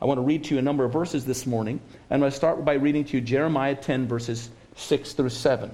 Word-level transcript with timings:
I 0.00 0.06
want 0.06 0.18
to 0.18 0.22
read 0.22 0.44
to 0.44 0.54
you 0.54 0.58
a 0.58 0.62
number 0.62 0.84
of 0.84 0.92
verses 0.92 1.26
this 1.26 1.46
morning. 1.46 1.78
And 2.08 2.14
I'm 2.14 2.20
going 2.20 2.30
to 2.30 2.36
start 2.36 2.64
by 2.64 2.74
reading 2.74 3.04
to 3.04 3.16
you 3.16 3.20
Jeremiah 3.20 3.74
10, 3.74 4.08
verses 4.08 4.48
6 4.76 5.12
through 5.12 5.28
7. 5.28 5.70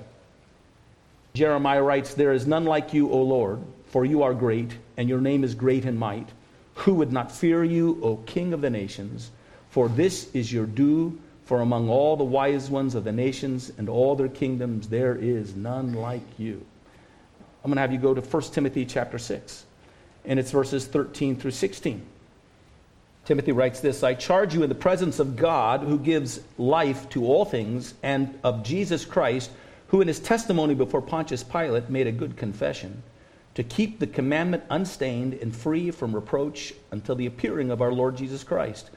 Jeremiah 1.35 1.83
writes, 1.83 2.15
There 2.15 2.33
is 2.33 2.47
none 2.47 2.65
like 2.65 2.93
you, 2.93 3.11
O 3.11 3.23
Lord, 3.23 3.61
for 3.87 4.05
you 4.05 4.23
are 4.25 4.35
great, 4.35 4.77
and 4.97 5.09
your 5.09 5.21
name 5.21 5.45
is 5.45 5.55
great 5.55 5.85
in 5.85 5.97
might. 5.97 6.29
Who 6.75 6.95
would 6.95 7.13
not 7.13 7.31
fear 7.31 7.63
you, 7.63 8.01
O 8.03 8.17
King 8.17 8.53
of 8.53 8.61
the 8.61 8.71
nations? 8.71 9.31
For 9.71 9.89
this 9.89 10.35
is 10.35 10.53
your 10.53 10.67
due, 10.67 11.19
for 11.45 11.61
among 11.61 11.89
all 11.89 12.17
the 12.17 12.25
wise 12.25 12.69
ones 12.69 12.97
of 12.97 13.05
the 13.05 13.13
nations 13.13 13.71
and 13.79 13.89
all 13.89 14.17
their 14.17 14.29
kingdoms, 14.29 14.89
there 14.89 15.15
is 15.15 15.55
none 15.55 15.93
like 15.93 16.39
you. 16.39 16.65
I'm 17.63 17.71
going 17.71 17.77
to 17.77 17.81
have 17.83 17.93
you 17.93 17.99
go 17.99 18.15
to 18.15 18.21
1 18.21 18.43
Timothy 18.45 18.85
chapter 18.85 19.19
6, 19.19 19.65
and 20.25 20.41
it's 20.41 20.51
verses 20.51 20.87
13 20.87 21.37
through 21.37 21.53
16. 21.53 22.05
Timothy 23.27 23.51
writes 23.51 23.81
this 23.81 24.05
I 24.05 24.15
charge 24.15 24.55
you 24.55 24.63
in 24.63 24.69
the 24.69 24.75
presence 24.77 25.19
of 25.19 25.35
God, 25.35 25.81
who 25.81 25.99
gives 25.99 26.41
life 26.59 27.09
to 27.09 27.27
all 27.27 27.45
things, 27.45 27.95
and 28.05 28.39
of 28.45 28.63
Jesus 28.63 29.05
Christ, 29.05 29.51
who 29.89 30.01
in 30.01 30.07
his 30.07 30.21
testimony 30.21 30.75
before 30.75 31.03
Pontius 31.03 31.43
Pilate 31.43 31.91
made 31.91 32.07
a 32.07 32.13
good 32.13 32.37
confession, 32.37 33.03
to 33.57 33.65
keep 33.65 33.99
the 33.99 34.07
commandment 34.07 34.63
unstained 34.71 35.35
and 35.35 35.55
free 35.55 35.91
from 35.91 36.15
reproach 36.15 36.73
until 36.93 37.17
the 37.17 37.27
appearing 37.27 37.73
of 37.73 37.83
our 37.83 37.93
Lord 37.93 38.17
Jesus 38.17 38.45
Christ, 38.45 38.93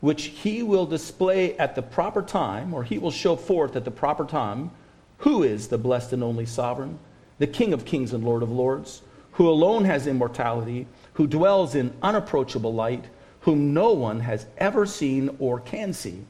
which 0.00 0.24
he 0.24 0.62
will 0.62 0.86
display 0.86 1.54
at 1.58 1.74
the 1.74 1.82
proper 1.82 2.22
time, 2.22 2.72
or 2.72 2.84
he 2.84 2.96
will 2.96 3.10
show 3.10 3.36
forth 3.36 3.76
at 3.76 3.84
the 3.84 3.90
proper 3.90 4.24
time, 4.24 4.70
who 5.18 5.42
is 5.42 5.68
the 5.68 5.76
blessed 5.76 6.14
and 6.14 6.24
only 6.24 6.46
sovereign, 6.46 6.98
the 7.38 7.46
King 7.46 7.74
of 7.74 7.84
kings 7.84 8.14
and 8.14 8.24
Lord 8.24 8.42
of 8.42 8.50
lords, 8.50 9.02
who 9.32 9.46
alone 9.46 9.84
has 9.84 10.06
immortality, 10.06 10.86
who 11.14 11.26
dwells 11.26 11.74
in 11.74 11.92
unapproachable 12.02 12.72
light 12.72 13.04
whom 13.44 13.74
no 13.74 13.92
one 13.92 14.20
has 14.20 14.46
ever 14.56 14.86
seen 14.86 15.36
or 15.38 15.60
can 15.60 15.92
see. 15.92 16.24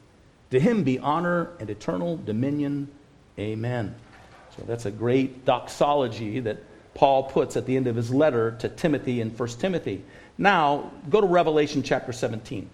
To 0.51 0.59
him 0.59 0.83
be 0.83 0.99
honor 0.99 1.49
and 1.61 1.69
eternal 1.69 2.17
dominion. 2.17 2.89
Amen. 3.39 3.95
So 4.57 4.63
that's 4.67 4.85
a 4.85 4.91
great 4.91 5.45
doxology 5.45 6.41
that 6.41 6.57
Paul 6.93 7.23
puts 7.23 7.55
at 7.55 7.65
the 7.65 7.77
end 7.77 7.87
of 7.87 7.95
his 7.95 8.13
letter 8.13 8.51
to 8.59 8.67
Timothy 8.67 9.21
in 9.21 9.29
1 9.29 9.49
Timothy. 9.49 10.03
Now, 10.37 10.91
go 11.09 11.21
to 11.21 11.27
Revelation 11.27 11.83
chapter 11.83 12.11
17. 12.11 12.69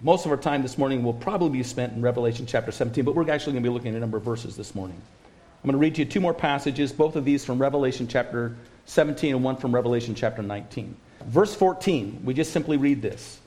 Most 0.00 0.24
of 0.24 0.30
our 0.30 0.38
time 0.38 0.62
this 0.62 0.78
morning 0.78 1.02
will 1.02 1.12
probably 1.12 1.50
be 1.50 1.62
spent 1.62 1.92
in 1.92 2.00
Revelation 2.00 2.46
chapter 2.46 2.72
17, 2.72 3.04
but 3.04 3.14
we're 3.14 3.30
actually 3.30 3.52
going 3.52 3.62
to 3.62 3.68
be 3.68 3.74
looking 3.74 3.90
at 3.90 3.96
a 3.98 4.00
number 4.00 4.16
of 4.16 4.22
verses 4.22 4.56
this 4.56 4.74
morning. 4.74 4.96
I'm 5.62 5.68
going 5.68 5.72
to 5.72 5.78
read 5.78 5.96
to 5.96 6.00
you 6.00 6.06
two 6.06 6.20
more 6.20 6.32
passages, 6.32 6.92
both 6.92 7.14
of 7.14 7.26
these 7.26 7.44
from 7.44 7.58
Revelation 7.58 8.08
chapter 8.08 8.56
17 8.86 9.34
and 9.34 9.44
one 9.44 9.56
from 9.56 9.74
Revelation 9.74 10.14
chapter 10.14 10.42
19. 10.42 10.96
Verse 11.26 11.54
14, 11.54 12.22
we 12.24 12.34
just 12.34 12.52
simply 12.52 12.76
read 12.76 13.02
this. 13.02 13.40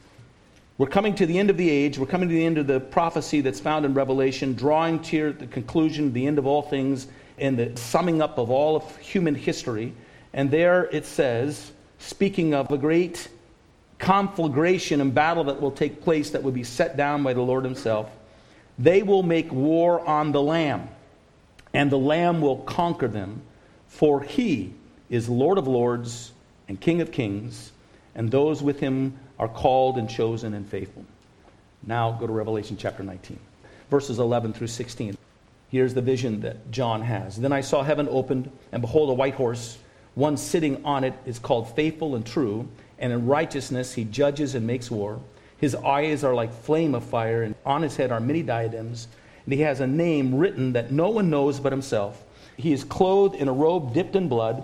We're 0.77 0.87
coming 0.87 1.13
to 1.15 1.25
the 1.25 1.37
end 1.37 1.49
of 1.49 1.57
the 1.57 1.69
age. 1.69 1.97
We're 1.99 2.07
coming 2.07 2.29
to 2.29 2.35
the 2.35 2.45
end 2.45 2.57
of 2.57 2.67
the 2.67 2.79
prophecy 2.79 3.41
that's 3.41 3.59
found 3.59 3.85
in 3.85 3.93
Revelation, 3.93 4.53
drawing 4.53 4.99
to 5.03 5.33
the 5.33 5.47
conclusion, 5.47 6.13
the 6.13 6.25
end 6.25 6.39
of 6.39 6.47
all 6.47 6.63
things, 6.63 7.07
and 7.37 7.57
the 7.57 7.77
summing 7.77 8.21
up 8.21 8.37
of 8.37 8.49
all 8.49 8.75
of 8.75 8.97
human 8.97 9.35
history. 9.35 9.93
And 10.33 10.49
there 10.49 10.85
it 10.85 11.05
says, 11.05 11.71
speaking 11.99 12.53
of 12.53 12.71
a 12.71 12.77
great 12.77 13.27
conflagration 13.99 14.99
and 14.99 15.13
battle 15.13 15.45
that 15.45 15.61
will 15.61 15.71
take 15.71 16.01
place 16.01 16.31
that 16.31 16.43
will 16.43 16.51
be 16.51 16.63
set 16.63 16.97
down 16.97 17.23
by 17.23 17.33
the 17.33 17.41
Lord 17.41 17.63
Himself, 17.63 18.09
they 18.77 19.03
will 19.03 19.23
make 19.23 19.51
war 19.51 20.05
on 20.07 20.31
the 20.31 20.41
Lamb, 20.41 20.89
and 21.73 21.91
the 21.91 21.97
Lamb 21.97 22.41
will 22.41 22.57
conquer 22.57 23.07
them, 23.07 23.41
for 23.87 24.21
He 24.21 24.73
is 25.09 25.29
Lord 25.29 25.57
of 25.57 25.67
lords 25.67 26.32
and 26.67 26.79
King 26.79 27.01
of 27.01 27.11
kings, 27.11 27.71
and 28.15 28.29
those 28.31 28.61
with 28.61 28.79
him 28.79 29.17
are 29.39 29.47
called 29.47 29.97
and 29.97 30.09
chosen 30.09 30.53
and 30.53 30.67
faithful. 30.67 31.05
Now 31.85 32.11
go 32.11 32.27
to 32.27 32.33
Revelation 32.33 32.77
chapter 32.77 33.03
19, 33.03 33.39
verses 33.89 34.19
11 34.19 34.53
through 34.53 34.67
16. 34.67 35.17
Here's 35.69 35.93
the 35.93 36.01
vision 36.01 36.41
that 36.41 36.71
John 36.71 37.01
has. 37.01 37.35
Then 37.37 37.51
I 37.51 37.61
saw 37.61 37.83
heaven 37.83 38.07
opened, 38.09 38.51
and 38.71 38.81
behold, 38.81 39.09
a 39.09 39.13
white 39.13 39.33
horse. 39.33 39.79
One 40.15 40.37
sitting 40.37 40.85
on 40.85 41.03
it 41.03 41.13
is 41.25 41.39
called 41.39 41.75
faithful 41.75 42.15
and 42.15 42.25
true, 42.25 42.67
and 42.99 43.11
in 43.11 43.25
righteousness 43.25 43.93
he 43.93 44.03
judges 44.03 44.55
and 44.55 44.67
makes 44.67 44.91
war. 44.91 45.19
His 45.57 45.75
eyes 45.75 46.23
are 46.23 46.35
like 46.35 46.53
flame 46.53 46.93
of 46.93 47.03
fire, 47.03 47.43
and 47.43 47.55
on 47.65 47.81
his 47.81 47.95
head 47.95 48.11
are 48.11 48.19
many 48.19 48.43
diadems. 48.43 49.07
And 49.45 49.53
he 49.53 49.61
has 49.61 49.79
a 49.79 49.87
name 49.87 50.35
written 50.35 50.73
that 50.73 50.91
no 50.91 51.09
one 51.09 51.29
knows 51.29 51.59
but 51.59 51.73
himself. 51.73 52.23
He 52.55 52.71
is 52.71 52.83
clothed 52.83 53.35
in 53.35 53.47
a 53.47 53.53
robe 53.53 53.93
dipped 53.93 54.15
in 54.15 54.27
blood 54.27 54.63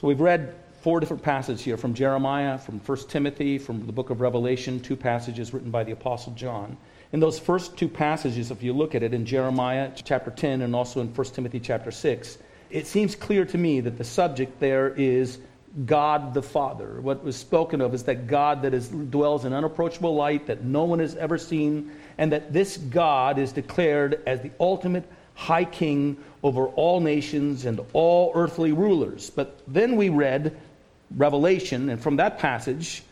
So 0.00 0.06
we've 0.06 0.22
read 0.22 0.54
four 0.80 0.98
different 0.98 1.22
passages 1.22 1.60
here 1.60 1.76
from 1.76 1.92
Jeremiah, 1.92 2.56
from 2.56 2.78
1 2.78 2.98
Timothy, 3.08 3.58
from 3.58 3.84
the 3.84 3.92
book 3.92 4.08
of 4.08 4.22
Revelation, 4.22 4.80
two 4.80 4.96
passages 4.96 5.52
written 5.52 5.70
by 5.70 5.84
the 5.84 5.92
Apostle 5.92 6.32
John. 6.32 6.78
In 7.12 7.20
those 7.20 7.38
first 7.38 7.76
two 7.76 7.86
passages, 7.86 8.50
if 8.50 8.62
you 8.62 8.72
look 8.72 8.94
at 8.94 9.02
it 9.02 9.12
in 9.12 9.26
Jeremiah 9.26 9.90
chapter 9.94 10.30
10 10.30 10.62
and 10.62 10.74
also 10.74 11.02
in 11.02 11.14
1 11.14 11.26
Timothy 11.26 11.60
chapter 11.60 11.90
6, 11.90 12.38
it 12.70 12.86
seems 12.86 13.14
clear 13.14 13.44
to 13.44 13.58
me 13.58 13.80
that 13.80 13.98
the 13.98 14.04
subject 14.04 14.58
there 14.58 14.88
is 14.94 15.38
God 15.84 16.32
the 16.32 16.42
Father. 16.42 17.02
What 17.02 17.22
was 17.22 17.36
spoken 17.36 17.82
of 17.82 17.92
is 17.92 18.04
that 18.04 18.26
God 18.26 18.62
that 18.62 18.72
is, 18.72 18.88
dwells 18.88 19.44
in 19.44 19.52
unapproachable 19.52 20.14
light 20.14 20.46
that 20.46 20.64
no 20.64 20.84
one 20.84 21.00
has 21.00 21.14
ever 21.16 21.36
seen, 21.36 21.92
and 22.16 22.32
that 22.32 22.54
this 22.54 22.78
God 22.78 23.38
is 23.38 23.52
declared 23.52 24.22
as 24.26 24.40
the 24.40 24.50
ultimate 24.58 25.04
high 25.40 25.64
king 25.64 26.18
over 26.42 26.66
all 26.66 27.00
nations 27.00 27.64
and 27.64 27.80
all 27.94 28.30
earthly 28.34 28.72
rulers. 28.72 29.30
But 29.30 29.58
then 29.66 29.96
we 29.96 30.10
read 30.10 30.54
Revelation, 31.16 31.88
and 31.88 31.98
from 31.98 32.16
that 32.16 32.38
passage, 32.38 33.02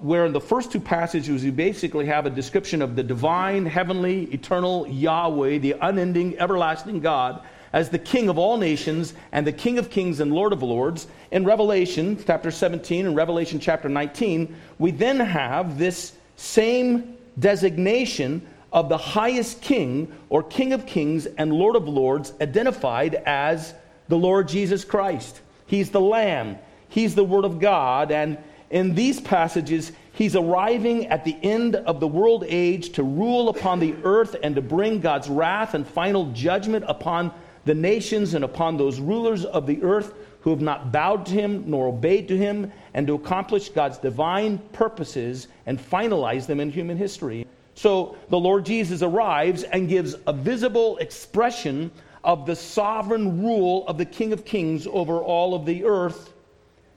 where 0.00 0.24
in 0.24 0.32
the 0.32 0.40
first 0.40 0.70
two 0.70 0.78
passages 0.78 1.42
we 1.42 1.50
basically 1.50 2.06
have 2.06 2.24
a 2.24 2.30
description 2.30 2.82
of 2.82 2.94
the 2.94 3.02
divine, 3.02 3.66
heavenly, 3.66 4.24
eternal 4.32 4.86
Yahweh, 4.86 5.58
the 5.58 5.74
unending, 5.80 6.38
everlasting 6.38 7.00
God, 7.00 7.42
as 7.72 7.88
the 7.90 7.98
King 7.98 8.28
of 8.28 8.38
all 8.38 8.58
nations 8.58 9.12
and 9.32 9.44
the 9.44 9.52
King 9.52 9.78
of 9.78 9.90
kings 9.90 10.20
and 10.20 10.32
Lord 10.32 10.52
of 10.52 10.62
lords. 10.62 11.08
In 11.32 11.44
Revelation 11.44 12.16
chapter 12.24 12.52
17 12.52 13.06
and 13.06 13.16
Revelation 13.16 13.58
chapter 13.58 13.88
19, 13.88 14.54
we 14.78 14.92
then 14.92 15.18
have 15.18 15.78
this 15.78 16.12
same 16.36 17.16
designation 17.40 18.46
of 18.72 18.88
the 18.88 18.98
highest 18.98 19.60
king 19.60 20.12
or 20.28 20.42
king 20.42 20.72
of 20.72 20.86
kings 20.86 21.26
and 21.26 21.52
lord 21.52 21.76
of 21.76 21.86
lords 21.86 22.32
identified 22.40 23.14
as 23.14 23.74
the 24.08 24.18
Lord 24.18 24.48
Jesus 24.48 24.84
Christ. 24.84 25.40
He's 25.66 25.90
the 25.90 26.00
Lamb, 26.00 26.58
He's 26.88 27.14
the 27.14 27.24
Word 27.24 27.46
of 27.46 27.60
God, 27.60 28.12
and 28.12 28.36
in 28.68 28.94
these 28.94 29.20
passages, 29.20 29.92
He's 30.12 30.36
arriving 30.36 31.06
at 31.06 31.24
the 31.24 31.36
end 31.42 31.76
of 31.76 31.98
the 31.98 32.06
world 32.06 32.44
age 32.46 32.92
to 32.92 33.02
rule 33.02 33.48
upon 33.48 33.80
the 33.80 33.94
earth 34.04 34.36
and 34.42 34.54
to 34.56 34.60
bring 34.60 35.00
God's 35.00 35.30
wrath 35.30 35.72
and 35.72 35.86
final 35.86 36.30
judgment 36.32 36.84
upon 36.88 37.32
the 37.64 37.74
nations 37.74 38.34
and 38.34 38.44
upon 38.44 38.76
those 38.76 39.00
rulers 39.00 39.46
of 39.46 39.66
the 39.66 39.82
earth 39.82 40.12
who 40.42 40.50
have 40.50 40.60
not 40.60 40.92
bowed 40.92 41.24
to 41.24 41.32
him 41.32 41.64
nor 41.66 41.86
obeyed 41.86 42.28
to 42.28 42.36
him, 42.36 42.70
and 42.92 43.06
to 43.06 43.14
accomplish 43.14 43.70
God's 43.70 43.96
divine 43.96 44.58
purposes 44.72 45.48
and 45.64 45.78
finalize 45.78 46.46
them 46.46 46.60
in 46.60 46.70
human 46.70 46.98
history. 46.98 47.46
So 47.74 48.16
the 48.28 48.38
Lord 48.38 48.66
Jesus 48.66 49.02
arrives 49.02 49.62
and 49.62 49.88
gives 49.88 50.14
a 50.26 50.32
visible 50.32 50.98
expression 50.98 51.90
of 52.24 52.46
the 52.46 52.54
sovereign 52.54 53.42
rule 53.42 53.86
of 53.88 53.98
the 53.98 54.04
King 54.04 54.32
of 54.32 54.44
Kings 54.44 54.86
over 54.86 55.18
all 55.18 55.54
of 55.54 55.66
the 55.66 55.84
earth. 55.84 56.32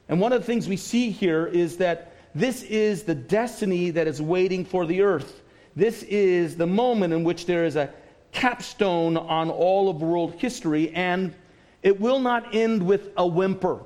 And 0.09 0.19
one 0.19 0.33
of 0.33 0.41
the 0.41 0.45
things 0.45 0.67
we 0.67 0.77
see 0.77 1.09
here 1.09 1.47
is 1.47 1.77
that 1.77 2.13
this 2.35 2.63
is 2.63 3.03
the 3.03 3.15
destiny 3.15 3.89
that 3.91 4.07
is 4.07 4.21
waiting 4.21 4.65
for 4.65 4.85
the 4.85 5.01
earth. 5.01 5.41
This 5.75 6.03
is 6.03 6.55
the 6.55 6.67
moment 6.67 7.13
in 7.13 7.23
which 7.23 7.45
there 7.45 7.65
is 7.65 7.75
a 7.75 7.89
capstone 8.31 9.17
on 9.17 9.49
all 9.49 9.89
of 9.89 10.01
world 10.01 10.35
history, 10.35 10.91
and 10.91 11.33
it 11.81 11.99
will 11.99 12.19
not 12.19 12.53
end 12.53 12.85
with 12.85 13.09
a 13.17 13.25
whimper. 13.25 13.79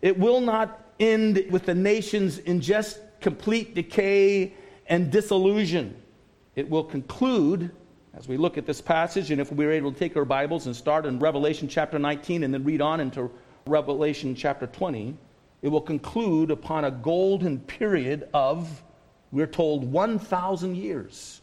It 0.00 0.18
will 0.18 0.40
not 0.40 0.82
end 0.98 1.44
with 1.50 1.66
the 1.66 1.74
nations 1.74 2.38
in 2.38 2.60
just 2.60 3.00
complete 3.20 3.74
decay 3.74 4.54
and 4.86 5.10
disillusion. 5.10 5.94
It 6.56 6.70
will 6.70 6.84
conclude 6.84 7.70
as 8.14 8.28
we 8.28 8.38
look 8.38 8.56
at 8.56 8.64
this 8.64 8.80
passage, 8.80 9.30
and 9.30 9.42
if 9.42 9.52
we're 9.52 9.72
able 9.72 9.92
to 9.92 9.98
take 9.98 10.16
our 10.16 10.24
Bibles 10.24 10.64
and 10.64 10.74
start 10.74 11.04
in 11.04 11.18
Revelation 11.18 11.68
chapter 11.68 11.98
19 11.98 12.44
and 12.44 12.54
then 12.54 12.64
read 12.64 12.80
on 12.80 12.98
into 13.00 13.30
Revelation 13.66 14.34
chapter 14.34 14.66
20, 14.66 15.14
it 15.60 15.68
will 15.68 15.82
conclude 15.82 16.50
upon 16.50 16.86
a 16.86 16.90
golden 16.90 17.60
period 17.60 18.26
of, 18.32 18.82
we're 19.32 19.46
told, 19.46 19.84
1,000 19.84 20.74
years, 20.74 21.42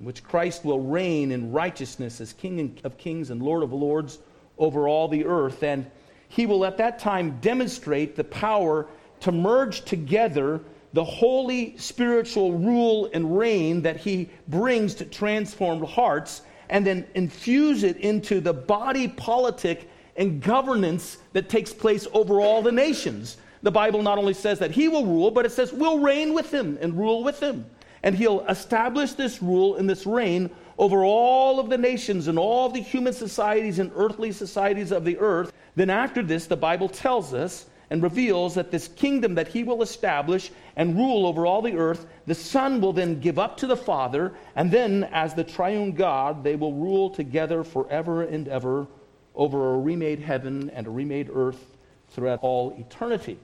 in 0.00 0.04
which 0.04 0.24
Christ 0.24 0.64
will 0.64 0.80
reign 0.80 1.30
in 1.30 1.52
righteousness 1.52 2.20
as 2.20 2.32
King 2.32 2.76
of 2.82 2.98
kings 2.98 3.30
and 3.30 3.40
Lord 3.40 3.62
of 3.62 3.72
lords 3.72 4.18
over 4.58 4.88
all 4.88 5.06
the 5.06 5.24
earth. 5.26 5.62
And 5.62 5.88
he 6.28 6.46
will 6.46 6.64
at 6.64 6.76
that 6.78 6.98
time 6.98 7.38
demonstrate 7.40 8.16
the 8.16 8.24
power 8.24 8.88
to 9.20 9.30
merge 9.30 9.82
together 9.82 10.60
the 10.92 11.04
holy 11.04 11.76
spiritual 11.76 12.52
rule 12.52 13.08
and 13.12 13.36
reign 13.38 13.82
that 13.82 13.96
he 13.96 14.28
brings 14.48 14.94
to 14.94 15.04
transform 15.04 15.82
hearts 15.84 16.42
and 16.68 16.86
then 16.86 17.06
infuse 17.14 17.82
it 17.82 17.96
into 17.98 18.40
the 18.40 18.52
body 18.52 19.08
politic 19.08 19.88
and 20.16 20.42
governance 20.42 21.18
that 21.32 21.48
takes 21.48 21.72
place 21.72 22.06
over 22.12 22.40
all 22.40 22.62
the 22.62 22.72
nations. 22.72 23.36
The 23.62 23.70
Bible 23.70 24.02
not 24.02 24.18
only 24.18 24.34
says 24.34 24.58
that 24.58 24.70
he 24.70 24.88
will 24.88 25.06
rule, 25.06 25.30
but 25.30 25.46
it 25.46 25.52
says 25.52 25.72
we'll 25.72 25.98
reign 25.98 26.32
with 26.32 26.52
him 26.52 26.78
and 26.80 26.98
rule 26.98 27.22
with 27.22 27.40
him. 27.40 27.66
And 28.02 28.14
he'll 28.14 28.40
establish 28.46 29.12
this 29.12 29.42
rule 29.42 29.76
and 29.76 29.88
this 29.88 30.06
reign 30.06 30.50
over 30.78 31.04
all 31.04 31.60
of 31.60 31.68
the 31.68 31.76
nations 31.76 32.26
and 32.28 32.38
all 32.38 32.70
the 32.70 32.80
human 32.80 33.12
societies 33.12 33.78
and 33.78 33.92
earthly 33.94 34.32
societies 34.32 34.90
of 34.90 35.04
the 35.04 35.18
earth. 35.18 35.52
Then, 35.76 35.90
after 35.90 36.22
this, 36.22 36.46
the 36.46 36.56
Bible 36.56 36.88
tells 36.88 37.34
us 37.34 37.66
and 37.90 38.02
reveals 38.02 38.54
that 38.54 38.70
this 38.70 38.86
kingdom 38.88 39.34
that 39.34 39.48
he 39.48 39.64
will 39.64 39.82
establish 39.82 40.50
and 40.76 40.96
rule 40.96 41.26
over 41.26 41.44
all 41.44 41.60
the 41.60 41.76
earth, 41.76 42.06
the 42.26 42.34
Son 42.34 42.80
will 42.80 42.92
then 42.92 43.20
give 43.20 43.38
up 43.38 43.56
to 43.58 43.66
the 43.66 43.76
Father, 43.76 44.32
and 44.54 44.70
then, 44.70 45.04
as 45.12 45.34
the 45.34 45.42
triune 45.42 45.92
God, 45.92 46.44
they 46.44 46.54
will 46.54 46.72
rule 46.72 47.10
together 47.10 47.64
forever 47.64 48.22
and 48.22 48.46
ever 48.46 48.86
over 49.34 49.74
a 49.74 49.78
remade 49.78 50.20
heaven 50.20 50.70
and 50.70 50.86
a 50.86 50.90
remade 50.90 51.28
earth 51.32 51.76
throughout 52.10 52.38
all 52.42 52.76
eternity. 52.78 53.38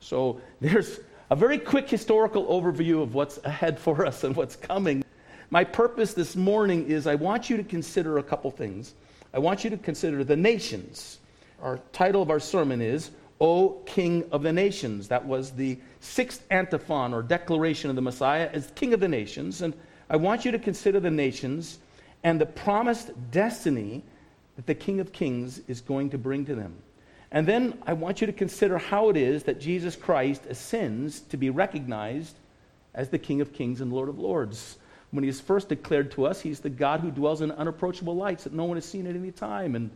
So, 0.00 0.40
there's 0.60 1.00
a 1.30 1.36
very 1.36 1.58
quick 1.58 1.88
historical 1.88 2.46
overview 2.46 3.02
of 3.02 3.14
what's 3.14 3.38
ahead 3.44 3.78
for 3.78 4.04
us 4.04 4.24
and 4.24 4.36
what's 4.36 4.56
coming. 4.56 5.02
My 5.50 5.64
purpose 5.64 6.12
this 6.12 6.36
morning 6.36 6.88
is 6.88 7.06
I 7.06 7.14
want 7.14 7.48
you 7.48 7.56
to 7.56 7.64
consider 7.64 8.18
a 8.18 8.22
couple 8.22 8.50
things. 8.50 8.94
I 9.32 9.38
want 9.38 9.64
you 9.64 9.70
to 9.70 9.78
consider 9.78 10.24
the 10.24 10.36
nations. 10.36 11.18
Our 11.62 11.78
title 11.92 12.22
of 12.22 12.30
our 12.30 12.40
sermon 12.40 12.80
is 12.80 13.10
O 13.40 13.80
King 13.86 14.24
of 14.32 14.42
the 14.42 14.52
Nations. 14.52 15.08
That 15.08 15.26
was 15.26 15.52
the 15.52 15.78
sixth 16.00 16.44
antiphon 16.50 17.14
or 17.14 17.22
declaration 17.22 17.90
of 17.90 17.96
the 17.96 18.02
Messiah 18.02 18.50
as 18.52 18.70
King 18.74 18.94
of 18.94 19.00
the 19.00 19.08
Nations. 19.08 19.62
And 19.62 19.74
I 20.10 20.16
want 20.16 20.44
you 20.44 20.52
to 20.52 20.58
consider 20.58 21.00
the 21.00 21.10
nations 21.10 21.78
and 22.24 22.40
the 22.40 22.46
promised 22.46 23.10
destiny 23.30 24.02
that 24.56 24.66
the 24.66 24.74
King 24.74 25.00
of 25.00 25.12
Kings 25.12 25.60
is 25.68 25.80
going 25.80 26.10
to 26.10 26.18
bring 26.18 26.44
to 26.46 26.54
them. 26.54 26.74
And 27.30 27.46
then 27.46 27.78
I 27.86 27.92
want 27.92 28.20
you 28.20 28.26
to 28.26 28.32
consider 28.32 28.78
how 28.78 29.10
it 29.10 29.16
is 29.16 29.44
that 29.44 29.60
Jesus 29.60 29.94
Christ 29.94 30.42
ascends 30.48 31.20
to 31.20 31.36
be 31.36 31.50
recognized 31.50 32.36
as 32.94 33.10
the 33.10 33.18
King 33.18 33.40
of 33.40 33.52
Kings 33.52 33.80
and 33.80 33.92
Lord 33.92 34.08
of 34.08 34.18
Lords. 34.18 34.78
When 35.10 35.24
he 35.24 35.30
is 35.30 35.40
first 35.40 35.68
declared 35.68 36.10
to 36.12 36.26
us, 36.26 36.40
he's 36.40 36.60
the 36.60 36.70
God 36.70 37.00
who 37.00 37.10
dwells 37.10 37.40
in 37.40 37.52
unapproachable 37.52 38.16
lights 38.16 38.44
that 38.44 38.52
no 38.52 38.64
one 38.64 38.76
has 38.76 38.84
seen 38.84 39.06
at 39.06 39.14
any 39.14 39.30
time. 39.30 39.76
And 39.76 39.90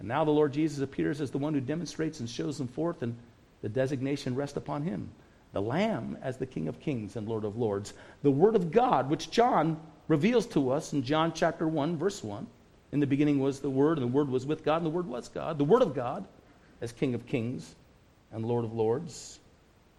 and 0.00 0.08
now 0.08 0.24
the 0.24 0.30
Lord 0.30 0.52
Jesus 0.52 0.80
appears 0.80 1.20
as 1.20 1.30
the 1.30 1.38
one 1.38 1.52
who 1.52 1.60
demonstrates 1.60 2.20
and 2.20 2.28
shows 2.28 2.56
them 2.56 2.66
forth, 2.66 3.02
and 3.02 3.14
the 3.60 3.68
designation 3.68 4.34
rests 4.34 4.56
upon 4.56 4.82
him. 4.82 5.10
The 5.52 5.60
Lamb 5.60 6.16
as 6.22 6.38
the 6.38 6.46
King 6.46 6.68
of 6.68 6.80
Kings 6.80 7.16
and 7.16 7.28
Lord 7.28 7.44
of 7.44 7.56
Lords. 7.56 7.92
The 8.22 8.30
Word 8.30 8.56
of 8.56 8.72
God, 8.72 9.10
which 9.10 9.30
John 9.30 9.78
reveals 10.08 10.46
to 10.46 10.70
us 10.70 10.94
in 10.94 11.02
John 11.02 11.32
chapter 11.34 11.68
1, 11.68 11.98
verse 11.98 12.24
1. 12.24 12.46
In 12.92 13.00
the 13.00 13.06
beginning 13.06 13.40
was 13.40 13.60
the 13.60 13.68
Word, 13.68 13.98
and 13.98 14.10
the 14.10 14.16
Word 14.16 14.30
was 14.30 14.46
with 14.46 14.64
God, 14.64 14.78
and 14.78 14.86
the 14.86 14.90
Word 14.90 15.06
was 15.06 15.28
God. 15.28 15.58
The 15.58 15.64
Word 15.64 15.82
of 15.82 15.94
God 15.94 16.24
as 16.80 16.92
King 16.92 17.14
of 17.14 17.26
Kings 17.26 17.74
and 18.32 18.46
Lord 18.46 18.64
of 18.64 18.72
Lords. 18.72 19.38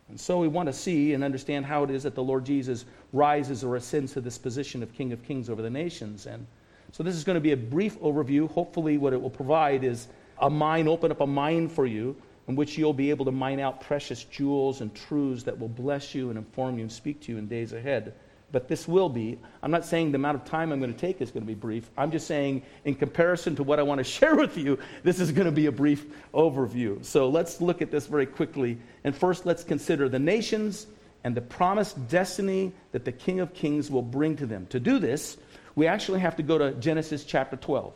And 0.10 0.20
so 0.20 0.40
we 0.40 0.48
want 0.48 0.68
to 0.68 0.74
see 0.74 1.14
and 1.14 1.24
understand 1.24 1.66
how 1.66 1.84
it 1.84 1.92
is 1.92 2.04
that 2.04 2.16
the 2.16 2.24
Lord 2.24 2.44
Jesus 2.44 2.86
rises 3.14 3.64
or 3.64 3.76
ascends 3.76 4.14
to 4.14 4.22
this 4.22 4.38
position 4.38 4.82
of 4.82 4.94
King 4.94 5.14
of 5.14 5.24
Kings 5.24 5.48
over 5.48 5.62
the 5.62 5.70
nations. 5.70 6.26
And 6.26 6.48
so, 6.92 7.04
this 7.04 7.16
is 7.16 7.24
going 7.24 7.36
to 7.36 7.42
be 7.42 7.52
a 7.52 7.58
brief 7.58 8.00
overview. 8.00 8.50
Hopefully, 8.50 8.98
what 8.98 9.14
it 9.14 9.22
will 9.22 9.30
provide 9.30 9.84
is 9.84 10.08
a 10.40 10.50
mine, 10.50 10.88
open 10.88 11.12
up 11.12 11.22
a 11.22 11.28
mine 11.28 11.70
for 11.70 11.86
you 11.86 12.16
in 12.48 12.56
which 12.56 12.78
you'll 12.78 12.94
be 12.94 13.10
able 13.10 13.26
to 13.26 13.32
mine 13.32 13.60
out 13.60 13.82
precious 13.82 14.24
jewels 14.26 14.82
and 14.82 14.94
truths 14.94 15.44
that 15.44 15.58
will 15.58 15.70
bless 15.70 16.14
you 16.14 16.30
and 16.30 16.38
inform 16.38 16.76
you 16.78 16.82
and 16.82 16.92
speak 16.92 17.22
to 17.22 17.32
you 17.32 17.38
in 17.38 17.48
days 17.48 17.72
ahead. 17.72 18.14
But 18.52 18.68
this 18.68 18.88
will 18.88 19.08
be, 19.08 19.40
I'm 19.64 19.72
not 19.72 19.86
saying 19.86 20.12
the 20.12 20.18
amount 20.18 20.36
of 20.36 20.44
time 20.44 20.72
I'm 20.74 20.80
going 20.80 20.94
to 20.94 21.00
take 21.00 21.22
is 21.22 21.32
going 21.32 21.44
to 21.44 21.48
be 21.48 21.56
brief. 21.56 21.90
I'm 21.98 22.12
just 22.12 22.28
saying, 22.28 22.64
in 22.84 22.96
comparison 22.96 23.56
to 23.56 23.64
what 23.64 23.80
I 23.80 23.84
want 23.84 24.00
to 24.00 24.04
share 24.20 24.36
with 24.36 24.58
you, 24.58 24.78
this 25.04 25.20
is 25.20 25.32
going 25.32 25.46
to 25.46 25.52
be 25.52 25.68
a 25.68 25.72
brief 25.72 26.06
overview. 26.34 27.04
So 27.06 27.30
let's 27.30 27.62
look 27.62 27.82
at 27.82 27.92
this 27.92 28.08
very 28.08 28.26
quickly. 28.26 28.78
And 29.04 29.16
first, 29.16 29.46
let's 29.46 29.64
consider 29.64 30.10
the 30.10 30.20
nations 30.20 30.88
and 31.24 31.36
the 31.36 31.42
promised 31.42 32.10
destiny 32.10 32.74
that 32.92 33.06
the 33.06 33.12
King 33.12 33.40
of 33.40 33.54
Kings 33.54 33.90
will 33.90 34.02
bring 34.02 34.36
to 34.38 34.46
them. 34.46 34.66
To 34.68 34.80
do 34.80 35.00
this, 35.00 35.38
we 35.76 35.88
actually 35.88 36.20
have 36.20 36.36
to 36.38 36.44
go 36.44 36.58
to 36.58 36.72
Genesis 36.74 37.24
chapter 37.24 37.56
12. 37.56 37.94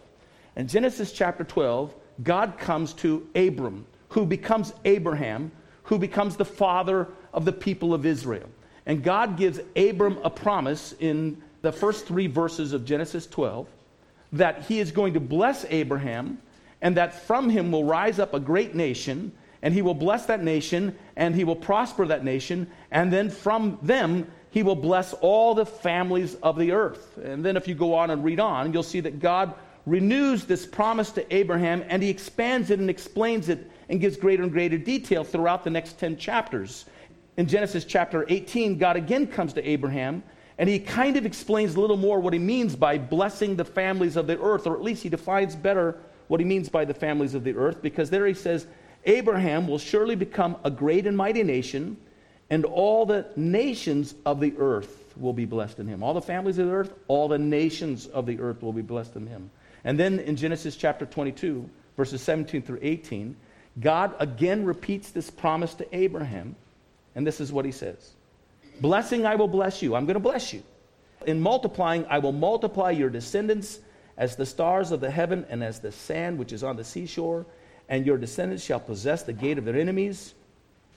In 0.56 0.68
Genesis 0.68 1.12
chapter 1.12 1.44
12, 1.44 1.94
God 2.24 2.58
comes 2.58 2.94
to 2.94 3.28
Abram, 3.36 3.86
who 4.10 4.26
becomes 4.26 4.74
Abraham, 4.86 5.52
who 5.84 6.00
becomes 6.00 6.38
the 6.38 6.46
father 6.46 7.08
of 7.34 7.46
the 7.46 7.52
people 7.52 7.94
of 7.94 8.06
Israel. 8.06 8.50
And 8.86 9.04
God 9.04 9.38
gives 9.38 9.60
Abram 9.76 10.18
a 10.24 10.30
promise 10.30 10.94
in 11.00 11.42
the 11.62 11.72
first 11.72 12.06
three 12.06 12.28
verses 12.28 12.74
of 12.74 12.86
Genesis 12.86 13.26
12 13.28 13.68
that 14.34 14.64
he 14.64 14.80
is 14.80 14.92
going 14.92 15.14
to 15.14 15.20
bless 15.20 15.66
Abraham 15.70 16.40
and 16.82 16.98
that 16.98 17.14
from 17.14 17.50
him 17.50 17.72
will 17.72 17.84
rise 17.84 18.20
up 18.20 18.34
a 18.34 18.40
great 18.40 18.76
nation 18.76 19.32
and 19.62 19.74
he 19.74 19.82
will 19.82 19.96
bless 19.96 20.28
that 20.28 20.44
nation 20.44 20.96
and 21.16 21.34
he 21.34 21.44
will 21.44 21.56
prosper 21.56 22.06
that 22.06 22.24
nation 22.24 22.68
and 22.92 23.12
then 23.12 23.30
from 23.30 23.80
them 23.82 24.32
he 24.56 24.64
will 24.64 24.78
bless 24.78 25.12
all 25.16 25.54
the 25.54 25.66
families 25.66 26.36
of 26.36 26.58
the 26.58 26.72
earth. 26.72 27.18
And 27.18 27.44
then, 27.44 27.58
if 27.58 27.68
you 27.68 27.76
go 27.76 27.94
on 27.94 28.10
and 28.10 28.24
read 28.24 28.40
on, 28.40 28.72
you'll 28.72 28.84
see 28.84 29.02
that 29.02 29.20
God 29.20 29.54
renews 29.86 30.46
this 30.46 30.66
promise 30.66 31.12
to 31.12 31.36
Abraham 31.36 31.84
and 31.90 32.02
he 32.02 32.10
expands 32.10 32.70
it 32.70 32.80
and 32.80 32.90
explains 32.90 33.50
it 33.50 33.70
and 33.90 34.00
gives 34.00 34.16
greater 34.16 34.44
and 34.44 34.54
greater 34.54 34.78
detail 34.78 35.26
throughout 35.26 35.66
the 35.66 35.70
next 35.70 36.00
10 36.00 36.16
chapters. 36.16 36.86
In 37.36 37.48
Genesis 37.48 37.84
chapter 37.84 38.26
18, 38.30 38.78
God 38.78 38.96
again 38.96 39.28
comes 39.28 39.52
to 39.52 39.70
Abraham 39.70 40.24
and 40.58 40.70
he 40.70 40.80
kind 40.80 41.18
of 41.18 41.26
explains 41.26 41.76
a 41.76 41.82
little 41.82 41.98
more 41.98 42.22
what 42.22 42.32
he 42.32 42.40
means 42.40 42.78
by 42.78 42.98
blessing 42.98 43.58
the 43.58 43.66
families 43.66 44.16
of 44.16 44.26
the 44.26 44.40
earth, 44.40 44.66
or 44.68 44.74
at 44.74 44.82
least 44.82 45.04
he 45.04 45.10
defines 45.10 45.54
better 45.54 45.98
what 46.30 46.40
he 46.40 46.46
means 46.46 46.70
by 46.70 46.86
the 46.86 46.94
families 46.94 47.34
of 47.34 47.44
the 47.44 47.54
earth, 47.58 47.82
because 47.82 48.10
there 48.10 48.26
he 48.26 48.34
says, 48.34 48.68
Abraham 49.04 49.68
will 49.68 49.80
surely 49.80 50.16
become 50.16 50.56
a 50.64 50.72
great 50.72 51.06
and 51.06 51.18
mighty 51.18 51.44
nation 51.44 51.98
and 52.50 52.66
all 52.66 53.06
the 53.06 53.26
nations 53.36 54.16
of 54.26 54.40
the 54.40 54.54
earth 54.58 55.14
will 55.18 55.34
be 55.34 55.46
blessed 55.46 55.80
in 55.80 55.88
him. 55.88 56.04
All 56.04 56.14
the 56.14 56.22
families 56.22 56.58
of 56.58 56.68
the 56.68 56.74
earth, 56.74 56.94
all 57.08 57.28
the 57.28 57.40
nations 57.40 58.08
of 58.08 58.26
the 58.26 58.40
earth 58.40 58.62
will 58.62 58.74
be 58.74 58.82
blessed 58.82 59.16
in 59.16 59.28
him. 59.28 59.50
And 59.84 60.00
then 60.00 60.20
in 60.20 60.36
Genesis 60.36 60.76
chapter 60.76 61.06
22, 61.06 61.70
verses 61.98 62.22
17 62.22 62.62
through 62.62 62.80
18, 62.82 63.36
God 63.80 64.16
again 64.20 64.66
repeats 64.66 65.12
this 65.12 65.30
promise 65.30 65.74
to 65.76 65.96
Abraham, 65.96 66.56
and 67.16 67.26
this 67.26 67.42
is 67.42 67.52
what 67.52 67.66
he 67.66 67.72
says 67.72 68.14
Blessing, 68.82 69.26
I 69.26 69.36
will 69.36 69.48
bless 69.48 69.82
you. 69.82 69.96
I'm 69.96 70.06
going 70.06 70.16
to 70.16 70.20
bless 70.20 70.54
you. 70.54 70.64
In 71.26 71.42
multiplying, 71.42 72.06
I 72.10 72.20
will 72.20 72.32
multiply 72.32 72.92
your 72.92 73.10
descendants 73.10 73.80
as 74.18 74.36
the 74.36 74.46
stars 74.46 74.92
of 74.92 75.02
the 75.02 75.10
heaven 75.10 75.46
and 75.50 75.64
as 75.64 75.80
the 75.80 75.92
sand 75.92 76.38
which 76.38 76.54
is 76.54 76.64
on 76.64 76.76
the 76.76 76.84
seashore, 76.84 77.46
and 77.90 78.06
your 78.06 78.18
descendants 78.18 78.64
shall 78.64 78.80
possess 78.80 79.24
the 79.24 79.34
gate 79.34 79.58
of 79.58 79.66
their 79.66 79.76
enemies. 79.76 80.34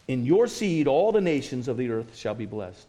In 0.09 0.25
your 0.25 0.47
seed, 0.47 0.89
all 0.89 1.13
the 1.13 1.21
nations 1.21 1.69
of 1.69 1.77
the 1.77 1.91
earth 1.91 2.17
shall 2.17 2.35
be 2.35 2.47
blessed, 2.47 2.87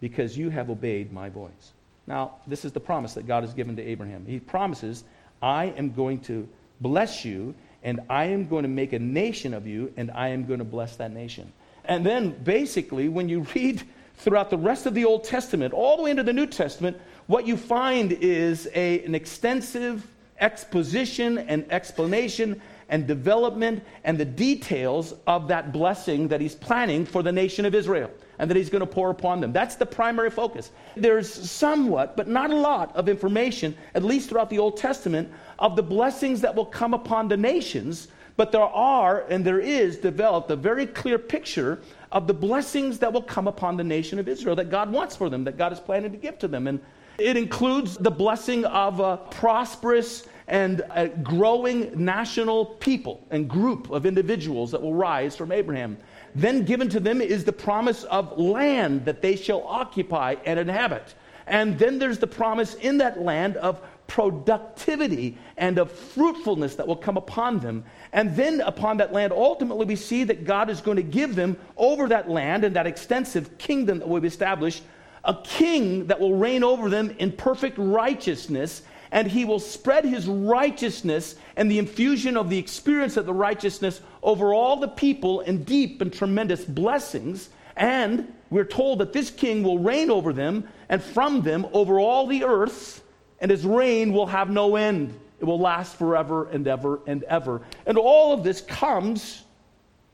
because 0.00 0.36
you 0.36 0.50
have 0.50 0.70
obeyed 0.70 1.12
my 1.12 1.28
voice. 1.28 1.72
Now, 2.06 2.36
this 2.46 2.64
is 2.64 2.72
the 2.72 2.80
promise 2.80 3.14
that 3.14 3.26
God 3.26 3.42
has 3.44 3.52
given 3.52 3.76
to 3.76 3.82
Abraham. 3.82 4.24
He 4.26 4.40
promises, 4.40 5.04
I 5.42 5.66
am 5.76 5.92
going 5.92 6.20
to 6.20 6.48
bless 6.80 7.24
you, 7.24 7.54
and 7.82 8.00
I 8.08 8.24
am 8.26 8.48
going 8.48 8.62
to 8.62 8.68
make 8.68 8.94
a 8.94 8.98
nation 8.98 9.52
of 9.52 9.66
you, 9.66 9.92
and 9.96 10.10
I 10.10 10.28
am 10.28 10.46
going 10.46 10.60
to 10.60 10.64
bless 10.64 10.96
that 10.96 11.12
nation. 11.12 11.52
And 11.84 12.04
then, 12.04 12.30
basically, 12.42 13.08
when 13.08 13.28
you 13.28 13.46
read 13.54 13.82
throughout 14.16 14.48
the 14.48 14.58
rest 14.58 14.86
of 14.86 14.94
the 14.94 15.04
Old 15.04 15.24
Testament, 15.24 15.74
all 15.74 15.98
the 15.98 16.04
way 16.04 16.10
into 16.10 16.22
the 16.22 16.32
New 16.32 16.46
Testament, 16.46 16.96
what 17.26 17.46
you 17.46 17.56
find 17.56 18.12
is 18.12 18.68
a, 18.74 19.04
an 19.04 19.14
extensive 19.14 20.06
exposition 20.40 21.38
and 21.38 21.70
explanation 21.70 22.60
and 22.88 23.06
development 23.06 23.82
and 24.04 24.18
the 24.18 24.24
details 24.24 25.14
of 25.26 25.48
that 25.48 25.72
blessing 25.72 26.28
that 26.28 26.40
he's 26.40 26.54
planning 26.54 27.04
for 27.04 27.22
the 27.22 27.32
nation 27.32 27.64
of 27.64 27.74
Israel 27.74 28.10
and 28.38 28.50
that 28.50 28.56
he's 28.56 28.70
going 28.70 28.80
to 28.80 28.86
pour 28.86 29.10
upon 29.10 29.40
them. 29.40 29.52
That's 29.52 29.76
the 29.76 29.86
primary 29.86 30.30
focus. 30.30 30.70
There's 30.96 31.32
somewhat, 31.32 32.16
but 32.16 32.28
not 32.28 32.50
a 32.50 32.56
lot, 32.56 32.94
of 32.94 33.08
information, 33.08 33.76
at 33.94 34.04
least 34.04 34.28
throughout 34.28 34.50
the 34.50 34.58
Old 34.58 34.76
Testament, 34.76 35.30
of 35.58 35.74
the 35.74 35.82
blessings 35.82 36.40
that 36.42 36.54
will 36.54 36.66
come 36.66 36.94
upon 36.94 37.28
the 37.28 37.36
nations. 37.36 38.08
But 38.36 38.52
there 38.52 38.60
are 38.60 39.24
and 39.30 39.44
there 39.44 39.60
is 39.60 39.96
developed 39.96 40.50
a 40.50 40.56
very 40.56 40.86
clear 40.86 41.18
picture 41.18 41.80
of 42.12 42.26
the 42.26 42.34
blessings 42.34 42.98
that 42.98 43.12
will 43.12 43.22
come 43.22 43.48
upon 43.48 43.76
the 43.76 43.84
nation 43.84 44.18
of 44.18 44.28
Israel 44.28 44.54
that 44.56 44.70
God 44.70 44.92
wants 44.92 45.16
for 45.16 45.30
them, 45.30 45.44
that 45.44 45.56
God 45.56 45.72
is 45.72 45.80
planning 45.80 46.12
to 46.12 46.18
give 46.18 46.38
to 46.40 46.48
them. 46.48 46.66
And 46.66 46.80
it 47.18 47.36
includes 47.36 47.96
the 47.96 48.10
blessing 48.10 48.64
of 48.66 49.00
a 49.00 49.16
prosperous 49.30 50.26
and 50.48 50.82
a 50.90 51.08
growing 51.08 51.92
national 52.04 52.64
people 52.66 53.26
and 53.30 53.48
group 53.48 53.90
of 53.90 54.06
individuals 54.06 54.70
that 54.70 54.80
will 54.80 54.94
rise 54.94 55.36
from 55.36 55.52
Abraham. 55.52 55.96
then 56.34 56.64
given 56.64 56.88
to 56.88 57.00
them 57.00 57.20
is 57.20 57.44
the 57.44 57.52
promise 57.52 58.04
of 58.04 58.38
land 58.38 59.04
that 59.06 59.22
they 59.22 59.34
shall 59.34 59.66
occupy 59.66 60.36
and 60.44 60.58
inhabit. 60.58 61.14
And 61.46 61.78
then 61.78 61.98
there's 61.98 62.18
the 62.18 62.26
promise 62.26 62.74
in 62.74 62.98
that 62.98 63.20
land 63.20 63.56
of 63.56 63.80
productivity 64.06 65.38
and 65.56 65.78
of 65.78 65.90
fruitfulness 65.90 66.74
that 66.76 66.86
will 66.86 66.96
come 66.96 67.16
upon 67.16 67.60
them. 67.60 67.84
And 68.12 68.36
then 68.36 68.60
upon 68.60 68.98
that 68.98 69.12
land, 69.12 69.32
ultimately, 69.32 69.86
we 69.86 69.96
see 69.96 70.24
that 70.24 70.44
God 70.44 70.70
is 70.70 70.80
going 70.80 70.96
to 70.96 71.02
give 71.02 71.34
them 71.34 71.56
over 71.76 72.08
that 72.08 72.28
land 72.28 72.64
and 72.64 72.76
that 72.76 72.86
extensive 72.86 73.58
kingdom 73.58 73.98
that 74.00 74.08
will 74.08 74.20
be 74.20 74.28
established 74.28 74.82
a 75.26 75.34
king 75.42 76.06
that 76.06 76.20
will 76.20 76.34
reign 76.34 76.62
over 76.62 76.88
them 76.88 77.14
in 77.18 77.32
perfect 77.32 77.76
righteousness. 77.78 78.82
And 79.10 79.28
he 79.28 79.44
will 79.44 79.60
spread 79.60 80.04
his 80.04 80.26
righteousness 80.26 81.36
and 81.56 81.70
the 81.70 81.78
infusion 81.78 82.36
of 82.36 82.50
the 82.50 82.58
experience 82.58 83.16
of 83.16 83.26
the 83.26 83.34
righteousness 83.34 84.00
over 84.22 84.52
all 84.52 84.76
the 84.76 84.88
people 84.88 85.40
in 85.40 85.64
deep 85.64 86.00
and 86.00 86.12
tremendous 86.12 86.64
blessings. 86.64 87.48
And 87.76 88.32
we're 88.50 88.64
told 88.64 89.00
that 89.00 89.12
this 89.12 89.30
king 89.30 89.62
will 89.62 89.78
reign 89.78 90.10
over 90.10 90.32
them 90.32 90.68
and 90.88 91.02
from 91.02 91.42
them 91.42 91.66
over 91.72 92.00
all 92.00 92.26
the 92.26 92.44
earth 92.44 93.02
and 93.40 93.50
his 93.50 93.64
reign 93.64 94.12
will 94.12 94.26
have 94.26 94.50
no 94.50 94.76
end. 94.76 95.18
It 95.38 95.44
will 95.44 95.60
last 95.60 95.96
forever 95.96 96.48
and 96.48 96.66
ever 96.66 97.00
and 97.06 97.22
ever. 97.24 97.62
And 97.84 97.98
all 97.98 98.32
of 98.32 98.42
this 98.42 98.62
comes 98.62 99.42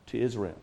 to 0.07 0.19
Israel. 0.21 0.59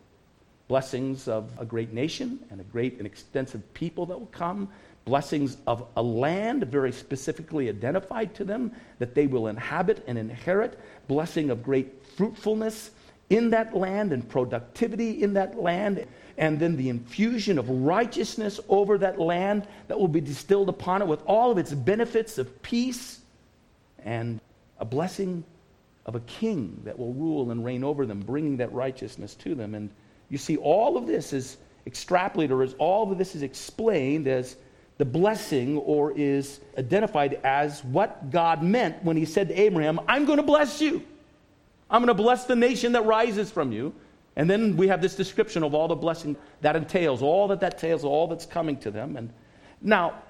Blessings 0.68 1.26
of 1.26 1.50
a 1.58 1.64
great 1.64 1.92
nation 1.92 2.38
and 2.50 2.60
a 2.60 2.64
great 2.64 2.98
and 2.98 3.06
extensive 3.06 3.72
people 3.74 4.06
that 4.06 4.18
will 4.18 4.26
come. 4.26 4.68
Blessings 5.04 5.56
of 5.66 5.86
a 5.96 6.02
land 6.02 6.64
very 6.64 6.92
specifically 6.92 7.68
identified 7.68 8.34
to 8.34 8.44
them 8.44 8.72
that 8.98 9.14
they 9.14 9.26
will 9.26 9.48
inhabit 9.48 10.04
and 10.06 10.18
inherit. 10.18 10.78
Blessing 11.08 11.50
of 11.50 11.62
great 11.62 12.04
fruitfulness 12.16 12.90
in 13.30 13.50
that 13.50 13.74
land 13.74 14.12
and 14.12 14.28
productivity 14.28 15.22
in 15.22 15.32
that 15.34 15.58
land 15.58 16.06
and 16.36 16.58
then 16.58 16.76
the 16.76 16.88
infusion 16.88 17.58
of 17.58 17.68
righteousness 17.68 18.60
over 18.68 18.98
that 18.98 19.20
land 19.20 19.66
that 19.88 19.98
will 19.98 20.08
be 20.08 20.20
distilled 20.20 20.68
upon 20.68 21.02
it 21.02 21.06
with 21.06 21.22
all 21.26 21.50
of 21.50 21.58
its 21.58 21.72
benefits 21.72 22.38
of 22.38 22.62
peace 22.62 23.20
and 24.04 24.40
a 24.78 24.84
blessing 24.84 25.44
of 26.06 26.14
a 26.14 26.20
king 26.20 26.80
that 26.84 26.98
will 26.98 27.12
rule 27.12 27.50
and 27.50 27.64
reign 27.64 27.84
over 27.84 28.06
them, 28.06 28.20
bringing 28.20 28.56
that 28.56 28.72
righteousness 28.72 29.34
to 29.34 29.54
them. 29.54 29.74
And 29.74 29.90
you 30.28 30.38
see, 30.38 30.56
all 30.56 30.96
of 30.96 31.06
this 31.06 31.32
is 31.32 31.58
extrapolated, 31.86 32.50
or 32.50 32.62
as 32.62 32.74
all 32.78 33.12
of 33.12 33.18
this 33.18 33.34
is 33.34 33.42
explained 33.42 34.26
as 34.26 34.56
the 35.00 35.04
blessing, 35.06 35.78
or 35.78 36.12
is 36.14 36.60
identified 36.76 37.40
as 37.42 37.82
what 37.84 38.30
God 38.30 38.62
meant 38.62 39.02
when 39.02 39.16
He 39.16 39.24
said 39.24 39.48
to 39.48 39.58
Abraham, 39.58 39.98
I'm 40.06 40.26
going 40.26 40.36
to 40.36 40.42
bless 40.42 40.78
you. 40.78 41.02
I'm 41.90 42.02
going 42.04 42.14
to 42.14 42.22
bless 42.22 42.44
the 42.44 42.54
nation 42.54 42.92
that 42.92 43.06
rises 43.06 43.50
from 43.50 43.72
you. 43.72 43.94
And 44.36 44.48
then 44.48 44.76
we 44.76 44.88
have 44.88 45.00
this 45.00 45.16
description 45.16 45.62
of 45.62 45.72
all 45.72 45.88
the 45.88 45.94
blessing 45.94 46.36
that 46.60 46.76
entails, 46.76 47.22
all 47.22 47.48
that 47.48 47.60
that 47.60 47.74
entails, 47.74 48.04
all 48.04 48.26
that's 48.26 48.44
coming 48.44 48.76
to 48.80 48.90
them. 48.90 49.16
And 49.16 49.32
now, 49.80 50.22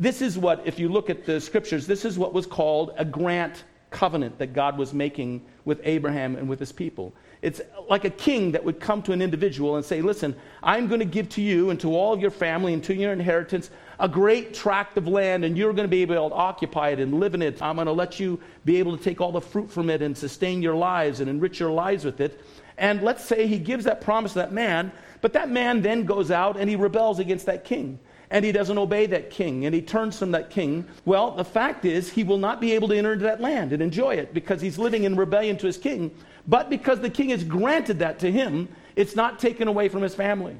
this 0.00 0.22
is 0.22 0.38
what, 0.38 0.62
if 0.64 0.78
you 0.78 0.88
look 0.88 1.10
at 1.10 1.26
the 1.26 1.38
scriptures, 1.38 1.86
this 1.86 2.06
is 2.06 2.18
what 2.18 2.32
was 2.32 2.46
called 2.46 2.94
a 2.96 3.04
grant 3.04 3.64
covenant 3.90 4.38
that 4.38 4.54
God 4.54 4.78
was 4.78 4.94
making 4.94 5.44
with 5.66 5.82
Abraham 5.84 6.36
and 6.36 6.48
with 6.48 6.58
his 6.58 6.72
people. 6.72 7.12
It's 7.42 7.60
like 7.90 8.04
a 8.04 8.10
king 8.10 8.52
that 8.52 8.64
would 8.64 8.78
come 8.78 9.02
to 9.02 9.12
an 9.12 9.20
individual 9.20 9.74
and 9.76 9.84
say, 9.84 10.00
Listen, 10.00 10.34
I'm 10.62 10.86
going 10.86 11.00
to 11.00 11.04
give 11.04 11.28
to 11.30 11.42
you 11.42 11.70
and 11.70 11.80
to 11.80 11.94
all 11.94 12.12
of 12.12 12.20
your 12.20 12.30
family 12.30 12.72
and 12.72 12.82
to 12.84 12.94
your 12.94 13.12
inheritance 13.12 13.70
a 13.98 14.08
great 14.08 14.52
tract 14.52 14.96
of 14.96 15.06
land, 15.06 15.44
and 15.44 15.56
you're 15.56 15.72
going 15.72 15.84
to 15.84 15.90
be 15.90 16.02
able 16.02 16.28
to 16.28 16.34
occupy 16.34 16.90
it 16.90 16.98
and 16.98 17.20
live 17.20 17.34
in 17.34 17.42
it. 17.42 17.62
I'm 17.62 17.76
going 17.76 17.86
to 17.86 17.92
let 17.92 18.18
you 18.18 18.40
be 18.64 18.78
able 18.78 18.96
to 18.96 19.02
take 19.02 19.20
all 19.20 19.30
the 19.30 19.40
fruit 19.40 19.70
from 19.70 19.90
it 19.90 20.02
and 20.02 20.16
sustain 20.16 20.60
your 20.60 20.74
lives 20.74 21.20
and 21.20 21.30
enrich 21.30 21.60
your 21.60 21.70
lives 21.70 22.04
with 22.04 22.20
it. 22.20 22.40
And 22.78 23.02
let's 23.02 23.24
say 23.24 23.46
he 23.46 23.58
gives 23.58 23.84
that 23.84 24.00
promise 24.00 24.32
to 24.32 24.40
that 24.40 24.52
man, 24.52 24.90
but 25.20 25.32
that 25.34 25.50
man 25.50 25.82
then 25.82 26.04
goes 26.04 26.32
out 26.32 26.56
and 26.56 26.68
he 26.68 26.74
rebels 26.74 27.20
against 27.20 27.46
that 27.46 27.64
king. 27.64 27.98
And 28.30 28.44
he 28.44 28.50
doesn't 28.50 28.78
obey 28.78 29.06
that 29.06 29.30
king, 29.30 29.66
and 29.66 29.74
he 29.74 29.82
turns 29.82 30.18
from 30.18 30.30
that 30.30 30.48
king. 30.48 30.86
Well, 31.04 31.32
the 31.32 31.44
fact 31.44 31.84
is, 31.84 32.10
he 32.10 32.24
will 32.24 32.38
not 32.38 32.62
be 32.62 32.72
able 32.72 32.88
to 32.88 32.96
enter 32.96 33.12
into 33.12 33.26
that 33.26 33.42
land 33.42 33.74
and 33.74 33.82
enjoy 33.82 34.14
it 34.14 34.32
because 34.32 34.60
he's 34.62 34.78
living 34.78 35.04
in 35.04 35.16
rebellion 35.16 35.58
to 35.58 35.66
his 35.66 35.76
king. 35.76 36.10
But 36.46 36.70
because 36.70 37.00
the 37.00 37.10
king 37.10 37.30
has 37.30 37.44
granted 37.44 38.00
that 38.00 38.18
to 38.20 38.30
him, 38.30 38.68
it's 38.96 39.16
not 39.16 39.38
taken 39.38 39.68
away 39.68 39.88
from 39.88 40.02
his 40.02 40.14
family. 40.14 40.56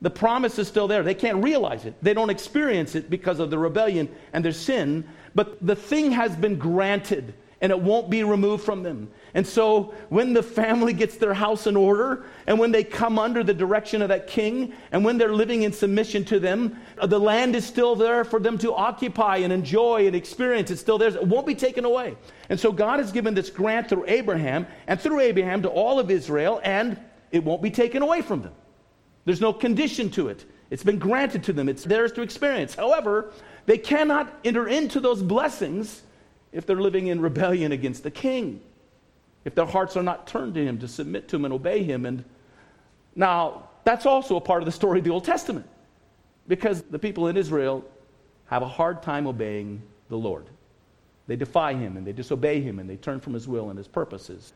The 0.00 0.10
promise 0.10 0.58
is 0.58 0.68
still 0.68 0.88
there. 0.88 1.02
They 1.02 1.14
can't 1.14 1.42
realize 1.42 1.84
it. 1.84 1.94
They 2.02 2.14
don't 2.14 2.30
experience 2.30 2.94
it 2.94 3.08
because 3.08 3.40
of 3.40 3.50
the 3.50 3.58
rebellion 3.58 4.08
and 4.32 4.44
their 4.44 4.52
sin, 4.52 5.04
but 5.34 5.64
the 5.64 5.76
thing 5.76 6.12
has 6.12 6.34
been 6.36 6.58
granted 6.58 7.34
and 7.60 7.70
it 7.72 7.80
won't 7.80 8.10
be 8.10 8.24
removed 8.24 8.64
from 8.64 8.82
them. 8.82 9.10
And 9.34 9.46
so, 9.46 9.94
when 10.08 10.32
the 10.32 10.42
family 10.42 10.92
gets 10.92 11.16
their 11.16 11.34
house 11.34 11.66
in 11.66 11.76
order, 11.76 12.24
and 12.46 12.58
when 12.58 12.72
they 12.72 12.84
come 12.84 13.18
under 13.18 13.42
the 13.42 13.54
direction 13.54 14.02
of 14.02 14.08
that 14.08 14.26
king, 14.26 14.72
and 14.92 15.04
when 15.04 15.18
they're 15.18 15.32
living 15.32 15.62
in 15.62 15.72
submission 15.72 16.24
to 16.26 16.38
them, 16.38 16.78
uh, 16.98 17.06
the 17.06 17.18
land 17.18 17.56
is 17.56 17.64
still 17.64 17.96
there 17.96 18.24
for 18.24 18.38
them 18.38 18.58
to 18.58 18.72
occupy 18.74 19.38
and 19.38 19.52
enjoy 19.52 20.06
and 20.06 20.14
experience. 20.14 20.70
It's 20.70 20.80
still 20.80 20.98
there. 20.98 21.08
It 21.08 21.26
won't 21.26 21.46
be 21.46 21.54
taken 21.54 21.84
away. 21.84 22.16
And 22.48 22.58
so, 22.58 22.70
God 22.70 22.98
has 23.00 23.12
given 23.12 23.34
this 23.34 23.50
grant 23.50 23.88
through 23.88 24.04
Abraham, 24.06 24.66
and 24.86 25.00
through 25.00 25.20
Abraham 25.20 25.62
to 25.62 25.68
all 25.68 25.98
of 25.98 26.10
Israel, 26.10 26.60
and 26.64 26.98
it 27.30 27.42
won't 27.42 27.62
be 27.62 27.70
taken 27.70 28.02
away 28.02 28.22
from 28.22 28.42
them. 28.42 28.52
There's 29.24 29.40
no 29.40 29.52
condition 29.52 30.10
to 30.10 30.28
it. 30.28 30.44
It's 30.70 30.84
been 30.84 30.98
granted 30.98 31.44
to 31.44 31.52
them, 31.52 31.68
it's 31.68 31.84
theirs 31.84 32.12
to 32.12 32.22
experience. 32.22 32.74
However, 32.74 33.32
they 33.66 33.78
cannot 33.78 34.32
enter 34.44 34.68
into 34.68 35.00
those 35.00 35.22
blessings 35.22 36.02
if 36.54 36.64
they're 36.64 36.80
living 36.80 37.08
in 37.08 37.20
rebellion 37.20 37.72
against 37.72 38.04
the 38.04 38.10
king, 38.10 38.62
if 39.44 39.54
their 39.54 39.66
hearts 39.66 39.96
are 39.96 40.02
not 40.02 40.26
turned 40.26 40.54
to 40.54 40.64
him 40.64 40.78
to 40.78 40.88
submit 40.88 41.28
to 41.28 41.36
him 41.36 41.44
and 41.44 41.52
obey 41.52 41.82
him. 41.82 42.06
And 42.06 42.24
now, 43.14 43.68
that's 43.82 44.06
also 44.06 44.36
a 44.36 44.40
part 44.40 44.62
of 44.62 44.66
the 44.66 44.72
story 44.72 45.00
of 45.00 45.04
the 45.04 45.10
Old 45.10 45.24
Testament 45.24 45.66
because 46.48 46.82
the 46.82 46.98
people 46.98 47.26
in 47.28 47.36
Israel 47.36 47.84
have 48.46 48.62
a 48.62 48.68
hard 48.68 49.02
time 49.02 49.26
obeying 49.26 49.82
the 50.08 50.16
Lord. 50.16 50.46
They 51.26 51.36
defy 51.36 51.74
him 51.74 51.96
and 51.96 52.06
they 52.06 52.12
disobey 52.12 52.60
him 52.60 52.78
and 52.78 52.88
they 52.88 52.96
turn 52.96 53.18
from 53.18 53.34
his 53.34 53.48
will 53.48 53.70
and 53.70 53.76
his 53.76 53.88
purposes. 53.88 54.52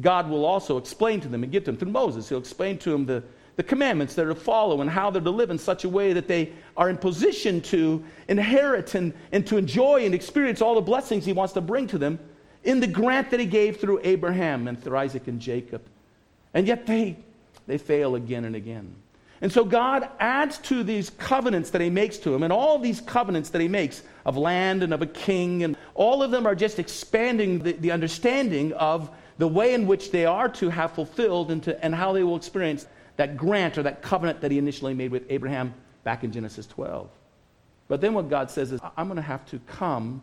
God 0.00 0.28
will 0.28 0.44
also 0.44 0.76
explain 0.76 1.20
to 1.20 1.28
them 1.28 1.42
and 1.42 1.52
give 1.52 1.64
them 1.64 1.76
through 1.76 1.92
Moses. 1.92 2.28
He'll 2.28 2.38
explain 2.38 2.76
to 2.78 2.90
them 2.90 3.06
the 3.06 3.22
the 3.56 3.62
commandments 3.62 4.14
they're 4.14 4.28
to 4.28 4.34
follow 4.34 4.82
and 4.82 4.90
how 4.90 5.10
they're 5.10 5.22
to 5.22 5.30
live 5.30 5.50
in 5.50 5.58
such 5.58 5.84
a 5.84 5.88
way 5.88 6.12
that 6.12 6.28
they 6.28 6.52
are 6.76 6.90
in 6.90 6.96
position 6.96 7.60
to 7.62 8.04
inherit 8.28 8.94
and, 8.94 9.14
and 9.32 9.46
to 9.46 9.56
enjoy 9.56 10.04
and 10.04 10.14
experience 10.14 10.60
all 10.60 10.74
the 10.74 10.80
blessings 10.80 11.24
he 11.24 11.32
wants 11.32 11.54
to 11.54 11.60
bring 11.60 11.86
to 11.86 11.98
them 11.98 12.18
in 12.64 12.80
the 12.80 12.86
grant 12.86 13.30
that 13.30 13.40
he 13.40 13.46
gave 13.46 13.78
through 13.78 14.00
Abraham 14.04 14.68
and 14.68 14.82
through 14.82 14.98
Isaac 14.98 15.26
and 15.26 15.40
Jacob. 15.40 15.82
And 16.52 16.66
yet 16.66 16.86
they, 16.86 17.16
they 17.66 17.78
fail 17.78 18.14
again 18.14 18.44
and 18.44 18.54
again. 18.54 18.94
And 19.40 19.52
so 19.52 19.64
God 19.64 20.08
adds 20.18 20.58
to 20.58 20.82
these 20.82 21.10
covenants 21.10 21.70
that 21.70 21.80
he 21.80 21.90
makes 21.90 22.16
to 22.18 22.30
them, 22.30 22.42
and 22.42 22.52
all 22.52 22.78
these 22.78 23.02
covenants 23.02 23.50
that 23.50 23.60
he 23.60 23.68
makes 23.68 24.02
of 24.24 24.36
land 24.36 24.82
and 24.82 24.94
of 24.94 25.02
a 25.02 25.06
king, 25.06 25.62
and 25.62 25.76
all 25.94 26.22
of 26.22 26.30
them 26.30 26.46
are 26.46 26.54
just 26.54 26.78
expanding 26.78 27.58
the, 27.58 27.72
the 27.72 27.90
understanding 27.90 28.72
of 28.72 29.10
the 29.38 29.46
way 29.46 29.74
in 29.74 29.86
which 29.86 30.10
they 30.10 30.24
are 30.24 30.48
to 30.48 30.70
have 30.70 30.92
fulfilled 30.92 31.50
and, 31.50 31.62
to, 31.64 31.84
and 31.84 31.94
how 31.94 32.12
they 32.12 32.22
will 32.22 32.36
experience 32.36 32.86
that 33.16 33.36
grant 33.36 33.78
or 33.78 33.82
that 33.82 34.02
covenant 34.02 34.40
that 34.40 34.50
he 34.50 34.58
initially 34.58 34.94
made 34.94 35.10
with 35.10 35.24
Abraham 35.30 35.74
back 36.04 36.24
in 36.24 36.32
Genesis 36.32 36.66
12. 36.66 37.08
But 37.88 38.00
then 38.00 38.14
what 38.14 38.28
God 38.28 38.50
says 38.50 38.72
is, 38.72 38.80
I'm 38.96 39.06
going 39.06 39.16
to 39.16 39.22
have 39.22 39.46
to 39.46 39.58
come 39.66 40.22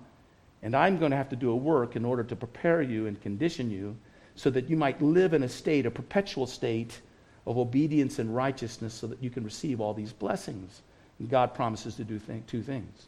and 0.62 0.76
I'm 0.76 0.98
going 0.98 1.12
to 1.12 1.18
have 1.18 1.30
to 1.30 1.36
do 1.36 1.52
a 1.52 1.56
work 1.56 1.96
in 1.96 2.06
order 2.06 2.24
to 2.24 2.36
prepare 2.36 2.82
you 2.82 3.08
and 3.08 3.22
condition 3.22 3.70
you 3.70 3.96
so 4.36 4.50
that 4.50 4.70
you 4.70 4.78
might 4.78 5.02
live 5.02 5.34
in 5.34 5.44
a 5.44 5.50
state, 5.50 5.86
a 5.86 5.92
perpetual 5.92 6.48
state 6.48 7.02
of 7.46 7.58
obedience 7.58 8.20
and 8.20 8.34
righteousness 8.34 8.94
so 8.94 9.08
that 9.08 9.22
you 9.22 9.30
can 9.30 9.44
receive 9.44 9.82
all 9.82 9.94
these 9.94 10.14
blessings. 10.14 10.82
And 11.20 11.30
God 11.30 11.54
promises 11.54 11.96
to 11.96 12.04
do 12.04 12.18
th- 12.18 12.44
two 12.48 12.64
things. 12.64 13.08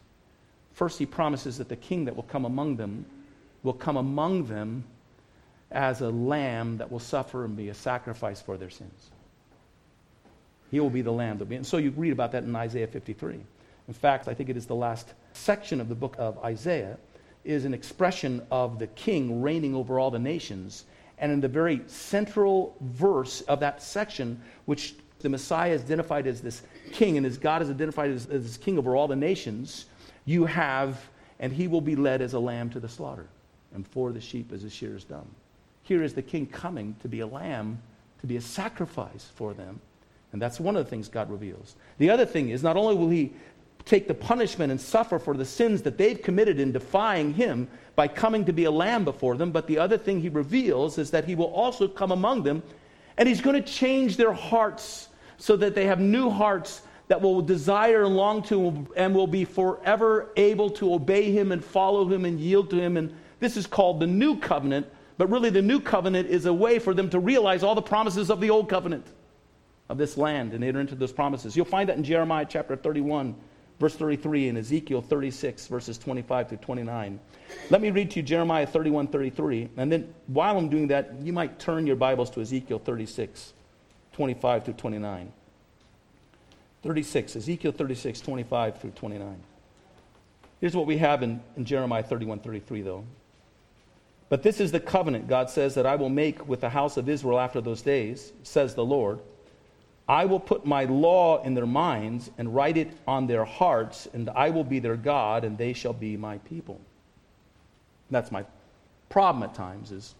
First, 0.74 0.98
he 0.98 1.06
promises 1.06 1.56
that 1.56 1.70
the 1.70 1.76
king 1.76 2.04
that 2.04 2.14
will 2.14 2.22
come 2.24 2.44
among 2.44 2.76
them 2.76 3.06
will 3.62 3.72
come 3.72 3.96
among 3.96 4.44
them 4.44 4.84
as 5.70 6.02
a 6.02 6.10
lamb 6.10 6.76
that 6.76 6.92
will 6.92 7.00
suffer 7.00 7.44
and 7.44 7.56
be 7.56 7.70
a 7.70 7.74
sacrifice 7.74 8.40
for 8.40 8.56
their 8.56 8.70
sins. 8.70 9.10
He 10.70 10.80
will 10.80 10.90
be 10.90 11.02
the 11.02 11.12
lamb. 11.12 11.38
Be. 11.38 11.56
And 11.56 11.66
so 11.66 11.76
you 11.76 11.90
read 11.90 12.12
about 12.12 12.32
that 12.32 12.44
in 12.44 12.54
Isaiah 12.54 12.86
53. 12.86 13.40
In 13.88 13.94
fact, 13.94 14.28
I 14.28 14.34
think 14.34 14.48
it 14.48 14.56
is 14.56 14.66
the 14.66 14.74
last 14.74 15.14
section 15.32 15.80
of 15.80 15.88
the 15.88 15.94
book 15.94 16.16
of 16.18 16.38
Isaiah 16.38 16.98
is 17.44 17.64
an 17.64 17.72
expression 17.72 18.44
of 18.50 18.78
the 18.78 18.88
king 18.88 19.40
reigning 19.40 19.74
over 19.74 20.00
all 20.00 20.10
the 20.10 20.18
nations. 20.18 20.84
And 21.18 21.30
in 21.30 21.40
the 21.40 21.48
very 21.48 21.80
central 21.86 22.76
verse 22.80 23.42
of 23.42 23.60
that 23.60 23.80
section, 23.82 24.42
which 24.64 24.96
the 25.20 25.28
Messiah 25.28 25.72
is 25.72 25.82
identified 25.82 26.26
as 26.26 26.40
this 26.40 26.62
king 26.92 27.16
and 27.16 27.24
as 27.24 27.38
God 27.38 27.62
is 27.62 27.70
identified 27.70 28.10
as, 28.10 28.26
as 28.26 28.42
this 28.42 28.56
king 28.56 28.78
over 28.78 28.96
all 28.96 29.08
the 29.08 29.16
nations, 29.16 29.86
you 30.24 30.44
have, 30.44 31.00
and 31.38 31.52
he 31.52 31.68
will 31.68 31.80
be 31.80 31.96
led 31.96 32.20
as 32.20 32.34
a 32.34 32.38
lamb 32.38 32.68
to 32.70 32.80
the 32.80 32.88
slaughter, 32.88 33.26
and 33.74 33.86
for 33.86 34.12
the 34.12 34.20
sheep 34.20 34.52
as 34.52 34.64
a 34.64 34.70
shear 34.70 34.96
is 34.96 35.04
dumb. 35.04 35.28
Here 35.82 36.02
is 36.02 36.14
the 36.14 36.22
king 36.22 36.46
coming 36.46 36.96
to 37.00 37.08
be 37.08 37.20
a 37.20 37.26
lamb, 37.26 37.80
to 38.20 38.26
be 38.26 38.36
a 38.36 38.40
sacrifice 38.40 39.30
for 39.34 39.54
them. 39.54 39.80
And 40.36 40.42
that's 40.42 40.60
one 40.60 40.76
of 40.76 40.84
the 40.84 40.90
things 40.90 41.08
God 41.08 41.30
reveals. 41.30 41.76
The 41.96 42.10
other 42.10 42.26
thing 42.26 42.50
is 42.50 42.62
not 42.62 42.76
only 42.76 42.94
will 42.94 43.08
he 43.08 43.32
take 43.86 44.06
the 44.06 44.14
punishment 44.14 44.70
and 44.70 44.78
suffer 44.78 45.18
for 45.18 45.34
the 45.34 45.46
sins 45.46 45.80
that 45.82 45.96
they've 45.96 46.20
committed 46.20 46.60
in 46.60 46.72
defying 46.72 47.32
him 47.32 47.68
by 47.94 48.06
coming 48.06 48.44
to 48.44 48.52
be 48.52 48.64
a 48.64 48.70
lamb 48.70 49.04
before 49.04 49.38
them, 49.38 49.50
but 49.50 49.66
the 49.66 49.78
other 49.78 49.96
thing 49.96 50.20
he 50.20 50.28
reveals 50.28 50.98
is 50.98 51.10
that 51.12 51.24
he 51.24 51.34
will 51.34 51.52
also 51.54 51.88
come 51.88 52.12
among 52.12 52.42
them 52.42 52.62
And 53.16 53.28
He's 53.28 53.40
going 53.40 53.62
to 53.62 53.72
change 53.72 54.16
their 54.16 54.32
hearts 54.32 55.08
so 55.38 55.56
that 55.56 55.74
they 55.74 55.86
have 55.86 56.00
new 56.00 56.30
hearts 56.30 56.82
that 57.08 57.20
will 57.20 57.40
desire 57.40 58.04
and 58.04 58.16
long 58.16 58.42
to 58.44 58.86
and 58.96 59.14
will 59.14 59.26
be 59.26 59.44
forever 59.44 60.30
able 60.36 60.70
to 60.70 60.92
obey 60.94 61.30
Him 61.30 61.52
and 61.52 61.64
follow 61.64 62.06
Him 62.08 62.24
and 62.24 62.40
yield 62.40 62.70
to 62.70 62.76
Him. 62.76 62.96
And 62.96 63.14
this 63.40 63.56
is 63.56 63.66
called 63.66 64.00
the 64.00 64.06
new 64.06 64.38
covenant. 64.38 64.86
But 65.18 65.30
really, 65.30 65.50
the 65.50 65.62
new 65.62 65.80
covenant 65.80 66.28
is 66.28 66.44
a 66.46 66.52
way 66.52 66.78
for 66.78 66.92
them 66.92 67.08
to 67.10 67.18
realize 67.18 67.62
all 67.62 67.74
the 67.74 67.82
promises 67.82 68.30
of 68.30 68.40
the 68.40 68.50
old 68.50 68.68
covenant 68.68 69.06
of 69.88 69.98
this 69.98 70.16
land 70.16 70.52
and 70.52 70.64
enter 70.64 70.80
into 70.80 70.94
those 70.94 71.12
promises. 71.12 71.56
You'll 71.56 71.64
find 71.64 71.88
that 71.88 71.96
in 71.96 72.04
Jeremiah 72.04 72.46
chapter 72.48 72.76
31, 72.76 73.34
verse 73.78 73.94
33, 73.94 74.48
and 74.48 74.58
Ezekiel 74.58 75.00
36, 75.00 75.66
verses 75.68 75.98
25 75.98 76.48
to 76.48 76.56
29. 76.56 77.20
Let 77.70 77.80
me 77.80 77.90
read 77.90 78.10
to 78.12 78.16
you 78.16 78.22
Jeremiah 78.22 78.66
31, 78.66 79.08
33. 79.08 79.68
And 79.76 79.92
then 79.92 80.12
while 80.26 80.58
I'm 80.58 80.68
doing 80.68 80.88
that, 80.88 81.14
you 81.22 81.32
might 81.32 81.58
turn 81.58 81.86
your 81.86 81.96
Bibles 81.96 82.30
to 82.30 82.40
Ezekiel 82.40 82.80
36, 82.80 83.52
25 84.12 84.64
through 84.64 84.74
29. 84.74 85.32
36, 86.82 87.36
Ezekiel 87.36 87.72
36, 87.72 88.20
25 88.20 88.80
through 88.80 88.90
29. 88.90 89.36
Here's 90.60 90.76
what 90.76 90.86
we 90.86 90.98
have 90.98 91.22
in, 91.22 91.40
in 91.56 91.64
Jeremiah 91.64 92.02
31, 92.02 92.40
33, 92.40 92.82
though. 92.82 93.04
But 94.28 94.42
this 94.42 94.60
is 94.60 94.72
the 94.72 94.80
covenant, 94.80 95.28
God 95.28 95.50
says, 95.50 95.74
that 95.74 95.86
I 95.86 95.96
will 95.96 96.08
make 96.08 96.48
with 96.48 96.60
the 96.60 96.70
house 96.70 96.96
of 96.96 97.08
Israel 97.08 97.38
after 97.38 97.60
those 97.60 97.82
days, 97.82 98.32
says 98.42 98.74
the 98.74 98.84
Lord. 98.84 99.20
I 100.08 100.24
will 100.24 100.40
put 100.40 100.64
my 100.64 100.84
law 100.84 101.42
in 101.42 101.54
their 101.54 101.66
minds 101.66 102.30
and 102.38 102.54
write 102.54 102.76
it 102.76 102.90
on 103.08 103.26
their 103.26 103.44
hearts, 103.44 104.06
and 104.12 104.30
I 104.30 104.50
will 104.50 104.64
be 104.64 104.78
their 104.78 104.96
God, 104.96 105.44
and 105.44 105.58
they 105.58 105.72
shall 105.72 105.92
be 105.92 106.16
my 106.16 106.38
people. 106.38 106.80
That's 108.10 108.30
my 108.30 108.44
problem 109.08 109.42
at 109.42 109.54
times 109.54 109.90
is 109.92 110.14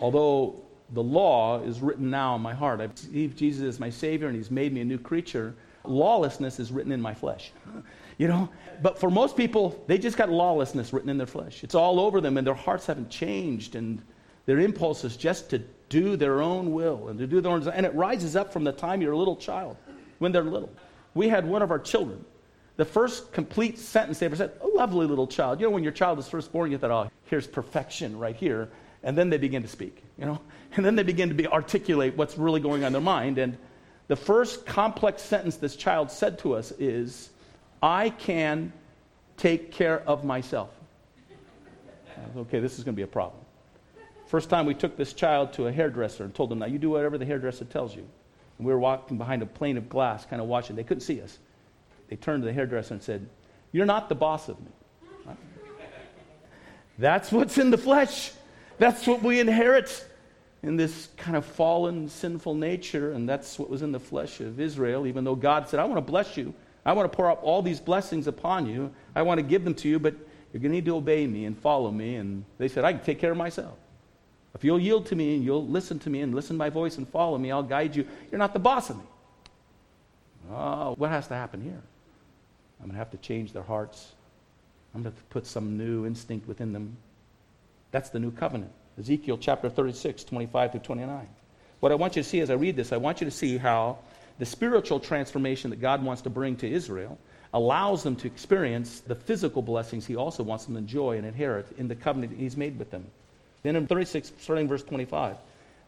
although 0.00 0.60
the 0.92 1.02
law 1.02 1.62
is 1.62 1.80
written 1.80 2.10
now 2.10 2.34
in 2.36 2.42
my 2.42 2.54
heart, 2.54 2.80
I 2.80 2.88
believe 2.88 3.36
Jesus 3.36 3.62
is 3.62 3.80
my 3.80 3.90
Savior 3.90 4.28
and 4.28 4.36
He's 4.36 4.50
made 4.50 4.72
me 4.72 4.82
a 4.82 4.84
new 4.84 4.98
creature. 4.98 5.54
Lawlessness 5.84 6.60
is 6.60 6.70
written 6.70 6.92
in 6.92 7.00
my 7.00 7.14
flesh. 7.14 7.52
You 8.16 8.28
know? 8.28 8.48
But 8.80 9.00
for 9.00 9.10
most 9.10 9.36
people, 9.36 9.82
they 9.88 9.98
just 9.98 10.16
got 10.16 10.30
lawlessness 10.30 10.92
written 10.92 11.10
in 11.10 11.18
their 11.18 11.26
flesh. 11.26 11.64
It's 11.64 11.74
all 11.74 11.98
over 11.98 12.20
them, 12.20 12.36
and 12.38 12.46
their 12.46 12.54
hearts 12.54 12.86
haven't 12.86 13.10
changed, 13.10 13.74
and 13.74 14.00
their 14.46 14.60
impulse 14.60 15.04
is 15.04 15.16
just 15.16 15.50
to 15.50 15.62
do 15.88 16.16
their 16.16 16.42
own 16.42 16.72
will 16.72 17.08
and 17.08 17.18
to 17.18 17.26
do 17.26 17.40
their 17.40 17.52
own 17.52 17.66
and 17.68 17.86
it 17.86 17.94
rises 17.94 18.36
up 18.36 18.52
from 18.52 18.64
the 18.64 18.72
time 18.72 19.00
you're 19.00 19.12
a 19.12 19.18
little 19.18 19.36
child 19.36 19.76
when 20.18 20.32
they're 20.32 20.42
little. 20.42 20.70
We 21.14 21.28
had 21.28 21.46
one 21.46 21.62
of 21.62 21.70
our 21.70 21.78
children. 21.78 22.24
The 22.76 22.84
first 22.84 23.32
complete 23.32 23.78
sentence 23.78 24.18
they 24.18 24.26
ever 24.26 24.36
said 24.36 24.52
a 24.60 24.66
lovely 24.66 25.06
little 25.06 25.26
child. 25.26 25.60
You 25.60 25.66
know 25.66 25.70
when 25.70 25.84
your 25.84 25.92
child 25.92 26.18
is 26.18 26.28
first 26.28 26.52
born 26.52 26.70
you 26.70 26.78
thought 26.78 26.90
oh 26.90 27.10
here's 27.24 27.46
perfection 27.46 28.18
right 28.18 28.36
here. 28.36 28.68
And 29.02 29.16
then 29.16 29.28
they 29.30 29.38
begin 29.38 29.62
to 29.62 29.68
speak 29.68 30.02
you 30.18 30.26
know? 30.26 30.40
And 30.76 30.84
then 30.84 30.96
they 30.96 31.04
begin 31.04 31.28
to 31.28 31.36
be 31.36 31.46
articulate 31.46 32.16
what's 32.16 32.36
really 32.36 32.58
going 32.58 32.82
on 32.82 32.88
in 32.88 32.92
their 32.94 33.02
mind. 33.02 33.38
And 33.38 33.56
the 34.08 34.16
first 34.16 34.66
complex 34.66 35.22
sentence 35.22 35.56
this 35.56 35.76
child 35.76 36.10
said 36.10 36.40
to 36.40 36.54
us 36.54 36.72
is 36.72 37.30
i 37.80 38.10
can 38.10 38.72
take 39.36 39.70
care 39.70 40.00
of 40.00 40.24
myself. 40.24 40.70
Okay 42.36 42.58
this 42.58 42.78
is 42.78 42.84
going 42.84 42.94
to 42.94 42.96
be 42.96 43.02
a 43.02 43.06
problem 43.06 43.43
First 44.26 44.50
time 44.50 44.66
we 44.66 44.74
took 44.74 44.96
this 44.96 45.12
child 45.12 45.52
to 45.54 45.66
a 45.66 45.72
hairdresser 45.72 46.24
and 46.24 46.34
told 46.34 46.50
them, 46.50 46.58
now 46.58 46.66
you 46.66 46.78
do 46.78 46.90
whatever 46.90 47.18
the 47.18 47.26
hairdresser 47.26 47.64
tells 47.64 47.94
you. 47.94 48.06
And 48.58 48.66
we 48.66 48.72
were 48.72 48.78
walking 48.78 49.18
behind 49.18 49.42
a 49.42 49.46
plane 49.46 49.76
of 49.76 49.88
glass, 49.88 50.24
kind 50.24 50.40
of 50.40 50.48
watching. 50.48 50.76
They 50.76 50.84
couldn't 50.84 51.02
see 51.02 51.20
us. 51.20 51.38
They 52.08 52.16
turned 52.16 52.42
to 52.42 52.46
the 52.46 52.52
hairdresser 52.52 52.94
and 52.94 53.02
said, 53.02 53.28
You're 53.72 53.86
not 53.86 54.08
the 54.08 54.14
boss 54.14 54.48
of 54.48 54.58
me. 54.60 54.70
That's 56.98 57.32
what's 57.32 57.58
in 57.58 57.70
the 57.70 57.78
flesh. 57.78 58.32
That's 58.78 59.06
what 59.06 59.22
we 59.22 59.40
inherit 59.40 60.06
in 60.62 60.76
this 60.76 61.08
kind 61.16 61.36
of 61.36 61.44
fallen, 61.44 62.08
sinful 62.08 62.54
nature. 62.54 63.12
And 63.12 63.28
that's 63.28 63.58
what 63.58 63.68
was 63.68 63.82
in 63.82 63.92
the 63.92 64.00
flesh 64.00 64.40
of 64.40 64.58
Israel, 64.58 65.06
even 65.06 65.22
though 65.22 65.36
God 65.36 65.68
said, 65.68 65.78
I 65.78 65.84
want 65.84 65.98
to 65.98 66.10
bless 66.10 66.36
you. 66.36 66.54
I 66.84 66.92
want 66.92 67.10
to 67.10 67.14
pour 67.14 67.30
out 67.30 67.40
all 67.42 67.62
these 67.62 67.80
blessings 67.80 68.26
upon 68.26 68.66
you. 68.66 68.92
I 69.14 69.22
want 69.22 69.38
to 69.38 69.42
give 69.42 69.64
them 69.64 69.74
to 69.74 69.88
you, 69.88 69.98
but 69.98 70.14
you're 70.52 70.60
going 70.60 70.70
to 70.72 70.76
need 70.76 70.84
to 70.86 70.96
obey 70.96 71.26
me 71.26 71.44
and 71.44 71.56
follow 71.56 71.90
me. 71.90 72.16
And 72.16 72.44
they 72.58 72.68
said, 72.68 72.84
I 72.84 72.92
can 72.92 73.02
take 73.02 73.18
care 73.18 73.30
of 73.30 73.36
myself. 73.36 73.76
If 74.54 74.62
you'll 74.62 74.80
yield 74.80 75.06
to 75.06 75.16
me 75.16 75.34
and 75.34 75.44
you'll 75.44 75.66
listen 75.66 75.98
to 76.00 76.10
me 76.10 76.20
and 76.20 76.34
listen 76.34 76.56
to 76.56 76.58
my 76.58 76.70
voice 76.70 76.96
and 76.96 77.08
follow 77.08 77.36
me, 77.38 77.50
I'll 77.50 77.62
guide 77.62 77.96
you. 77.96 78.06
You're 78.30 78.38
not 78.38 78.52
the 78.52 78.60
boss 78.60 78.90
of 78.90 78.96
me. 78.96 79.04
Oh, 80.52 80.94
what 80.96 81.10
has 81.10 81.26
to 81.28 81.34
happen 81.34 81.60
here? 81.60 81.82
I'm 82.80 82.86
going 82.86 82.92
to 82.92 82.98
have 82.98 83.10
to 83.12 83.16
change 83.16 83.52
their 83.52 83.62
hearts. 83.62 84.12
I'm 84.94 85.02
going 85.02 85.14
to 85.14 85.22
put 85.30 85.46
some 85.46 85.76
new 85.76 86.06
instinct 86.06 86.46
within 86.46 86.72
them. 86.72 86.96
That's 87.90 88.10
the 88.10 88.20
new 88.20 88.30
covenant. 88.30 88.70
Ezekiel 88.98 89.38
chapter 89.38 89.68
36, 89.68 90.22
25 90.24 90.72
through 90.72 90.80
29. 90.80 91.28
What 91.80 91.92
I 91.92 91.96
want 91.96 92.16
you 92.16 92.22
to 92.22 92.28
see 92.28 92.40
as 92.40 92.50
I 92.50 92.54
read 92.54 92.76
this, 92.76 92.92
I 92.92 92.96
want 92.96 93.20
you 93.20 93.24
to 93.24 93.30
see 93.30 93.58
how 93.58 93.98
the 94.38 94.46
spiritual 94.46 95.00
transformation 95.00 95.70
that 95.70 95.80
God 95.80 96.02
wants 96.02 96.22
to 96.22 96.30
bring 96.30 96.56
to 96.56 96.70
Israel 96.70 97.18
allows 97.52 98.02
them 98.02 98.16
to 98.16 98.26
experience 98.26 99.00
the 99.00 99.14
physical 99.14 99.62
blessings 99.62 100.06
he 100.06 100.16
also 100.16 100.42
wants 100.42 100.64
them 100.64 100.74
to 100.74 100.78
enjoy 100.78 101.16
and 101.16 101.26
inherit 101.26 101.66
in 101.78 101.88
the 101.88 101.94
covenant 101.94 102.36
he's 102.36 102.56
made 102.56 102.78
with 102.78 102.90
them. 102.90 103.04
Then 103.64 103.76
in 103.76 103.86
36, 103.88 104.32
starting 104.38 104.68
verse 104.68 104.84
25. 104.84 105.36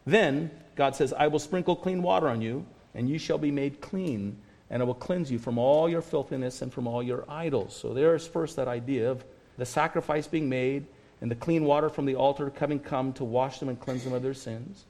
Then 0.05 0.51
God 0.75 0.95
says, 0.95 1.13
I 1.13 1.27
will 1.27 1.39
sprinkle 1.39 1.75
clean 1.75 2.01
water 2.01 2.27
on 2.27 2.41
you, 2.41 2.65
and 2.93 3.07
you 3.07 3.19
shall 3.19 3.37
be 3.37 3.51
made 3.51 3.79
clean, 3.79 4.37
and 4.69 4.81
I 4.81 4.85
will 4.85 4.95
cleanse 4.95 5.31
you 5.31 5.37
from 5.37 5.57
all 5.57 5.87
your 5.87 6.01
filthiness 6.01 6.61
and 6.61 6.73
from 6.73 6.87
all 6.87 7.03
your 7.03 7.23
idols. 7.29 7.75
So 7.75 7.93
there's 7.93 8.27
first 8.27 8.55
that 8.55 8.67
idea 8.67 9.11
of 9.11 9.23
the 9.57 9.65
sacrifice 9.65 10.27
being 10.27 10.49
made 10.49 10.87
and 11.21 11.29
the 11.29 11.35
clean 11.35 11.65
water 11.65 11.89
from 11.89 12.05
the 12.05 12.15
altar 12.15 12.51
having 12.59 12.79
come 12.79 13.13
to 13.13 13.23
wash 13.23 13.59
them 13.59 13.69
and 13.69 13.79
cleanse 13.79 14.03
them 14.03 14.13
of 14.13 14.23
their 14.23 14.33
sins. 14.33 14.85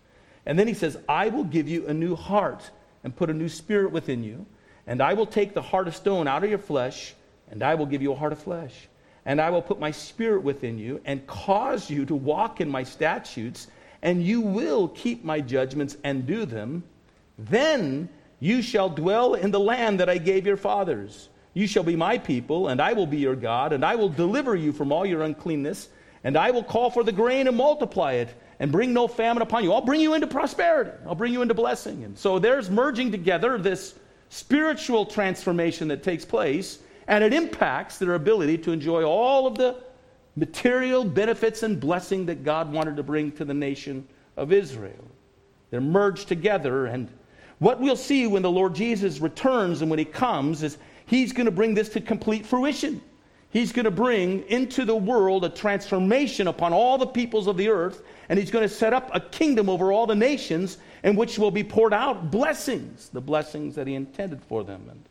And 0.46 0.58
then 0.58 0.68
he 0.68 0.74
says, 0.74 0.98
I 1.10 1.28
will 1.28 1.44
give 1.44 1.68
you 1.68 1.88
a 1.88 1.94
new 1.94 2.16
heart 2.16 2.72
and 3.04 3.16
put 3.16 3.30
a 3.30 3.34
new 3.34 3.50
spirit 3.50 3.92
within 3.92 4.24
you, 4.24 4.46
and 4.86 5.02
I 5.02 5.14
will 5.14 5.26
take 5.26 5.54
the 5.54 5.62
heart 5.62 5.90
of 5.90 5.96
stone 5.96 6.28
out 6.28 6.46
of 6.46 6.50
your 6.50 6.60
flesh, 6.60 7.14
and 7.52 7.62
I 7.62 7.76
will 7.76 7.86
give 7.86 8.02
you 8.02 8.14
a 8.14 8.16
heart 8.16 8.32
of 8.32 8.40
flesh 8.40 8.88
and 9.28 9.42
I 9.42 9.50
will 9.50 9.62
put 9.62 9.78
my 9.78 9.92
spirit 9.92 10.42
within 10.42 10.80
you 10.80 11.02
and 11.04 11.28
cause 11.28 11.90
you 11.90 12.06
to 12.06 12.16
walk 12.16 12.62
in 12.62 12.70
my 12.70 12.84
statutes, 12.84 13.68
and 14.02 14.24
you 14.24 14.40
will 14.40 14.88
keep 14.88 15.26
my 15.26 15.42
judgments 15.42 15.98
and 16.06 16.26
do 16.26 16.46
them. 16.46 16.84
Then 17.38 18.08
you 18.40 18.62
shall 18.62 18.88
dwell 18.88 19.34
in 19.34 19.52
the 19.52 19.60
land 19.60 20.00
that 20.00 20.10
I 20.10 20.18
gave 20.18 20.48
your 20.48 20.56
fathers. 20.56 21.28
You 21.54 21.68
shall 21.68 21.84
be 21.84 21.98
my 21.98 22.18
people, 22.18 22.70
and 22.70 22.82
I 22.82 22.94
will 22.94 23.06
be 23.06 23.18
your 23.18 23.36
God, 23.36 23.74
and 23.74 23.84
I 23.84 23.96
will 23.96 24.08
deliver 24.08 24.56
you 24.56 24.72
from 24.72 24.94
all 24.94 25.06
your 25.06 25.24
uncleanness, 25.24 25.90
and 26.24 26.38
I 26.38 26.52
will 26.52 26.64
call 26.64 26.90
for 26.90 27.04
the 27.04 27.12
grain 27.12 27.50
and 27.50 27.58
multiply 27.58 28.14
it, 28.14 28.34
and 28.62 28.72
bring 28.72 28.94
no 28.94 29.10
famine 29.10 29.44
upon 29.44 29.66
you. 29.66 29.74
I'll 29.74 29.82
bring 29.82 30.00
you 30.00 30.14
into 30.14 30.28
prosperity, 30.28 30.92
I'll 31.06 31.16
bring 31.16 31.34
you 31.34 31.42
into 31.42 31.54
blessing. 31.54 32.06
And 32.06 32.18
so 32.18 32.40
there's 32.40 32.70
merging 32.70 33.12
together 33.12 33.58
this 33.58 33.94
spiritual 34.30 35.06
transformation 35.06 35.90
that 35.90 36.02
takes 36.02 36.24
place 36.24 36.80
and 37.08 37.24
it 37.24 37.34
impacts 37.34 37.98
their 37.98 38.16
ability 38.16 38.58
to 38.60 38.72
enjoy 38.72 39.04
all 39.04 39.48
of 39.48 39.56
the 39.56 39.76
material 40.36 41.04
benefits 41.04 41.64
and 41.64 41.80
blessing 41.80 42.26
that 42.28 42.44
God 42.44 42.72
wanted 42.72 42.96
to 42.98 43.04
bring 43.04 43.32
to 43.34 43.46
the 43.46 43.54
nation 43.54 44.08
of 44.36 44.52
Israel. 44.52 45.04
They're 45.72 45.82
merged 45.82 46.28
together, 46.28 46.86
and 46.86 47.10
what 47.60 47.80
we'll 47.80 47.96
see 47.96 48.28
when 48.28 48.44
the 48.44 48.52
Lord 48.52 48.76
Jesus 48.76 49.20
returns 49.20 49.82
and 49.82 49.90
when 49.90 50.00
he 50.00 50.06
comes 50.06 50.64
is 50.64 50.78
he's 51.08 51.34
going 51.34 51.46
to 51.46 51.52
bring 51.52 51.74
this 51.74 51.90
to 51.90 52.02
complete 52.02 52.46
fruition. 52.46 53.02
He's 53.50 53.72
going 53.72 53.86
to 53.86 53.92
bring 53.92 54.44
into 54.50 54.86
the 54.86 54.96
world 54.96 55.46
a 55.46 55.50
transformation 55.50 56.48
upon 56.48 56.74
all 56.74 56.98
the 56.98 57.08
peoples 57.08 57.48
of 57.48 57.58
the 57.58 57.70
earth, 57.70 58.04
and 58.30 58.38
he's 58.38 58.52
going 58.52 58.68
to 58.68 58.74
set 58.74 58.94
up 58.94 59.10
a 59.14 59.20
kingdom 59.20 59.70
over 59.70 59.92
all 59.92 60.06
the 60.06 60.16
nations 60.16 60.78
in 61.04 61.16
which 61.16 61.40
will 61.40 61.52
be 61.52 61.64
poured 61.64 61.94
out 61.94 62.30
blessings, 62.30 63.10
the 63.10 63.22
blessings 63.22 63.74
that 63.76 63.88
he 63.88 63.96
intended 63.96 64.44
for 64.44 64.64
them. 64.64 64.86
And 64.90 65.04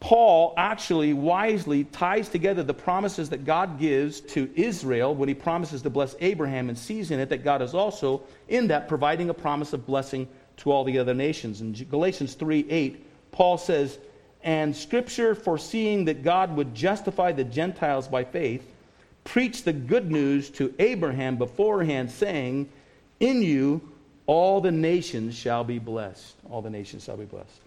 Paul 0.00 0.54
actually 0.56 1.12
wisely 1.12 1.84
ties 1.84 2.28
together 2.28 2.62
the 2.62 2.74
promises 2.74 3.30
that 3.30 3.44
God 3.44 3.80
gives 3.80 4.20
to 4.20 4.48
Israel 4.54 5.14
when 5.14 5.28
he 5.28 5.34
promises 5.34 5.82
to 5.82 5.90
bless 5.90 6.14
Abraham 6.20 6.68
and 6.68 6.78
sees 6.78 7.10
in 7.10 7.18
it 7.18 7.28
that 7.30 7.42
God 7.42 7.62
is 7.62 7.74
also, 7.74 8.22
in 8.48 8.68
that, 8.68 8.86
providing 8.88 9.28
a 9.28 9.34
promise 9.34 9.72
of 9.72 9.86
blessing 9.86 10.28
to 10.58 10.70
all 10.70 10.84
the 10.84 10.98
other 10.98 11.14
nations. 11.14 11.60
In 11.60 11.72
Galatians 11.72 12.34
3 12.34 12.66
8, 12.70 13.06
Paul 13.32 13.58
says, 13.58 13.98
And 14.44 14.74
Scripture, 14.74 15.34
foreseeing 15.34 16.04
that 16.04 16.22
God 16.22 16.54
would 16.56 16.74
justify 16.74 17.32
the 17.32 17.44
Gentiles 17.44 18.06
by 18.06 18.22
faith, 18.22 18.64
preached 19.24 19.64
the 19.64 19.72
good 19.72 20.12
news 20.12 20.48
to 20.50 20.72
Abraham 20.78 21.36
beforehand, 21.36 22.10
saying, 22.10 22.68
In 23.18 23.42
you 23.42 23.80
all 24.26 24.60
the 24.60 24.70
nations 24.70 25.34
shall 25.34 25.64
be 25.64 25.80
blessed. 25.80 26.36
All 26.48 26.62
the 26.62 26.70
nations 26.70 27.02
shall 27.02 27.16
be 27.16 27.24
blessed. 27.24 27.60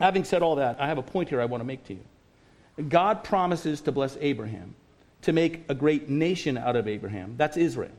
Having 0.00 0.24
said 0.24 0.42
all 0.42 0.56
that, 0.56 0.80
I 0.80 0.86
have 0.86 0.98
a 0.98 1.02
point 1.02 1.28
here 1.28 1.40
I 1.40 1.44
want 1.44 1.60
to 1.60 1.66
make 1.66 1.84
to 1.84 1.94
you. 1.94 2.04
God 2.88 3.22
promises 3.22 3.80
to 3.82 3.92
bless 3.92 4.16
Abraham, 4.20 4.74
to 5.22 5.32
make 5.32 5.64
a 5.68 5.74
great 5.74 6.08
nation 6.08 6.58
out 6.58 6.74
of 6.76 6.88
Abraham. 6.88 7.34
That's 7.36 7.56
Israel. 7.56 7.92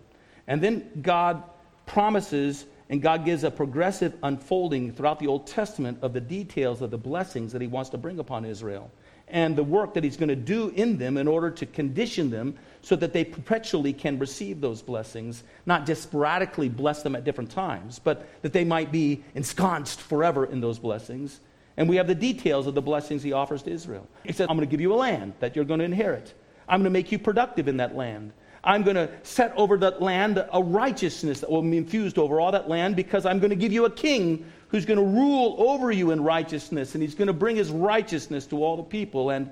And 0.48 0.62
then 0.62 0.90
God 1.02 1.44
promises 1.86 2.66
And 2.90 3.02
God 3.02 3.26
gives 3.26 3.44
a 3.44 3.52
progressive 3.52 4.14
unfolding 4.24 4.92
throughout 4.92 5.20
the 5.20 5.26
Old 5.28 5.48
Testament 5.48 5.98
of 6.02 6.14
the 6.14 6.22
details 6.22 6.82
of 6.82 6.92
the 6.92 6.98
blessings 6.98 7.52
that 7.54 7.62
He 7.62 7.68
wants 7.68 7.90
to 7.92 7.98
bring 7.98 8.20
upon 8.20 8.46
Israel 8.46 8.92
and 9.30 9.56
the 9.56 9.64
work 9.64 9.94
that 9.94 10.04
He's 10.04 10.16
going 10.18 10.30
to 10.30 10.36
do 10.36 10.70
in 10.70 10.98
them 10.98 11.18
in 11.18 11.28
order 11.28 11.50
to 11.50 11.66
condition 11.66 12.30
them 12.30 12.56
so 12.82 12.96
that 12.98 13.14
they 13.14 13.24
perpetually 13.24 13.94
can 13.94 14.20
receive 14.20 14.62
those 14.62 14.82
blessings, 14.82 15.44
not 15.66 15.88
just 15.88 16.04
sporadically 16.04 16.70
bless 16.70 17.02
them 17.02 17.16
at 17.16 17.24
different 17.24 17.50
times, 17.50 18.00
but 18.00 18.28
that 18.44 18.54
they 18.54 18.66
might 18.66 18.92
be 18.92 19.24
ensconced 19.34 20.00
forever 20.02 20.46
in 20.46 20.60
those 20.62 20.78
blessings. 20.78 21.40
And 21.78 21.90
we 21.90 21.96
have 21.96 22.08
the 22.08 22.16
details 22.16 22.68
of 22.68 22.76
the 22.76 22.82
blessings 22.82 23.24
He 23.24 23.34
offers 23.34 23.64
to 23.64 23.72
Israel. 23.72 24.08
He 24.24 24.34
said, 24.34 24.50
I'm 24.50 24.56
going 24.56 24.68
to 24.68 24.72
give 24.72 24.82
you 24.82 24.94
a 24.94 24.96
land 24.96 25.34
that 25.40 25.56
you're 25.56 25.66
going 25.66 25.80
to 25.80 25.86
inherit, 25.86 26.34
I'm 26.68 26.80
going 26.80 26.86
to 26.86 26.90
make 26.92 27.12
you 27.12 27.20
productive 27.20 27.68
in 27.68 27.78
that 27.78 27.96
land. 27.96 28.34
I'm 28.66 28.84
going 28.84 28.96
to 28.96 29.10
set 29.24 29.54
over 29.58 29.78
that 29.80 30.02
land 30.02 30.44
a 30.54 30.64
righteousness 30.64 31.42
that 31.42 31.52
will 31.52 31.62
be 31.62 31.76
infused 31.76 32.18
over 32.18 32.40
all 32.40 32.54
that 32.54 32.70
land 32.70 32.96
because 32.96 33.26
I'm 33.26 33.40
going 33.40 33.50
to 33.50 33.58
give 33.58 33.74
you 33.74 33.84
a 33.84 33.90
king 33.90 34.46
who's 34.70 34.86
going 34.86 35.00
to 35.00 35.06
rule 35.06 35.56
over 35.60 35.92
you 35.92 36.12
in 36.12 36.24
righteousness 36.24 36.96
and 36.96 37.04
he's 37.04 37.14
going 37.14 37.28
to 37.28 37.34
bring 37.34 37.58
his 37.58 37.72
righteousness 37.72 38.46
to 38.48 38.64
all 38.64 38.78
the 38.78 38.84
people. 38.84 39.32
And 39.32 39.52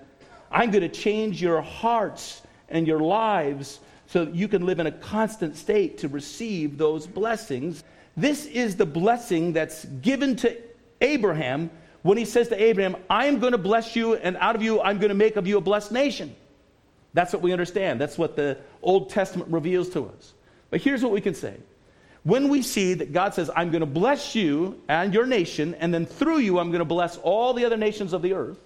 I'm 0.49 0.71
going 0.71 0.81
to 0.81 0.89
change 0.89 1.41
your 1.41 1.62
hearts 1.62 2.41
and 2.69 2.88
your 2.88 3.01
lives 3.01 3.81
so 4.07 4.25
that 4.25 4.34
you 4.34 4.47
can 4.47 4.65
live 4.65 4.79
in 4.79 4.88
a 4.88 4.91
constant 4.91 5.57
state 5.57 5.97
to 5.99 6.07
receive 6.07 6.77
those 6.77 7.05
blessings. 7.05 7.84
This 8.15 8.45
is 8.45 8.77
the 8.77 8.86
blessing 8.86 9.51
that's 9.51 9.84
given 9.86 10.38
to 10.38 10.57
Abraham 11.01 11.69
when 12.02 12.18
he 12.18 12.26
says 12.26 12.48
to 12.50 12.62
Abraham, 12.62 12.96
I 13.10 13.28
am 13.28 13.40
going 13.40 13.52
to 13.52 13.58
bless 13.58 13.96
you, 13.96 14.16
and 14.16 14.36
out 14.38 14.56
of 14.56 14.62
you, 14.62 14.82
I'm 14.82 14.98
going 14.98 15.10
to 15.10 15.16
make 15.16 15.36
of 15.36 15.48
you 15.48 15.58
a 15.58 15.62
blessed 15.62 15.92
nation. 15.92 16.36
That's 17.14 17.34
what 17.34 17.42
we 17.42 17.52
understand. 17.52 18.00
That's 18.00 18.18
what 18.18 18.36
the 18.36 18.58
Old 18.82 19.10
Testament 19.10 19.52
reveals 19.52 19.90
to 19.90 20.06
us. 20.06 20.34
But 20.70 20.82
here's 20.82 21.04
what 21.04 21.12
we 21.12 21.22
can 21.22 21.36
say. 21.36 21.56
When 22.24 22.50
we 22.50 22.62
see 22.62 22.94
that 22.96 23.14
God 23.14 23.34
says, 23.34 23.50
I'm 23.56 23.72
going 23.72 23.82
to 23.82 23.88
bless 23.88 24.36
you 24.36 24.80
and 24.88 25.14
your 25.14 25.26
nation, 25.26 25.76
and 25.76 25.94
then 25.94 26.06
through 26.06 26.38
you, 26.38 26.60
I'm 26.60 26.70
going 26.70 26.80
to 26.80 26.86
bless 26.86 27.18
all 27.18 27.54
the 27.54 27.66
other 27.66 27.78
nations 27.78 28.14
of 28.14 28.22
the 28.22 28.34
earth, 28.34 28.60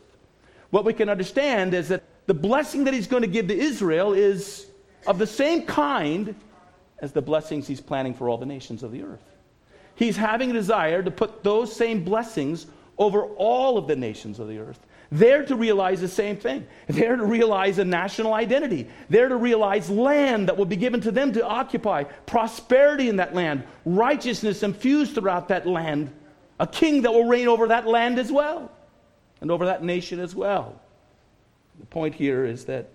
what 0.70 0.86
we 0.86 0.94
can 0.94 1.10
understand 1.10 1.74
is 1.74 1.88
that 1.90 2.04
the 2.26 2.34
blessing 2.34 2.84
that 2.86 2.94
He's 2.94 3.08
going 3.08 3.22
to 3.22 3.28
give 3.28 3.48
to 3.48 3.58
Israel 3.58 4.14
is 4.14 4.68
of 5.08 5.18
the 5.18 5.28
same 5.28 5.66
kind 5.66 6.36
as 7.00 7.12
the 7.12 7.22
blessings 7.22 7.68
He's 7.68 7.82
planning 7.82 8.14
for 8.14 8.30
all 8.30 8.38
the 8.38 8.46
nations 8.46 8.84
of 8.84 8.92
the 8.92 9.04
earth. 9.04 9.24
He's 9.96 10.18
having 10.18 10.52
a 10.52 10.54
desire 10.54 11.02
to 11.02 11.12
put 11.12 11.44
those 11.44 11.74
same 11.74 12.04
blessings 12.04 12.68
over 12.98 13.26
all 13.26 13.78
of 13.78 13.88
the 13.88 13.96
nations 13.96 14.40
of 14.40 14.48
the 14.48 14.60
earth. 14.60 14.80
They're 15.12 15.46
to 15.46 15.56
realize 15.56 16.02
the 16.02 16.08
same 16.08 16.38
thing. 16.38 16.66
They're 16.88 17.16
to 17.16 17.26
realize 17.26 17.78
a 17.78 17.86
national 17.86 18.34
identity. 18.34 18.90
They're 19.10 19.30
to 19.30 19.36
realize 19.36 19.90
land 19.90 20.48
that 20.48 20.58
will 20.58 20.66
be 20.66 20.76
given 20.76 21.02
to 21.02 21.12
them 21.12 21.34
to 21.34 21.46
occupy, 21.46 22.04
prosperity 22.04 23.10
in 23.10 23.18
that 23.18 23.36
land, 23.36 23.64
righteousness 23.86 24.64
infused 24.64 25.16
throughout 25.16 25.50
that 25.50 25.68
land, 25.68 26.12
a 26.60 26.68
king 26.68 27.04
that 27.04 27.14
will 27.14 27.26
reign 27.26 27.48
over 27.48 27.68
that 27.68 27.86
land 27.86 28.18
as 28.18 28.32
well, 28.32 28.72
and 29.42 29.52
over 29.52 29.66
that 29.66 29.84
nation 29.84 30.20
as 30.20 30.34
well. 30.34 30.82
The 31.80 31.86
point 31.86 32.16
here 32.16 32.46
is 32.46 32.66
that 32.66 32.90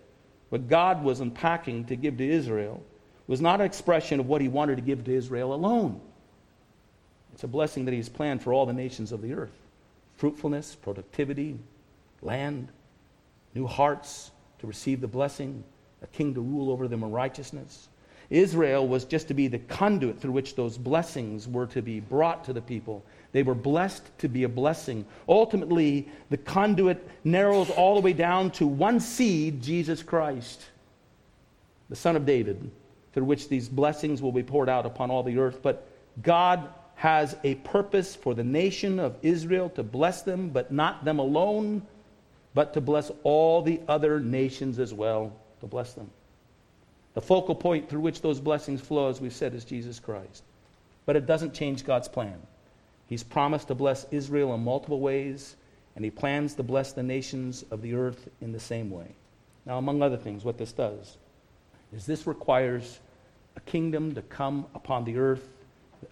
what 0.48 0.68
God 0.68 1.04
was 1.04 1.20
unpacking 1.20 1.84
to 1.86 1.96
give 1.96 2.16
to 2.18 2.28
Israel 2.28 2.82
was 3.28 3.40
not 3.40 3.60
an 3.60 3.66
expression 3.66 4.18
of 4.18 4.26
what 4.26 4.40
he 4.40 4.48
wanted 4.48 4.76
to 4.76 4.82
give 4.82 5.04
to 5.04 5.14
Israel 5.14 5.54
alone. 5.54 6.00
It's 7.34 7.44
a 7.44 7.48
blessing 7.48 7.84
that 7.84 7.94
he's 7.94 8.08
planned 8.08 8.42
for 8.42 8.52
all 8.52 8.66
the 8.66 8.72
nations 8.72 9.12
of 9.12 9.22
the 9.22 9.34
earth 9.34 9.52
fruitfulness, 10.20 10.74
productivity, 10.74 11.59
land, 12.20 12.68
new 13.54 13.66
hearts 13.66 14.30
to 14.59 14.66
receive 14.66 15.00
the 15.00 15.09
blessing, 15.09 15.64
a 16.02 16.06
king 16.09 16.35
to 16.35 16.42
rule 16.42 16.70
over 16.70 16.87
them 16.87 17.02
in 17.02 17.11
righteousness. 17.11 17.88
Israel 18.28 18.87
was 18.87 19.06
just 19.06 19.28
to 19.28 19.35
be 19.35 19.48
the 19.48 19.61
conduit 19.61 20.20
through 20.20 20.33
which 20.33 20.56
those 20.56 20.76
blessings 20.76 21.48
were 21.48 21.66
to 21.68 21.80
be 21.80 22.00
brought 22.00 22.44
to 22.44 22.52
the 22.52 22.61
people. 22.61 23.02
They 23.33 23.42
were 23.42 23.54
blessed 23.54 24.02
to 24.18 24.28
be 24.28 24.44
a 24.44 24.48
blessing. 24.48 25.06
Ultimately, 25.26 26.06
the 26.28 26.37
conduit 26.37 27.09
narrows 27.24 27.70
all 27.70 27.94
the 27.94 28.02
way 28.02 28.12
down 28.12 28.50
to 28.52 28.66
one 28.66 29.00
seed, 29.00 29.62
Jesus 29.62 30.02
Christ, 30.02 30.66
the 31.88 31.96
Son 31.96 32.14
of 32.14 32.26
David, 32.26 32.70
through 33.14 33.24
which 33.24 33.48
these 33.48 33.70
blessings 33.70 34.20
will 34.20 34.33
be 34.33 34.42
poured 34.42 34.68
out 34.68 34.85
upon 34.85 35.11
all 35.11 35.22
the 35.22 35.38
earth. 35.38 35.61
But 35.62 35.88
God 36.22 36.68
has 37.00 37.36
a 37.44 37.54
purpose 37.56 38.14
for 38.14 38.34
the 38.34 38.44
nation 38.44 39.00
of 39.00 39.16
Israel 39.22 39.70
to 39.70 39.82
bless 39.82 40.22
them, 40.22 40.50
but 40.50 40.70
not 40.70 41.04
them 41.04 41.18
alone 41.18 41.82
but 42.54 42.74
to 42.74 42.80
bless 42.80 43.10
all 43.22 43.62
the 43.62 43.80
other 43.88 44.20
nations 44.20 44.78
as 44.78 44.92
well, 44.92 45.32
to 45.60 45.66
bless 45.66 45.92
them. 45.92 46.10
The 47.14 47.20
focal 47.20 47.54
point 47.54 47.88
through 47.88 48.00
which 48.00 48.22
those 48.22 48.40
blessings 48.40 48.80
flow, 48.80 49.08
as 49.08 49.20
we've 49.20 49.32
said, 49.32 49.54
is 49.54 49.64
Jesus 49.64 50.00
Christ. 50.00 50.42
But 51.06 51.16
it 51.16 51.26
doesn't 51.26 51.54
change 51.54 51.84
God's 51.84 52.08
plan. 52.08 52.38
He's 53.08 53.22
promised 53.22 53.68
to 53.68 53.74
bless 53.74 54.06
Israel 54.10 54.54
in 54.54 54.62
multiple 54.62 55.00
ways, 55.00 55.56
and 55.96 56.04
He 56.04 56.10
plans 56.10 56.54
to 56.54 56.62
bless 56.62 56.92
the 56.92 57.02
nations 57.02 57.64
of 57.70 57.82
the 57.82 57.94
earth 57.94 58.28
in 58.40 58.52
the 58.52 58.60
same 58.60 58.90
way. 58.90 59.14
Now, 59.66 59.78
among 59.78 60.02
other 60.02 60.16
things, 60.16 60.44
what 60.44 60.58
this 60.58 60.72
does 60.72 61.16
is 61.92 62.06
this 62.06 62.26
requires 62.26 63.00
a 63.56 63.60
kingdom 63.60 64.14
to 64.14 64.22
come 64.22 64.66
upon 64.74 65.04
the 65.04 65.18
earth 65.18 65.48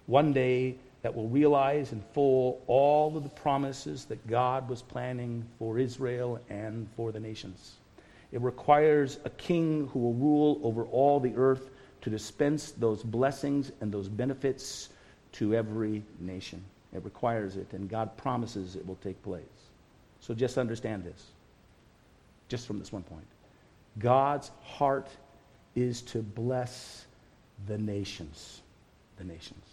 one 0.05 0.33
day 0.33 0.75
that 1.01 1.15
will 1.15 1.27
realize 1.27 1.91
in 1.93 2.01
full 2.13 2.61
all 2.67 3.15
of 3.15 3.23
the 3.23 3.29
promises 3.29 4.05
that 4.05 4.25
God 4.27 4.67
was 4.67 4.81
planning 4.81 5.45
for 5.57 5.79
Israel 5.79 6.39
and 6.49 6.87
for 6.95 7.11
the 7.11 7.19
nations. 7.19 7.75
It 8.31 8.41
requires 8.41 9.19
a 9.25 9.29
king 9.31 9.87
who 9.87 9.99
will 9.99 10.13
rule 10.13 10.59
over 10.63 10.85
all 10.85 11.19
the 11.19 11.33
earth 11.35 11.69
to 12.01 12.09
dispense 12.09 12.71
those 12.71 13.01
blessings 13.03 13.71
and 13.81 13.91
those 13.91 14.07
benefits 14.07 14.89
to 15.33 15.55
every 15.55 16.03
nation. 16.19 16.63
It 16.93 17.03
requires 17.03 17.55
it, 17.55 17.71
and 17.73 17.89
God 17.89 18.15
promises 18.17 18.75
it 18.75 18.85
will 18.85 18.97
take 19.03 19.21
place. 19.23 19.43
So 20.21 20.33
just 20.33 20.57
understand 20.57 21.03
this, 21.03 21.23
just 22.49 22.67
from 22.67 22.79
this 22.79 22.91
one 22.91 23.03
point. 23.03 23.25
God's 23.99 24.51
heart 24.63 25.09
is 25.75 26.01
to 26.03 26.19
bless 26.19 27.05
the 27.67 27.77
nations. 27.77 28.61
The 29.17 29.23
nations. 29.23 29.65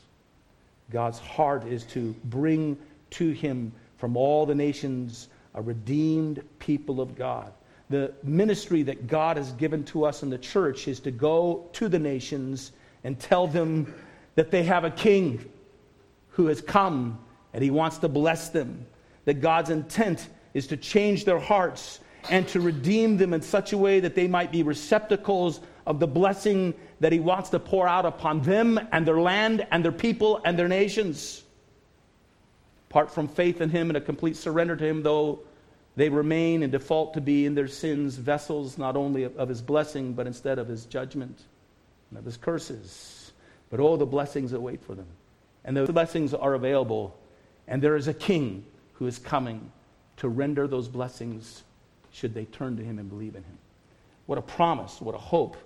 God's 0.90 1.18
heart 1.18 1.66
is 1.66 1.84
to 1.84 2.14
bring 2.24 2.78
to 3.10 3.30
him 3.30 3.72
from 3.98 4.16
all 4.16 4.46
the 4.46 4.54
nations 4.54 5.28
a 5.54 5.62
redeemed 5.62 6.42
people 6.58 7.00
of 7.00 7.16
God. 7.16 7.52
The 7.88 8.12
ministry 8.22 8.82
that 8.82 9.06
God 9.06 9.36
has 9.36 9.52
given 9.52 9.84
to 9.84 10.04
us 10.04 10.22
in 10.22 10.30
the 10.30 10.38
church 10.38 10.88
is 10.88 11.00
to 11.00 11.10
go 11.10 11.68
to 11.74 11.88
the 11.88 11.98
nations 11.98 12.72
and 13.04 13.18
tell 13.18 13.46
them 13.46 13.94
that 14.34 14.50
they 14.50 14.64
have 14.64 14.84
a 14.84 14.90
king 14.90 15.44
who 16.30 16.46
has 16.46 16.60
come 16.60 17.18
and 17.52 17.62
he 17.62 17.70
wants 17.70 17.98
to 17.98 18.08
bless 18.08 18.50
them. 18.50 18.86
That 19.24 19.40
God's 19.40 19.70
intent 19.70 20.28
is 20.52 20.66
to 20.68 20.76
change 20.76 21.24
their 21.24 21.38
hearts 21.38 22.00
and 22.28 22.46
to 22.48 22.60
redeem 22.60 23.16
them 23.16 23.32
in 23.32 23.40
such 23.40 23.72
a 23.72 23.78
way 23.78 24.00
that 24.00 24.14
they 24.14 24.26
might 24.26 24.52
be 24.52 24.62
receptacles 24.62 25.60
of 25.86 26.00
the 26.00 26.06
blessing 26.06 26.74
that 27.00 27.12
He 27.12 27.20
wants 27.20 27.50
to 27.50 27.58
pour 27.58 27.86
out 27.86 28.04
upon 28.04 28.42
them 28.42 28.78
and 28.92 29.06
their 29.06 29.20
land 29.20 29.66
and 29.70 29.84
their 29.84 29.92
people 29.92 30.40
and 30.44 30.58
their 30.58 30.68
nations. 30.68 31.42
Apart 32.90 33.10
from 33.10 33.28
faith 33.28 33.60
in 33.60 33.70
Him 33.70 33.90
and 33.90 33.96
a 33.96 34.00
complete 34.00 34.36
surrender 34.36 34.76
to 34.76 34.84
Him, 34.84 35.02
though 35.02 35.40
they 35.94 36.08
remain 36.08 36.62
in 36.62 36.70
default 36.70 37.14
to 37.14 37.20
be 37.20 37.46
in 37.46 37.54
their 37.54 37.68
sins 37.68 38.16
vessels 38.16 38.76
not 38.76 38.96
only 38.96 39.24
of 39.24 39.48
His 39.48 39.62
blessing, 39.62 40.12
but 40.12 40.26
instead 40.26 40.58
of 40.58 40.68
His 40.68 40.84
judgment 40.86 41.38
and 42.10 42.18
of 42.18 42.24
His 42.24 42.36
curses. 42.36 43.32
But 43.70 43.80
all 43.80 43.96
the 43.96 44.06
blessings 44.06 44.50
that 44.50 44.60
wait 44.60 44.82
for 44.82 44.94
them. 44.94 45.08
And 45.64 45.76
those 45.76 45.88
blessings 45.88 46.34
are 46.34 46.54
available. 46.54 47.16
And 47.66 47.82
there 47.82 47.96
is 47.96 48.08
a 48.08 48.14
King 48.14 48.64
who 48.94 49.06
is 49.06 49.18
coming 49.18 49.70
to 50.18 50.28
render 50.28 50.66
those 50.66 50.88
blessings 50.88 51.64
should 52.12 52.32
they 52.32 52.44
turn 52.46 52.76
to 52.76 52.82
Him 52.82 52.98
and 52.98 53.08
believe 53.08 53.34
in 53.34 53.42
Him. 53.42 53.58
What 54.26 54.38
a 54.38 54.42
promise, 54.42 55.00
what 55.00 55.14
a 55.14 55.18
hope 55.18 55.56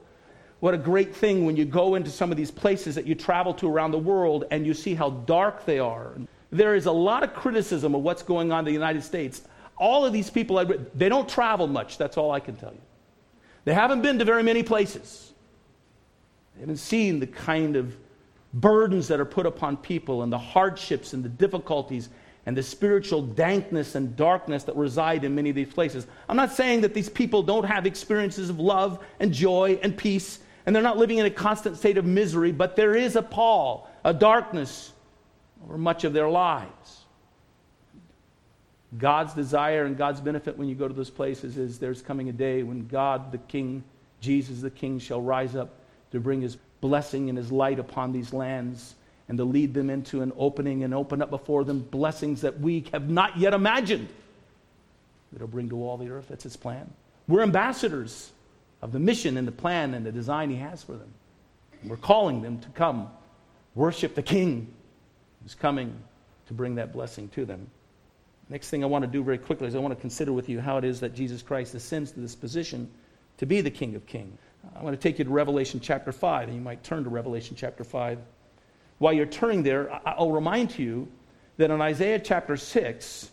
what 0.61 0.75
a 0.75 0.79
great 0.79 1.15
thing 1.15 1.47
when 1.47 1.57
you 1.57 1.65
go 1.65 1.95
into 1.95 2.11
some 2.11 2.31
of 2.31 2.37
these 2.37 2.51
places 2.51 2.95
that 2.95 3.07
you 3.07 3.15
travel 3.15 3.55
to 3.55 3.69
around 3.69 3.91
the 3.91 3.99
world 3.99 4.45
and 4.51 4.67
you 4.67 4.75
see 4.75 4.95
how 4.95 5.11
dark 5.11 5.65
they 5.65 5.79
are. 5.79 6.13
There 6.51 6.75
is 6.75 6.87
a 6.87 6.93
lot 6.93 7.23
of 7.23 7.35
criticism 7.35 7.95
of 7.95 8.03
what's 8.03 8.23
going 8.23 8.53
on 8.53 8.61
in 8.61 8.65
the 8.67 8.73
United 8.73 9.03
States. 9.03 9.43
All 9.79 10.05
of 10.05 10.13
these 10.13 10.29
people, 10.29 10.63
they 10.95 11.09
don't 11.09 11.29
travel 11.29 11.67
much, 11.67 11.97
that's 11.97 12.19
all 12.19 12.31
I 12.31 12.41
can 12.41 12.57
tell 12.57 12.73
you. 12.73 12.81
They 13.65 13.73
haven't 13.73 14.03
been 14.03 14.19
to 14.19 14.25
very 14.25 14.43
many 14.43 14.63
places. 14.63 15.33
They 16.55 16.61
haven't 16.61 16.77
seen 16.77 17.21
the 17.21 17.27
kind 17.27 17.77
of 17.77 17.97
burdens 18.53 19.09
that 19.09 19.21
are 19.21 19.25
put 19.25 19.47
upon 19.47 19.79
people 19.79 20.23
and 20.23 20.33
the 20.33 20.39
hardships 20.39 21.15
and 21.15 21.25
the 21.25 21.29
difficulties 21.29 22.11
and 22.47 22.57
the 22.57 22.63
spiritual 22.63 23.23
dankness 23.23 23.95
and 23.95 24.17
darkness 24.17 24.65
that 24.65 24.77
reside 24.77 25.25
in 25.25 25.35
many 25.35 25.51
of 25.51 25.57
these 25.57 25.73
places. 25.73 26.07
I'm 26.29 26.37
not 26.37 26.53
saying 26.53 26.81
that 26.83 26.93
these 26.93 27.09
people 27.09 27.43
don't 27.43 27.65
have 27.65 27.87
experiences 27.87 28.51
of 28.51 28.59
love 28.59 29.03
and 29.21 29.33
joy 29.33 29.79
and 29.83 29.97
peace 29.97 30.41
and 30.67 30.75
they're 30.75 30.83
not 30.83 30.99
living 30.99 31.19
in 31.19 31.27
a 31.27 31.31
constant 31.31 31.77
state 31.77 31.99
of 31.99 32.05
misery, 32.05 32.53
but 32.53 32.77
there 32.77 32.95
is 32.95 33.17
a 33.17 33.23
pall, 33.23 33.91
a 34.05 34.13
darkness 34.13 34.93
over 35.65 35.79
much 35.79 36.05
of 36.05 36.13
their 36.13 36.29
lives. 36.29 37.01
God's 38.99 39.35
desire 39.35 39.85
and 39.85 39.97
God's 39.97 40.21
benefit 40.21 40.59
when 40.59 40.69
you 40.69 40.75
go 40.75 40.89
to 40.89 40.95
those 40.95 41.11
places 41.11 41.57
is 41.57 41.79
there's 41.79 42.03
coming 42.03 42.29
a 42.29 42.33
day 42.33 42.63
when 42.63 42.87
God, 42.89 43.31
the 43.31 43.39
King, 43.39 43.85
Jesus 44.21 44.61
the 44.61 44.71
King, 44.71 44.99
shall 44.99 45.21
rise 45.21 45.55
up 45.55 45.71
to 46.11 46.19
bring 46.19 46.41
his 46.41 46.57
blessing 46.81 47.29
and 47.29 47.39
his 47.39 47.53
light 47.53 47.79
upon 47.79 48.13
these 48.13 48.33
lands 48.33 48.95
and 49.29 49.39
to 49.39 49.45
lead 49.45 49.75
them 49.75 49.91
into 49.91 50.23
an 50.23 50.33
opening 50.37 50.83
and 50.83 50.93
open 50.93 51.23
up 51.23 51.31
before 51.31 51.63
them 51.63 51.81
blessings 51.81 52.41
that 52.41 52.59
we 52.59 52.85
have 52.93 53.09
not 53.09 53.39
yet 53.39 53.55
imagined 53.55 54.09
that 55.33 55.41
will 55.41 55.47
bring 55.47 55.69
to 55.69 55.77
all 55.85 55.97
the 55.97 56.11
earth. 56.11 56.27
That's 56.29 56.43
his 56.43 56.57
plan. 56.57 56.91
We're 57.29 57.43
ambassadors 57.43 58.33
of 58.83 58.93
the 58.93 58.99
mission 58.99 59.37
and 59.37 59.47
the 59.47 59.53
plan 59.53 59.95
and 59.95 60.05
the 60.05 60.13
design 60.13 60.51
he 60.51 60.57
has 60.57 60.83
for 60.83 60.93
them. 60.93 61.13
We're 61.85 61.97
calling 61.97 62.43
them 62.43 62.59
to 62.61 62.69
come 62.71 63.09
worship 63.75 64.15
the 64.15 64.23
King 64.23 64.73
who's 65.43 65.55
coming 65.55 65.95
to 66.47 66.55
bring 66.55 66.75
that 66.75 66.93
blessing 66.93 67.29
to 67.31 67.45
them. 67.45 67.67
Next 68.49 68.69
thing 68.69 68.83
I 68.83 68.87
want 68.89 69.05
to 69.05 69.11
do 69.11 69.23
very 69.23 69.39
quickly 69.39 69.69
is 69.69 69.75
I 69.75 69.79
want 69.79 69.95
to 69.95 70.01
consider 70.01 70.33
with 70.33 70.49
you 70.49 70.61
how 70.61 70.77
it 70.77 70.85
is 70.85 71.01
that 71.01 71.15
Jesus 71.15 71.41
Christ 71.41 71.75
ascends 71.75 72.11
to 72.13 72.21
this 72.21 72.35
position 72.35 72.91
to 73.39 73.47
be 73.47 73.61
the 73.61 73.71
King 73.71 73.95
of 73.95 74.05
Kings. 74.07 74.39
I 74.77 74.83
want 74.83 74.95
to 74.95 75.01
take 75.01 75.19
you 75.19 75.25
to 75.25 75.31
Revelation 75.31 75.81
chapter 75.81 76.13
5, 76.13 76.49
and 76.49 76.57
you 76.57 76.63
might 76.63 76.83
turn 76.83 77.05
to 77.05 77.11
Revelation 77.11 77.57
chapter 77.57 77.85
5. 77.85 78.19
While 78.99 79.13
you're 79.13 79.25
turning 79.25 79.63
there, 79.63 79.91
I'll 80.07 80.33
remind 80.33 80.79
you 80.79 81.09
that 81.57 81.71
in 81.71 81.81
Isaiah 81.81 82.19
chapter 82.19 82.57
6, 82.57 83.31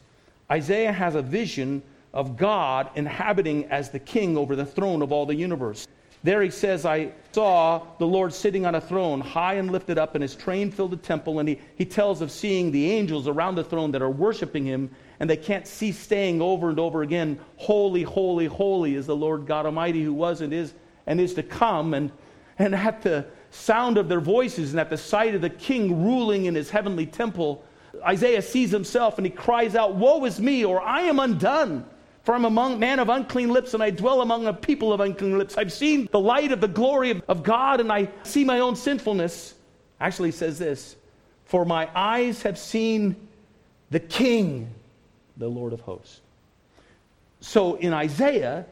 Isaiah 0.49 0.93
has 0.93 1.15
a 1.15 1.21
vision 1.21 1.81
of 2.17 2.35
God 2.35 2.89
inhabiting 2.95 3.65
as 3.65 3.91
the 3.91 3.99
king 3.99 4.37
over 4.37 4.55
the 4.55 4.65
throne 4.65 5.03
of 5.03 5.11
all 5.11 5.27
the 5.27 5.35
universe. 5.35 5.87
There 6.23 6.41
he 6.41 6.49
says, 6.49 6.83
I 6.83 7.11
saw 7.31 7.85
the 7.99 8.07
Lord 8.07 8.33
sitting 8.33 8.65
on 8.65 8.73
a 8.73 8.81
throne, 8.81 9.21
high 9.21 9.53
and 9.53 9.71
lifted 9.71 9.99
up, 9.99 10.15
and 10.15 10.23
his 10.23 10.33
train 10.33 10.71
filled 10.71 10.91
the 10.91 10.97
temple. 10.97 11.37
And 11.37 11.47
he, 11.47 11.61
he 11.75 11.85
tells 11.85 12.21
of 12.21 12.31
seeing 12.31 12.71
the 12.71 12.89
angels 12.89 13.27
around 13.27 13.53
the 13.53 13.63
throne 13.63 13.91
that 13.91 14.01
are 14.01 14.09
worshiping 14.09 14.65
him, 14.65 14.89
and 15.19 15.29
they 15.29 15.37
can't 15.37 15.67
cease 15.67 15.99
saying 15.99 16.41
over 16.41 16.69
and 16.69 16.79
over 16.79 17.03
again, 17.03 17.39
Holy, 17.57 18.01
holy, 18.01 18.47
holy 18.47 18.95
is 18.95 19.05
the 19.05 19.15
Lord 19.15 19.45
God 19.45 19.67
Almighty 19.67 20.03
who 20.03 20.11
was 20.11 20.41
and 20.41 20.51
is 20.51 20.73
and 21.05 21.21
is 21.21 21.35
to 21.35 21.43
come. 21.43 21.93
And, 21.93 22.11
and 22.57 22.73
at 22.73 23.03
the 23.03 23.27
sound 23.51 23.99
of 23.99 24.09
their 24.09 24.21
voices 24.21 24.71
and 24.71 24.79
at 24.79 24.89
the 24.89 24.97
sight 24.97 25.35
of 25.35 25.41
the 25.41 25.51
king 25.51 26.03
ruling 26.03 26.45
in 26.45 26.55
his 26.55 26.71
heavenly 26.71 27.05
temple, 27.05 27.63
Isaiah 28.03 28.41
sees 28.41 28.71
himself 28.71 29.19
and 29.19 29.25
he 29.25 29.31
cries 29.31 29.75
out, 29.75 29.93
Woe 29.93 30.25
is 30.25 30.39
me, 30.39 30.65
or 30.65 30.81
I 30.81 31.01
am 31.01 31.19
undone. 31.19 31.85
For 32.27 32.35
I'm 32.35 32.43
a 32.43 32.75
man 32.75 32.99
of 32.99 33.07
unclean 33.07 33.51
lips, 33.51 33.73
and 33.73 33.81
I 33.81 33.89
dwell 33.89 34.19
among 34.19 34.47
a 34.47 34.53
people 34.53 34.91
of 34.91 34.99
unclean 34.99 35.37
lips. 35.37 35.57
I've 35.57 35.71
seen 35.71 36.09
the 36.11 36.19
light 36.19 36.51
of 36.51 36.59
the 36.59 36.67
glory 36.67 37.21
of 37.29 37.41
God, 37.41 37.79
and 37.79 37.89
I 37.89 38.09
see 38.23 38.43
my 38.43 38.59
own 38.59 38.75
sinfulness. 38.75 39.55
Actually, 40.01 40.31
says 40.31 40.59
this 40.59 40.97
For 41.45 41.63
my 41.63 41.89
eyes 41.95 42.41
have 42.41 42.57
seen 42.57 43.15
the 43.91 44.01
King, 44.01 44.69
the 45.37 45.47
Lord 45.47 45.71
of 45.71 45.79
hosts. 45.79 46.19
So 47.39 47.75
in 47.75 47.93
Isaiah, 47.93 48.65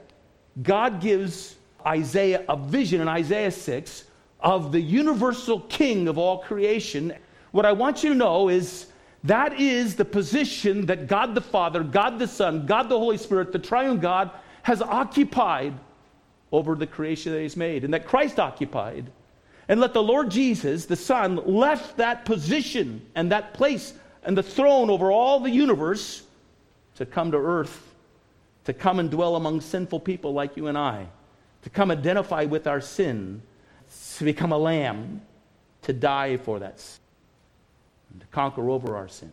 God 0.61 0.99
gives 0.99 1.55
Isaiah 1.87 2.43
a 2.49 2.57
vision 2.57 2.99
in 2.99 3.07
Isaiah 3.07 3.51
6 3.51 4.03
of 4.41 4.73
the 4.73 4.81
universal 4.81 5.61
King 5.61 6.09
of 6.09 6.17
all 6.17 6.39
creation. 6.39 7.13
What 7.51 7.65
I 7.65 7.71
want 7.71 8.03
you 8.03 8.09
to 8.09 8.15
know 8.15 8.49
is 8.49 8.87
that 9.25 9.59
is 9.59 9.95
the 9.95 10.05
position 10.05 10.85
that 10.85 11.07
God 11.07 11.35
the 11.35 11.41
Father, 11.41 11.83
God 11.83 12.19
the 12.19 12.27
Son, 12.27 12.65
God 12.65 12.89
the 12.89 12.97
Holy 12.97 13.17
Spirit, 13.17 13.51
the 13.51 13.59
triune 13.59 13.99
God, 13.99 14.31
has 14.63 14.81
occupied 14.81 15.73
over 16.51 16.75
the 16.75 16.87
creation 16.87 17.33
that 17.33 17.41
He's 17.41 17.57
made 17.57 17.83
and 17.83 17.93
that 17.93 18.05
Christ 18.05 18.39
occupied. 18.39 19.11
And 19.67 19.79
let 19.79 19.93
the 19.93 20.03
Lord 20.03 20.29
Jesus, 20.29 20.85
the 20.85 20.95
Son, 20.95 21.37
left 21.37 21.97
that 21.97 22.25
position 22.25 23.01
and 23.15 23.31
that 23.31 23.55
place 23.55 23.93
and 24.23 24.37
the 24.37 24.43
throne 24.43 24.89
over 24.91 25.11
all 25.11 25.39
the 25.39 25.49
universe 25.49 26.23
to 26.95 27.05
come 27.05 27.31
to 27.31 27.37
earth, 27.37 27.93
to 28.65 28.73
come 28.73 28.99
and 28.99 29.09
dwell 29.09 29.35
among 29.35 29.61
sinful 29.61 30.01
people 30.01 30.33
like 30.33 30.55
you 30.55 30.67
and 30.67 30.77
I, 30.77 31.07
to 31.63 31.69
come 31.69 31.89
identify 31.89 32.45
with 32.45 32.67
our 32.67 32.81
sin, 32.81 33.41
to 34.17 34.23
become 34.23 34.51
a 34.51 34.57
lamb, 34.57 35.21
to 35.83 35.93
die 35.93 36.37
for 36.37 36.59
that 36.59 36.79
to 38.19 38.25
conquer 38.27 38.69
over 38.69 38.95
our 38.95 39.07
sin. 39.07 39.31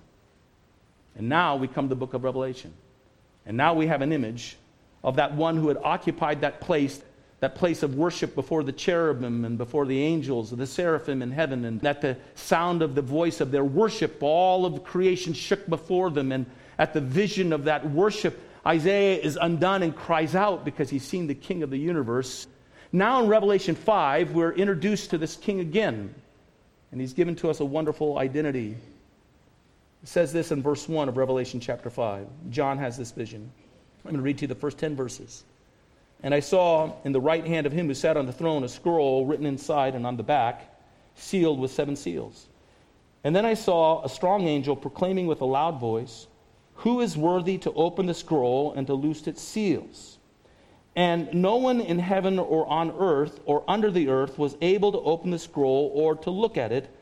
And 1.17 1.29
now 1.29 1.57
we 1.57 1.69
come 1.69 1.87
to 1.87 1.89
the 1.91 1.97
book 1.97 2.15
of 2.15 2.25
Revelation. 2.25 2.73
And 3.45 3.57
now 3.57 3.75
we 3.75 3.87
have 3.87 4.03
an 4.03 4.13
image 4.13 4.57
of 5.05 5.17
that 5.17 5.35
one 5.35 5.57
who 5.57 5.69
had 5.69 5.79
occupied 5.83 6.41
that 6.43 6.61
place, 6.61 7.03
that 7.41 7.55
place 7.55 7.83
of 7.83 7.97
worship 7.97 8.35
before 8.35 8.63
the 8.63 8.73
cherubim 8.73 9.45
and 9.45 9.59
before 9.59 9.85
the 9.85 10.01
angels, 10.01 10.51
the 10.51 10.67
seraphim 10.67 11.23
in 11.23 11.33
heaven, 11.33 11.65
and 11.65 11.85
at 11.85 12.01
the 12.01 12.17
sound 12.35 12.83
of 12.83 12.95
the 12.95 13.03
voice 13.03 13.41
of 13.41 13.51
their 13.51 13.65
worship, 13.65 14.19
all 14.21 14.65
of 14.65 14.85
creation 14.85 15.33
shook 15.33 15.69
before 15.69 16.11
them. 16.11 16.33
And 16.33 16.47
at 16.79 16.95
the 16.95 17.01
vision 17.01 17.53
of 17.53 17.65
that 17.65 17.89
worship, 17.91 18.41
Isaiah 18.65 19.19
is 19.19 19.37
undone 19.41 19.83
and 19.83 19.95
cries 19.95 20.35
out 20.35 20.65
because 20.65 20.89
he's 20.89 21.05
seen 21.05 21.27
the 21.27 21.35
king 21.35 21.63
of 21.63 21.71
the 21.71 21.79
universe. 21.79 22.47
Now 22.93 23.23
in 23.23 23.29
Revelation 23.29 23.75
5, 23.75 24.33
we're 24.33 24.53
introduced 24.53 25.11
to 25.11 25.19
this 25.19 25.35
king 25.37 25.61
again 25.61 26.15
and 26.93 27.01
he's 27.01 27.15
given 27.15 27.35
to 27.37 27.51
us 27.51 27.61
a 27.61 27.65
wonderful 27.65 28.19
identity. 28.19 28.77
It 30.03 30.09
says 30.09 30.33
this 30.33 30.53
in 30.53 30.63
verse 30.63 30.89
1 30.89 31.09
of 31.09 31.17
Revelation 31.17 31.59
chapter 31.59 31.91
5. 31.91 32.27
John 32.51 32.79
has 32.79 32.97
this 32.97 33.11
vision. 33.11 33.51
I'm 34.05 34.11
going 34.11 34.17
to 34.17 34.23
read 34.23 34.39
to 34.39 34.43
you 34.43 34.49
the 34.49 34.55
first 34.55 34.79
10 34.79 34.95
verses. 34.95 35.45
And 36.23 36.35
I 36.35 36.41
saw 36.41 36.93
in 37.05 37.13
the 37.13 37.21
right 37.21 37.45
hand 37.45 37.67
of 37.67 37.73
him 37.73 37.87
who 37.87 37.95
sat 37.95 38.17
on 38.17 38.27
the 38.27 38.33
throne 38.33 38.63
a 38.63 38.69
scroll 38.69 39.27
written 39.27 39.47
inside 39.47 39.95
and 39.95 40.07
on 40.07 40.17
the 40.17 40.23
back, 40.23 40.69
sealed 41.17 41.59
with 41.59 41.71
seven 41.71 41.97
seals. 41.97 42.47
And 43.25 43.35
then 43.35 43.47
I 43.47 43.55
saw 43.55 44.05
a 44.05 44.09
strong 44.09 44.47
angel 44.47 44.77
proclaiming 44.77 45.27
with 45.27 45.41
a 45.41 45.47
loud 45.47 45.81
voice, 45.81 46.27
Who 46.77 47.01
is 47.01 47.17
worthy 47.17 47.59
to 47.59 47.73
open 47.73 48.07
the 48.07 48.15
scroll 48.15 48.73
and 48.75 48.87
to 48.87 48.95
loose 48.95 49.27
its 49.27 49.41
seals? 49.41 50.12
And 50.95 51.33
no 51.33 51.57
one 51.57 51.81
in 51.81 51.99
heaven 51.99 52.39
or 52.39 52.67
on 52.67 52.91
earth 52.99 53.41
or 53.47 53.65
under 53.67 53.91
the 53.91 54.09
earth 54.09 54.39
was 54.39 54.57
able 54.61 54.93
to 54.93 54.99
open 54.99 55.31
the 55.31 55.39
scroll 55.39 55.91
or 55.95 56.17
to 56.17 56.31
look 56.31 56.59
at 56.59 56.73
it. 56.73 56.95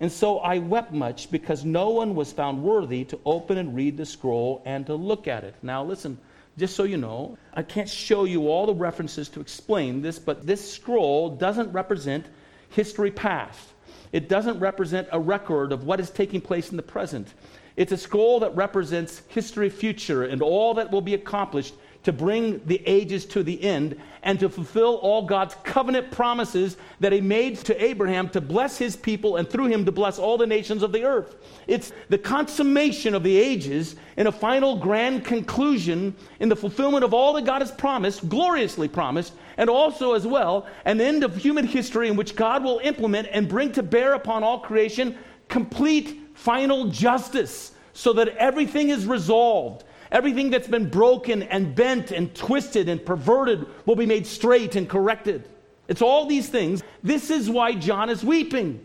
And 0.00 0.10
so 0.10 0.38
I 0.40 0.58
wept 0.58 0.92
much 0.92 1.30
because 1.30 1.64
no 1.64 1.90
one 1.90 2.14
was 2.14 2.32
found 2.32 2.62
worthy 2.62 3.04
to 3.04 3.18
open 3.24 3.56
and 3.56 3.74
read 3.74 3.96
the 3.96 4.04
scroll 4.04 4.62
and 4.64 4.84
to 4.86 4.94
look 4.94 5.28
at 5.28 5.44
it. 5.44 5.54
Now, 5.62 5.84
listen, 5.84 6.18
just 6.58 6.74
so 6.74 6.82
you 6.82 6.96
know, 6.96 7.38
I 7.54 7.62
can't 7.62 7.88
show 7.88 8.24
you 8.24 8.48
all 8.48 8.66
the 8.66 8.74
references 8.74 9.28
to 9.30 9.40
explain 9.40 10.02
this, 10.02 10.18
but 10.18 10.46
this 10.46 10.72
scroll 10.72 11.30
doesn't 11.30 11.72
represent 11.72 12.26
history 12.70 13.10
past. 13.10 13.68
It 14.12 14.28
doesn't 14.28 14.58
represent 14.58 15.08
a 15.12 15.20
record 15.20 15.72
of 15.72 15.84
what 15.84 16.00
is 16.00 16.10
taking 16.10 16.40
place 16.40 16.70
in 16.70 16.76
the 16.76 16.82
present. 16.82 17.32
It's 17.76 17.92
a 17.92 17.96
scroll 17.96 18.40
that 18.40 18.56
represents 18.56 19.22
history 19.28 19.68
future 19.68 20.24
and 20.24 20.42
all 20.42 20.74
that 20.74 20.90
will 20.90 21.02
be 21.02 21.14
accomplished 21.14 21.74
to 22.06 22.12
bring 22.12 22.64
the 22.66 22.80
ages 22.86 23.24
to 23.26 23.42
the 23.42 23.60
end 23.64 24.00
and 24.22 24.38
to 24.38 24.48
fulfill 24.48 24.94
all 24.98 25.26
God's 25.26 25.56
covenant 25.64 26.12
promises 26.12 26.76
that 27.00 27.10
He 27.10 27.20
made 27.20 27.56
to 27.64 27.84
Abraham 27.84 28.28
to 28.28 28.40
bless 28.40 28.78
His 28.78 28.94
people 28.94 29.34
and 29.34 29.50
through 29.50 29.66
him 29.66 29.84
to 29.84 29.90
bless 29.90 30.16
all 30.16 30.38
the 30.38 30.46
nations 30.46 30.84
of 30.84 30.92
the 30.92 31.02
earth. 31.02 31.34
It's 31.66 31.90
the 32.08 32.16
consummation 32.16 33.12
of 33.12 33.24
the 33.24 33.36
ages 33.36 33.96
in 34.16 34.28
a 34.28 34.32
final 34.32 34.76
grand 34.76 35.24
conclusion 35.24 36.14
in 36.38 36.48
the 36.48 36.54
fulfillment 36.54 37.02
of 37.02 37.12
all 37.12 37.32
that 37.32 37.44
God 37.44 37.60
has 37.60 37.72
promised, 37.72 38.28
gloriously 38.28 38.86
promised, 38.86 39.32
and 39.56 39.68
also 39.68 40.12
as 40.12 40.28
well 40.28 40.68
an 40.84 41.00
end 41.00 41.24
of 41.24 41.34
human 41.34 41.66
history 41.66 42.06
in 42.06 42.14
which 42.14 42.36
God 42.36 42.62
will 42.62 42.78
implement 42.84 43.26
and 43.32 43.48
bring 43.48 43.72
to 43.72 43.82
bear 43.82 44.14
upon 44.14 44.44
all 44.44 44.60
creation 44.60 45.18
complete 45.48 46.20
final 46.34 46.86
justice 46.86 47.72
so 47.94 48.12
that 48.12 48.28
everything 48.36 48.90
is 48.90 49.06
resolved 49.06 49.82
Everything 50.12 50.50
that's 50.50 50.68
been 50.68 50.88
broken 50.88 51.42
and 51.44 51.74
bent 51.74 52.10
and 52.10 52.34
twisted 52.34 52.88
and 52.88 53.04
perverted 53.04 53.66
will 53.86 53.96
be 53.96 54.06
made 54.06 54.26
straight 54.26 54.76
and 54.76 54.88
corrected. 54.88 55.48
It's 55.88 56.02
all 56.02 56.26
these 56.26 56.48
things. 56.48 56.82
This 57.02 57.30
is 57.30 57.50
why 57.50 57.74
John 57.74 58.10
is 58.10 58.24
weeping. 58.24 58.84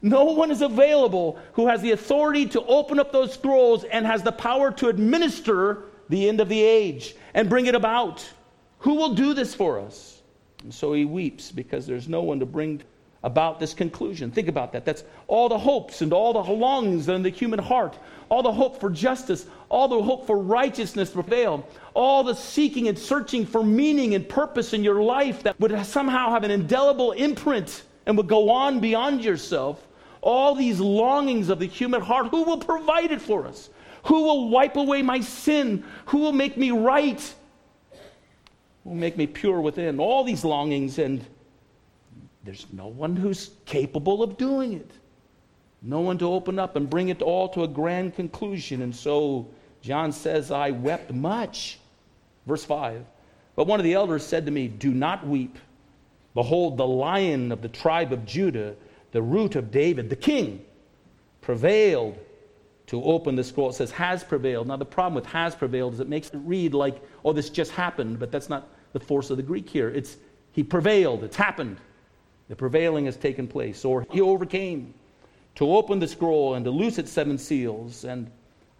No 0.00 0.24
one 0.24 0.50
is 0.50 0.62
available 0.62 1.38
who 1.54 1.66
has 1.66 1.82
the 1.82 1.92
authority 1.92 2.46
to 2.46 2.62
open 2.62 3.00
up 3.00 3.12
those 3.12 3.34
scrolls 3.34 3.84
and 3.84 4.06
has 4.06 4.22
the 4.22 4.32
power 4.32 4.70
to 4.72 4.88
administer 4.88 5.84
the 6.08 6.28
end 6.28 6.40
of 6.40 6.48
the 6.48 6.62
age 6.62 7.16
and 7.34 7.48
bring 7.48 7.66
it 7.66 7.74
about. 7.74 8.28
Who 8.80 8.94
will 8.94 9.14
do 9.14 9.34
this 9.34 9.54
for 9.54 9.80
us? 9.80 10.22
And 10.62 10.72
so 10.72 10.92
he 10.92 11.04
weeps 11.04 11.50
because 11.50 11.86
there's 11.86 12.08
no 12.08 12.22
one 12.22 12.40
to 12.40 12.46
bring 12.46 12.82
about 13.24 13.58
this 13.58 13.74
conclusion. 13.74 14.30
Think 14.30 14.48
about 14.48 14.72
that. 14.72 14.84
That's 14.84 15.02
all 15.26 15.48
the 15.48 15.58
hopes 15.58 16.02
and 16.02 16.12
all 16.12 16.32
the 16.32 16.52
longings 16.52 17.08
in 17.08 17.22
the 17.22 17.30
human 17.30 17.58
heart, 17.58 17.98
all 18.28 18.42
the 18.42 18.52
hope 18.52 18.80
for 18.80 18.90
justice, 18.90 19.46
all 19.68 19.88
the 19.88 20.02
hope 20.02 20.26
for 20.26 20.38
righteousness 20.38 21.10
prevail, 21.10 21.66
all 21.94 22.24
the 22.24 22.34
seeking 22.34 22.88
and 22.88 22.98
searching 22.98 23.44
for 23.44 23.62
meaning 23.62 24.14
and 24.14 24.28
purpose 24.28 24.72
in 24.72 24.82
your 24.82 25.02
life 25.02 25.42
that 25.42 25.58
would 25.60 25.84
somehow 25.84 26.30
have 26.30 26.44
an 26.44 26.50
indelible 26.50 27.12
imprint 27.12 27.82
and 28.06 28.16
would 28.16 28.28
go 28.28 28.50
on 28.50 28.80
beyond 28.80 29.22
yourself. 29.22 29.86
All 30.20 30.54
these 30.54 30.80
longings 30.80 31.48
of 31.48 31.58
the 31.58 31.66
human 31.66 32.00
heart, 32.00 32.28
who 32.28 32.42
will 32.42 32.58
provide 32.58 33.12
it 33.12 33.20
for 33.20 33.46
us? 33.46 33.70
Who 34.04 34.22
will 34.22 34.48
wipe 34.48 34.76
away 34.76 35.02
my 35.02 35.20
sin? 35.20 35.84
Who 36.06 36.18
will 36.18 36.32
make 36.32 36.56
me 36.56 36.70
right? 36.70 37.20
Who 38.84 38.90
will 38.90 38.96
make 38.96 39.16
me 39.16 39.26
pure 39.26 39.60
within? 39.60 40.00
All 40.00 40.24
these 40.24 40.44
longings 40.44 40.98
and 40.98 41.24
there's 42.44 42.66
no 42.72 42.86
one 42.86 43.14
who's 43.14 43.50
capable 43.66 44.22
of 44.22 44.38
doing 44.38 44.72
it. 44.72 44.90
No 45.82 46.00
one 46.00 46.16
to 46.18 46.32
open 46.32 46.58
up 46.58 46.76
and 46.76 46.88
bring 46.88 47.10
it 47.10 47.20
all 47.20 47.48
to 47.50 47.64
a 47.64 47.68
grand 47.68 48.14
conclusion. 48.16 48.82
And 48.82 48.94
so 48.94 49.46
John 49.82 50.12
says, 50.12 50.50
I 50.50 50.70
wept 50.70 51.12
much. 51.12 51.78
Verse 52.46 52.64
5. 52.64 53.04
But 53.56 53.66
one 53.66 53.80
of 53.80 53.84
the 53.84 53.94
elders 53.94 54.24
said 54.24 54.46
to 54.46 54.52
me, 54.52 54.68
Do 54.68 54.92
not 54.92 55.26
weep. 55.26 55.58
Behold, 56.34 56.76
the 56.76 56.86
lion 56.86 57.50
of 57.52 57.62
the 57.62 57.68
tribe 57.68 58.12
of 58.12 58.24
Judah, 58.24 58.76
the 59.12 59.22
root 59.22 59.56
of 59.56 59.70
David, 59.70 60.10
the 60.10 60.16
king, 60.16 60.64
prevailed 61.40 62.18
to 62.86 63.02
open 63.02 63.36
the 63.36 63.44
scroll. 63.44 63.70
It 63.70 63.74
says 63.74 63.90
has 63.90 64.24
prevailed. 64.24 64.66
Now, 64.66 64.76
the 64.76 64.84
problem 64.84 65.14
with 65.14 65.26
has 65.26 65.54
prevailed 65.54 65.94
is 65.94 66.00
it 66.00 66.08
makes 66.08 66.28
it 66.28 66.40
read 66.44 66.74
like, 66.74 67.02
oh, 67.24 67.32
this 67.32 67.50
just 67.50 67.70
happened, 67.70 68.18
but 68.18 68.30
that's 68.30 68.48
not 68.48 68.68
the 68.92 69.00
force 69.00 69.30
of 69.30 69.36
the 69.36 69.42
Greek 69.42 69.68
here. 69.68 69.88
It's 69.90 70.16
he 70.52 70.62
prevailed, 70.62 71.22
it's 71.22 71.36
happened. 71.36 71.78
The 72.48 72.56
prevailing 72.56 73.04
has 73.04 73.16
taken 73.16 73.46
place, 73.46 73.84
or 73.84 74.06
he 74.10 74.20
overcame 74.20 74.94
to 75.56 75.70
open 75.70 75.98
the 75.98 76.08
scroll 76.08 76.54
and 76.54 76.64
to 76.64 76.70
loose 76.70 76.98
its 76.98 77.12
seven 77.12 77.36
seals. 77.36 78.04
And 78.04 78.30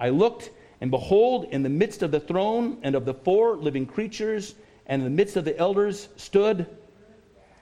I 0.00 0.08
looked, 0.08 0.50
and 0.80 0.90
behold, 0.90 1.46
in 1.50 1.62
the 1.62 1.68
midst 1.68 2.02
of 2.02 2.10
the 2.10 2.20
throne 2.20 2.78
and 2.82 2.94
of 2.94 3.04
the 3.04 3.14
four 3.14 3.56
living 3.56 3.86
creatures, 3.86 4.54
and 4.86 5.02
in 5.02 5.04
the 5.04 5.16
midst 5.16 5.36
of 5.36 5.44
the 5.44 5.56
elders 5.58 6.08
stood, 6.16 6.66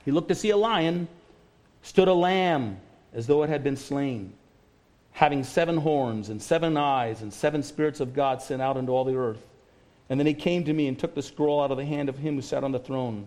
he 0.05 0.11
looked 0.11 0.29
to 0.29 0.35
see 0.35 0.51
a 0.51 0.57
lion, 0.57 1.09
stood 1.83 2.09
a 2.09 2.15
lamb 2.15 2.79
as 3.13 3.27
though 3.27 3.43
it 3.43 3.49
had 3.49 3.65
been 3.65 3.77
slain, 3.77 4.35
having 5.13 5.43
seven 5.43 5.79
horns 5.79 6.29
and 6.29 6.41
seven 6.41 6.77
eyes 6.77 7.23
and 7.23 7.33
seven 7.33 7.63
spirits 7.63 8.01
of 8.01 8.13
God 8.13 8.43
sent 8.43 8.61
out 8.61 8.77
into 8.77 8.93
all 8.93 9.05
the 9.05 9.17
earth. 9.17 9.45
And 10.09 10.21
then 10.21 10.27
he 10.27 10.35
came 10.35 10.65
to 10.65 10.73
me 10.73 10.87
and 10.87 10.99
took 10.99 11.15
the 11.15 11.23
scroll 11.23 11.63
out 11.63 11.71
of 11.71 11.79
the 11.79 11.85
hand 11.85 12.09
of 12.09 12.19
him 12.19 12.37
who 12.37 12.43
sat 12.43 12.63
on 12.63 12.71
the 12.71 12.79
throne. 12.79 13.27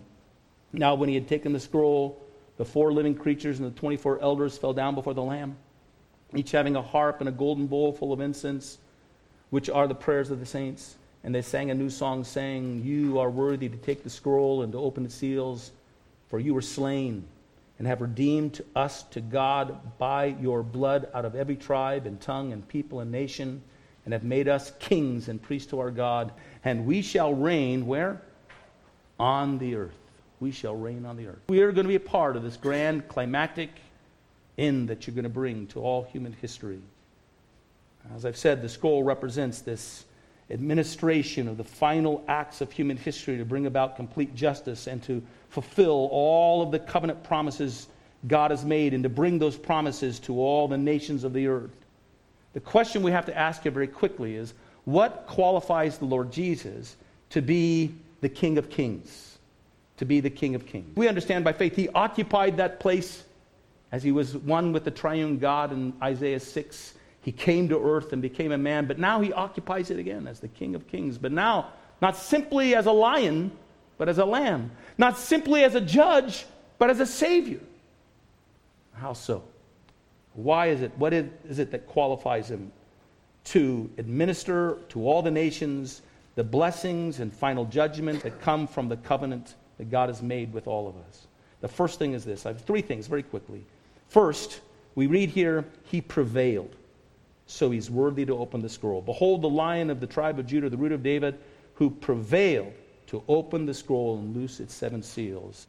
Now, 0.72 0.94
when 0.94 1.08
he 1.08 1.14
had 1.16 1.28
taken 1.28 1.52
the 1.52 1.60
scroll, 1.60 2.24
the 2.56 2.64
four 2.64 2.92
living 2.92 3.14
creatures 3.14 3.58
and 3.58 3.66
the 3.66 3.78
24 3.78 4.20
elders 4.20 4.56
fell 4.56 4.72
down 4.72 4.94
before 4.94 5.14
the 5.14 5.22
Lamb, 5.22 5.56
each 6.34 6.52
having 6.52 6.76
a 6.76 6.82
harp 6.82 7.20
and 7.20 7.28
a 7.28 7.32
golden 7.32 7.66
bowl 7.66 7.92
full 7.92 8.12
of 8.12 8.20
incense, 8.20 8.78
which 9.50 9.68
are 9.68 9.86
the 9.86 9.94
prayers 9.94 10.30
of 10.30 10.40
the 10.40 10.46
saints. 10.46 10.96
And 11.22 11.34
they 11.34 11.42
sang 11.42 11.70
a 11.70 11.74
new 11.74 11.90
song, 11.90 12.24
saying, 12.24 12.82
You 12.84 13.18
are 13.18 13.30
worthy 13.30 13.68
to 13.68 13.76
take 13.76 14.02
the 14.02 14.10
scroll 14.10 14.62
and 14.62 14.72
to 14.72 14.78
open 14.78 15.04
its 15.04 15.14
seals, 15.14 15.70
for 16.28 16.40
you 16.40 16.54
were 16.54 16.62
slain 16.62 17.24
and 17.80 17.86
have 17.86 18.02
redeemed 18.02 18.60
us 18.76 19.04
to 19.04 19.22
God 19.22 19.98
by 19.98 20.26
your 20.26 20.62
blood 20.62 21.08
out 21.14 21.24
of 21.24 21.34
every 21.34 21.56
tribe 21.56 22.06
and 22.06 22.20
tongue 22.20 22.52
and 22.52 22.68
people 22.68 23.00
and 23.00 23.10
nation, 23.10 23.62
and 24.04 24.12
have 24.12 24.22
made 24.22 24.48
us 24.48 24.72
kings 24.78 25.28
and 25.28 25.40
priests 25.40 25.70
to 25.70 25.80
our 25.80 25.90
God. 25.90 26.30
And 26.62 26.84
we 26.84 27.00
shall 27.00 27.32
reign 27.32 27.86
where? 27.86 28.20
On 29.18 29.58
the 29.58 29.76
earth. 29.76 29.96
We 30.40 30.50
shall 30.50 30.76
reign 30.76 31.06
on 31.06 31.16
the 31.16 31.26
earth. 31.28 31.40
We 31.48 31.60
are 31.62 31.72
going 31.72 31.84
to 31.84 31.88
be 31.88 31.94
a 31.94 32.00
part 32.00 32.36
of 32.36 32.42
this 32.42 32.58
grand 32.58 33.08
climactic 33.08 33.70
end 34.58 34.88
that 34.88 35.06
you're 35.06 35.14
going 35.14 35.24
to 35.24 35.30
bring 35.30 35.66
to 35.68 35.80
all 35.80 36.02
human 36.02 36.34
history. 36.34 36.80
As 38.14 38.24
I've 38.24 38.36
said, 38.36 38.62
the 38.62 38.68
scroll 38.68 39.02
represents 39.02 39.60
this 39.60 40.04
administration 40.50 41.46
of 41.46 41.56
the 41.56 41.64
final 41.64 42.24
acts 42.26 42.60
of 42.60 42.72
human 42.72 42.96
history 42.96 43.38
to 43.38 43.44
bring 43.44 43.66
about 43.66 43.96
complete 43.96 44.34
justice 44.34 44.86
and 44.86 45.02
to 45.04 45.22
fulfill 45.48 46.08
all 46.10 46.62
of 46.62 46.70
the 46.70 46.78
covenant 46.78 47.22
promises 47.22 47.88
God 48.26 48.50
has 48.50 48.64
made 48.64 48.92
and 48.92 49.02
to 49.04 49.08
bring 49.08 49.38
those 49.38 49.56
promises 49.56 50.18
to 50.20 50.38
all 50.40 50.68
the 50.68 50.76
nations 50.76 51.24
of 51.24 51.32
the 51.32 51.46
earth. 51.46 51.70
The 52.52 52.60
question 52.60 53.02
we 53.02 53.12
have 53.12 53.26
to 53.26 53.36
ask 53.36 53.62
here 53.62 53.72
very 53.72 53.86
quickly 53.86 54.34
is 54.34 54.54
what 54.84 55.26
qualifies 55.28 55.98
the 55.98 56.04
Lord 56.04 56.32
Jesus 56.32 56.96
to 57.30 57.40
be 57.40 57.94
the 58.20 58.28
King 58.28 58.58
of 58.58 58.70
Kings? 58.70 59.38
To 59.98 60.04
be 60.04 60.20
the 60.20 60.30
King 60.30 60.54
of 60.54 60.66
Kings. 60.66 60.96
We 60.96 61.06
understand 61.06 61.44
by 61.44 61.52
faith 61.52 61.76
he 61.76 61.88
occupied 61.90 62.56
that 62.56 62.80
place 62.80 63.22
as 63.92 64.02
he 64.02 64.12
was 64.12 64.36
one 64.36 64.72
with 64.72 64.84
the 64.84 64.90
triune 64.90 65.38
God 65.38 65.72
in 65.72 65.92
Isaiah 66.02 66.40
6 66.40 66.94
he 67.22 67.32
came 67.32 67.68
to 67.68 67.78
earth 67.78 68.12
and 68.12 68.22
became 68.22 68.52
a 68.52 68.58
man, 68.58 68.86
but 68.86 68.98
now 68.98 69.20
he 69.20 69.32
occupies 69.32 69.90
it 69.90 69.98
again 69.98 70.26
as 70.26 70.40
the 70.40 70.48
King 70.48 70.74
of 70.74 70.86
Kings. 70.88 71.18
But 71.18 71.32
now, 71.32 71.72
not 72.00 72.16
simply 72.16 72.74
as 72.74 72.86
a 72.86 72.92
lion, 72.92 73.52
but 73.98 74.08
as 74.08 74.18
a 74.18 74.24
lamb. 74.24 74.70
Not 74.96 75.18
simply 75.18 75.62
as 75.62 75.74
a 75.74 75.80
judge, 75.80 76.46
but 76.78 76.88
as 76.88 77.00
a 77.00 77.06
savior. 77.06 77.60
How 78.94 79.12
so? 79.12 79.44
Why 80.32 80.68
is 80.68 80.80
it? 80.80 80.92
What 80.96 81.12
is 81.12 81.58
it 81.58 81.70
that 81.72 81.86
qualifies 81.86 82.50
him 82.50 82.72
to 83.44 83.90
administer 83.98 84.78
to 84.90 85.06
all 85.06 85.22
the 85.22 85.30
nations 85.30 86.02
the 86.36 86.44
blessings 86.44 87.20
and 87.20 87.32
final 87.32 87.66
judgment 87.66 88.22
that 88.22 88.40
come 88.40 88.66
from 88.66 88.88
the 88.88 88.96
covenant 88.96 89.56
that 89.76 89.90
God 89.90 90.08
has 90.08 90.22
made 90.22 90.54
with 90.54 90.66
all 90.66 90.88
of 90.88 90.96
us? 91.08 91.26
The 91.60 91.68
first 91.68 91.98
thing 91.98 92.14
is 92.14 92.24
this 92.24 92.46
I 92.46 92.50
have 92.50 92.62
three 92.62 92.80
things 92.80 93.06
very 93.08 93.22
quickly. 93.22 93.62
First, 94.08 94.60
we 94.94 95.06
read 95.06 95.28
here, 95.28 95.66
he 95.84 96.00
prevailed 96.00 96.74
so 97.50 97.70
he's 97.70 97.90
worthy 97.90 98.24
to 98.24 98.38
open 98.38 98.62
the 98.62 98.68
scroll. 98.68 99.02
Behold, 99.02 99.42
the 99.42 99.48
lion 99.48 99.90
of 99.90 99.98
the 99.98 100.06
tribe 100.06 100.38
of 100.38 100.46
Judah, 100.46 100.70
the 100.70 100.76
root 100.76 100.92
of 100.92 101.02
David, 101.02 101.36
who 101.74 101.90
prevailed 101.90 102.72
to 103.08 103.22
open 103.26 103.66
the 103.66 103.74
scroll 103.74 104.18
and 104.18 104.36
loose 104.36 104.60
its 104.60 104.72
seven 104.72 105.02
seals. 105.02 105.66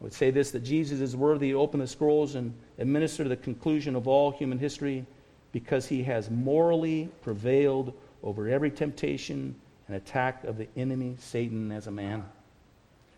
I 0.00 0.04
would 0.04 0.12
say 0.12 0.30
this 0.30 0.50
that 0.50 0.64
Jesus 0.64 1.00
is 1.00 1.16
worthy 1.16 1.52
to 1.52 1.58
open 1.58 1.80
the 1.80 1.86
scrolls 1.86 2.34
and 2.34 2.52
administer 2.78 3.24
the 3.24 3.36
conclusion 3.36 3.96
of 3.96 4.06
all 4.06 4.30
human 4.30 4.58
history 4.58 5.06
because 5.50 5.86
he 5.86 6.02
has 6.02 6.30
morally 6.30 7.08
prevailed 7.22 7.94
over 8.22 8.46
every 8.46 8.70
temptation 8.70 9.54
and 9.88 9.96
attack 9.96 10.44
of 10.44 10.58
the 10.58 10.68
enemy, 10.76 11.16
Satan, 11.18 11.72
as 11.72 11.86
a 11.86 11.90
man. 11.90 12.22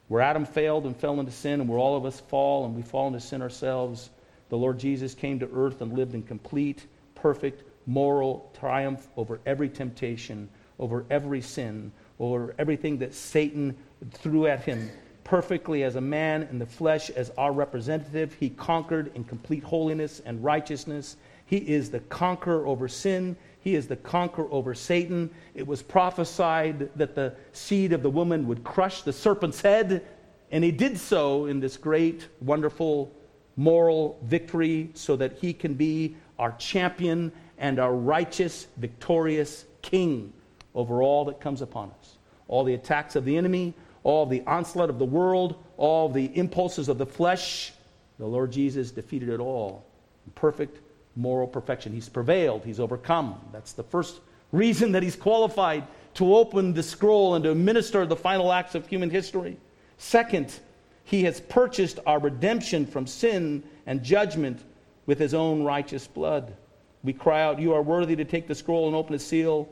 Where 0.07 0.23
Adam 0.23 0.45
failed 0.45 0.87
and 0.87 0.97
fell 0.97 1.19
into 1.19 1.33
sin, 1.33 1.61
and 1.61 1.69
where 1.69 1.79
all 1.79 1.97
of 1.97 2.07
us 2.07 2.21
fall 2.21 2.65
and 2.67 2.77
we 2.77 2.83
fall 2.83 3.09
into 3.09 3.21
sin 3.21 3.43
ourselves, 3.43 4.11
the 4.49 4.57
Lord 4.57 4.79
Jesus 4.79 5.15
came 5.15 5.41
to 5.41 5.51
earth 5.53 5.81
and 5.81 5.93
lived 5.93 6.15
in 6.15 6.23
complete 6.23 6.87
perfect 7.23 7.63
moral 7.87 8.53
triumph 8.59 9.09
over 9.17 9.41
every 9.47 9.69
temptation, 9.69 10.49
over 10.79 11.05
every 11.11 11.41
sin, 11.41 11.91
over 12.21 12.55
everything 12.59 12.99
that 12.99 13.15
Satan 13.15 13.77
threw 14.13 14.47
at 14.47 14.61
him. 14.61 14.91
Perfectly 15.25 15.83
as 15.83 15.97
a 15.97 16.01
man 16.01 16.49
in 16.51 16.59
the 16.59 16.67
flesh, 16.67 17.11
as 17.11 17.31
our 17.37 17.53
representative, 17.53 18.35
he 18.35 18.49
conquered 18.51 19.11
in 19.15 19.25
complete 19.25 19.63
holiness 19.63 20.21
and 20.25 20.43
righteousness. 20.43 21.17
He 21.45 21.59
is 21.59 21.91
the 21.91 22.01
conqueror 22.01 22.67
over 22.67 22.89
sin. 22.89 23.37
He 23.61 23.75
is 23.75 23.89
the 23.89 23.97
conqueror 23.97 24.49
over 24.51 24.75
Satan. 24.75 25.31
It 25.55 25.67
was 25.67 25.83
prophesied 25.83 26.91
that 26.97 27.15
the 27.15 27.35
seed 27.53 27.93
of 27.93 28.03
the 28.03 28.11
woman 28.11 28.47
would 28.47 28.65
crush 28.65 29.03
the 29.03 29.13
serpent's 29.13 29.61
head, 29.61 30.07
and 30.51 30.65
he 30.65 30.71
did 30.71 30.99
so 30.99 31.47
in 31.47 31.61
this 31.61 31.77
great, 31.77 32.29
wonderful 32.41 33.13
moral 33.57 34.19
victory 34.23 34.89
so 34.95 35.17
that 35.17 35.37
he 35.39 35.53
can 35.53 35.75
be 35.75 36.17
our 36.39 36.53
champion 36.53 37.33
and 37.59 37.79
our 37.79 37.95
righteous, 37.95 38.67
victorious 38.77 39.65
King 39.83 40.33
over 40.75 41.03
all 41.03 41.25
that 41.27 41.41
comes 41.41 41.63
upon 41.63 41.91
us. 42.01 42.19
All 42.47 42.65
the 42.65 42.75
attacks 42.75 43.17
of 43.17 43.25
the 43.25 43.37
enemy, 43.37 43.75
all 44.05 44.27
the 44.27 44.43
onslaught 44.47 44.91
of 44.91 44.99
the 44.99 45.05
world, 45.05 45.63
all 45.77 46.09
the 46.09 46.37
impulses 46.37 46.89
of 46.89 46.99
the 46.99 47.07
flesh, 47.07 47.73
the 48.19 48.27
Lord 48.27 48.51
Jesus 48.53 48.91
defeated 48.91 49.29
it 49.29 49.41
all 49.41 49.85
in 50.27 50.33
perfect 50.33 50.81
moral 51.17 51.47
perfection. 51.47 51.93
He's 51.93 52.09
prevailed, 52.09 52.65
he's 52.65 52.81
overcome. 52.81 53.41
That's 53.53 53.73
the 53.73 53.83
first 53.83 54.21
reason 54.53 54.93
that 54.93 55.03
he's 55.03 55.17
qualified 55.17 55.87
to 56.15 56.35
open 56.35 56.73
the 56.73 56.83
scroll 56.83 57.35
and 57.35 57.45
to 57.45 57.51
administer 57.51 58.07
the 58.07 58.17
final 58.17 58.53
acts 58.53 58.75
of 58.75 58.87
human 58.87 59.11
history. 59.11 59.57
Second, 59.99 60.59
he 61.05 61.25
has 61.25 61.41
purchased 61.41 61.99
our 62.07 62.19
redemption 62.19 62.87
from 62.87 63.07
sin 63.07 63.63
and 63.87 64.03
judgment 64.03 64.61
with 65.09 65.19
his 65.19 65.33
own 65.33 65.65
righteous 65.65 66.07
blood. 66.07 66.55
We 67.03 67.15
cry 67.15 67.43
out, 67.43 67.59
You 67.59 67.73
are 67.73 67.83
worthy 67.83 68.15
to 68.17 68.27
take 68.27 68.47
the 68.47 68.55
scroll 68.55 68.87
and 68.87 68.95
open 68.95 69.15
the 69.15 69.19
seal, 69.19 69.67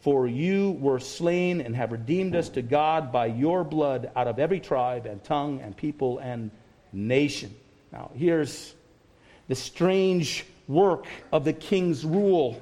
for 0.00 0.26
you 0.26 0.72
were 0.80 0.98
slain 0.98 1.60
and 1.60 1.76
have 1.76 1.92
redeemed 1.92 2.34
us 2.34 2.48
to 2.48 2.62
God 2.62 3.12
by 3.12 3.26
your 3.26 3.64
blood 3.64 4.10
out 4.16 4.26
of 4.26 4.38
every 4.38 4.58
tribe 4.58 5.04
and 5.04 5.22
tongue 5.22 5.60
and 5.60 5.76
people 5.76 6.18
and 6.20 6.50
nation. 6.90 7.54
Now, 7.92 8.10
here's 8.14 8.74
the 9.46 9.54
strange 9.54 10.46
work 10.66 11.06
of 11.32 11.44
the 11.44 11.52
king's 11.52 12.02
rule. 12.04 12.60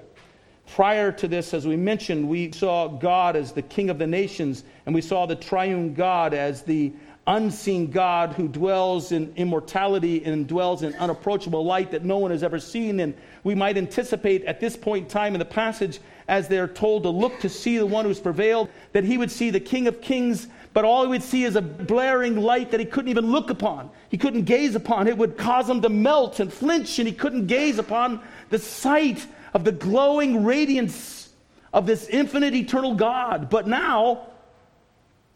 Prior 0.75 1.13
to 1.13 1.29
this, 1.29 1.55
as 1.55 1.65
we 1.65 1.77
mentioned, 1.77 2.29
we 2.29 2.51
saw 2.51 2.89
God 2.89 3.37
as 3.37 3.53
the 3.53 3.63
king 3.63 3.89
of 3.89 3.99
the 3.99 4.07
nations, 4.07 4.65
and 4.85 4.95
we 4.95 5.01
saw 5.01 5.27
the 5.27 5.37
triune 5.37 5.95
God 5.95 6.35
as 6.35 6.63
the 6.63 6.93
unseen 7.31 7.91
God 7.93 8.33
who 8.33 8.49
dwells 8.49 9.13
in 9.13 9.33
immortality 9.37 10.25
and 10.25 10.49
dwells 10.49 10.83
in 10.83 10.95
unapproachable 10.97 11.65
light 11.65 11.93
that 11.93 12.05
no 12.05 12.19
one 12.19 12.33
has 12.33 12.43
ever 12.43 12.59
seen. 12.59 12.99
And 12.99 13.15
we 13.45 13.55
might 13.55 13.79
anticipate 13.79 14.45
at 14.45 14.59
this 14.59 14.77
point 14.77 15.05
in 15.05 15.11
time 15.11 15.35
in 15.35 15.39
the 15.39 15.45
passage, 15.45 16.01
as 16.27 16.49
they're 16.49 16.69
told 16.69 17.05
to 17.05 17.09
look 17.09 17.39
to 17.41 17.49
see 17.49 17.79
the 17.79 17.87
one 17.87 18.05
who's 18.05 18.19
prevailed, 18.19 18.69
that 18.93 19.05
he 19.05 19.17
would 19.17 19.31
see 19.31 19.51
the 19.51 19.61
King 19.61 19.87
of 19.87 20.01
Kings, 20.01 20.49
but 20.73 20.85
all 20.85 21.05
he 21.05 21.09
would 21.09 21.23
see 21.23 21.45
is 21.45 21.55
a 21.55 21.63
blaring 21.63 22.37
light 22.37 22.73
that 22.73 22.81
he 22.81 22.87
couldn't 22.87 23.11
even 23.11 23.31
look 23.31 23.51
upon. 23.51 23.91
He 24.09 24.19
couldn't 24.19 24.45
gaze 24.45 24.75
upon. 24.75 25.07
It 25.07 25.17
would 25.17 25.39
cause 25.39 25.69
him 25.69 25.83
to 25.83 25.89
melt 25.89 26.41
and 26.41 26.53
flinch, 26.53 26.99
and 26.99 27.07
he 27.07 27.15
couldn't 27.15 27.47
gaze 27.47 27.79
upon 27.79 28.21
the 28.51 28.59
sight 28.59 29.25
of 29.55 29.65
the 29.65 29.73
glowing 29.73 30.45
radiance 30.45 31.31
of 31.73 31.87
this 31.87 32.09
infinite, 32.09 32.55
eternal 32.55 32.95
God. 32.95 33.49
But 33.51 33.69
now, 33.69 34.30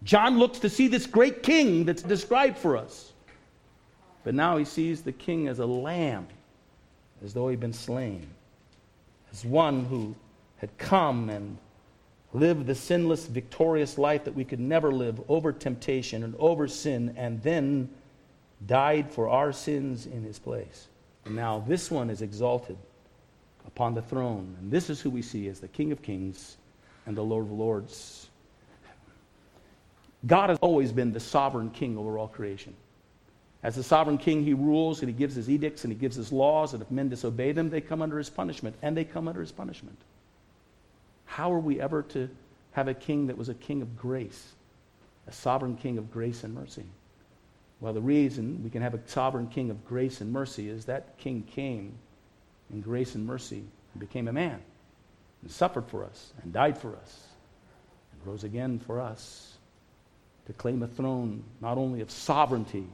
John 0.05 0.39
looks 0.39 0.59
to 0.61 0.69
see 0.69 0.87
this 0.87 1.07
great 1.07 1.43
king 1.43 1.85
that's 1.85 2.03
described 2.03 2.59
for 2.59 2.77
us. 2.77 3.13
But 4.23 4.35
now 4.35 4.57
he 4.57 4.65
sees 4.65 5.03
the 5.03 5.13
king 5.13 5.49
as 5.49 5.59
a 5.59 5.67
lamb, 5.67 6.29
as 7.23 7.35
though 7.35 7.49
he'd 7.49 7.61
been 7.61 7.73
slain, 7.73 8.27
as 9.33 9.45
one 9.45 9.85
who 9.85 10.15
had 10.57 10.77
come 10.79 11.29
and 11.29 11.59
lived 12.33 12.67
the 12.67 12.75
sinless, 12.75 13.27
victorious 13.27 13.99
life 13.99 14.25
that 14.25 14.35
we 14.35 14.45
could 14.45 14.61
never 14.61 14.91
live 14.93 15.21
over 15.29 15.53
temptation 15.53 16.23
and 16.23 16.35
over 16.39 16.67
sin, 16.67 17.15
and 17.17 17.43
then 17.43 17.89
died 18.67 19.11
for 19.11 19.29
our 19.29 19.53
sins 19.53 20.07
in 20.07 20.23
his 20.23 20.39
place. 20.39 20.89
And 21.27 21.37
now 21.37 21.65
this 21.67 21.91
one 21.91 22.11
is 22.11 22.23
exalted 22.23 22.77
upon 23.67 23.95
the 23.95 24.03
throne. 24.03 24.57
And 24.61 24.71
this 24.71 24.91
is 24.91 25.01
who 25.01 25.11
we 25.11 25.23
see 25.23 25.49
as 25.49 25.61
the 25.61 25.69
King 25.69 25.93
of 25.93 26.03
Kings 26.03 26.57
and 27.07 27.17
the 27.17 27.23
Lord 27.23 27.45
of 27.47 27.53
Lords. 27.53 28.29
God 30.27 30.51
has 30.51 30.59
always 30.61 30.93
been 30.93 31.13
the 31.13 31.21
sovereign 31.21 31.71
king 31.71 31.99
over 31.99 32.19
all 32.19 32.29
creation. 32.29 32.75
As 33.63 33.77
the 33.77 33.83
sovereign 33.83 34.19
king, 34.19 34.45
he 34.45 34.55
rules 34.55 35.01
and 35.01 35.09
he 35.09 35.15
gives 35.15 35.35
his 35.35 35.49
edicts 35.49 35.85
and 35.85 35.93
he 35.93 35.99
gives 35.99 36.17
his 36.17 36.33
laws, 36.33 36.73
and 36.73 36.83
if 36.83 36.91
men 36.91 37.09
disobey 37.09 37.53
them, 37.53 37.71
they 37.71 37.81
come 37.81 38.03
under 38.03 38.19
his 38.19 38.31
punishment, 38.31 38.77
and 38.83 38.97
they 38.97 39.05
come 39.05 39.27
under 39.27 39.41
his 39.41 39.53
punishment. 39.53 39.99
How 41.25 41.53
are 41.53 41.59
we 41.59 41.81
ever 41.81 42.03
to 42.03 42.29
have 42.73 42.89
a 42.89 42.95
king 42.95 43.27
that 43.29 43.39
was 43.39 43.49
a 43.49 43.55
king 43.55 43.83
of 43.83 43.97
grace, 43.97 44.53
a 45.27 45.33
sovereign 45.33 45.77
king 45.77 45.99
of 45.99 46.13
grace 46.13 46.45
and 46.45 46.55
mercy? 46.55 46.85
Well, 47.81 47.93
the 47.93 48.01
reason 48.01 48.63
we 48.63 48.71
can 48.71 48.83
have 48.83 48.95
a 48.95 49.01
sovereign 49.07 49.49
king 49.49 49.71
of 49.71 49.85
grace 49.87 50.21
and 50.21 50.33
mercy 50.33 50.69
is 50.69 50.85
that 50.87 51.19
king 51.19 51.43
came 51.43 51.95
in 52.73 52.81
grace 52.81 53.15
and 53.15 53.27
mercy 53.27 53.63
and 53.93 54.01
became 54.01 54.29
a 54.29 54.33
man 54.33 54.61
and 55.43 55.51
suffered 55.51 55.87
for 55.89 56.05
us 56.05 56.33
and 56.43 56.53
died 56.53 56.79
for 56.79 56.97
us 56.97 57.27
and 58.13 58.27
rose 58.27 58.45
again 58.45 58.79
for 58.79 59.01
us 59.01 59.54
to 60.47 60.53
claim 60.53 60.83
a 60.83 60.87
throne 60.87 61.43
not 61.61 61.79
only 61.79 62.01
of 62.01 62.11
sovereignty, 62.11 62.87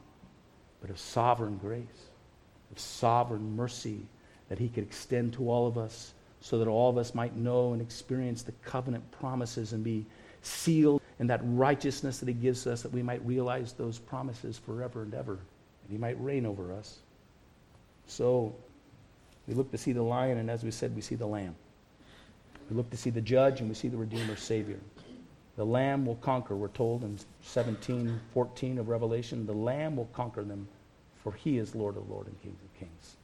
but 0.80 0.90
of 0.90 0.98
sovereign 0.98 1.58
grace, 1.58 1.84
of 2.70 2.78
sovereign 2.78 3.56
mercy 3.56 4.00
that 4.48 4.58
he 4.58 4.68
could 4.68 4.84
extend 4.84 5.32
to 5.34 5.50
all 5.50 5.66
of 5.66 5.76
us 5.76 6.12
so 6.40 6.58
that 6.58 6.68
all 6.68 6.88
of 6.88 6.96
us 6.96 7.14
might 7.14 7.36
know 7.36 7.72
and 7.72 7.82
experience 7.82 8.42
the 8.42 8.52
covenant 8.64 9.08
promises 9.12 9.72
and 9.72 9.84
be 9.84 10.06
sealed 10.42 11.02
in 11.18 11.26
that 11.26 11.40
righteousness 11.44 12.18
that 12.18 12.28
he 12.28 12.34
gives 12.34 12.66
us 12.66 12.82
that 12.82 12.92
we 12.92 13.02
might 13.02 13.24
realize 13.26 13.74
those 13.74 13.98
promises 13.98 14.56
forever 14.56 15.02
and 15.02 15.12
ever 15.12 15.38
and 15.90 15.98
he 15.98 15.98
might 15.98 16.22
reign 16.22 16.46
over 16.46 16.72
us. 16.72 16.98
So 18.06 18.54
we 19.48 19.54
look 19.54 19.72
to 19.72 19.78
see 19.78 19.92
the 19.92 20.02
lion, 20.02 20.38
and 20.38 20.48
as 20.48 20.62
we 20.62 20.70
said, 20.70 20.94
we 20.94 21.02
see 21.02 21.16
the 21.16 21.26
lamb. 21.26 21.56
We 22.70 22.76
look 22.76 22.90
to 22.90 22.96
see 22.96 23.10
the 23.10 23.20
judge, 23.20 23.58
and 23.58 23.68
we 23.68 23.74
see 23.74 23.88
the 23.88 23.96
Redeemer 23.96 24.36
Savior. 24.36 24.78
The 25.56 25.64
lamb 25.64 26.06
will 26.06 26.16
conquer, 26.16 26.56
we're 26.56 26.68
told 26.68 27.04
in 27.04 27.18
17, 27.42 28.20
14 28.32 28.78
of 28.78 28.88
Revelation. 28.88 29.46
The 29.46 29.52
lamb 29.52 29.96
will 29.96 30.08
conquer 30.12 30.42
them, 30.42 30.68
for 31.22 31.32
he 31.32 31.58
is 31.58 31.74
Lord 31.74 31.96
of 31.96 32.08
lords 32.08 32.28
and 32.28 32.42
King 32.42 32.56
of 32.64 32.78
kings. 32.78 33.16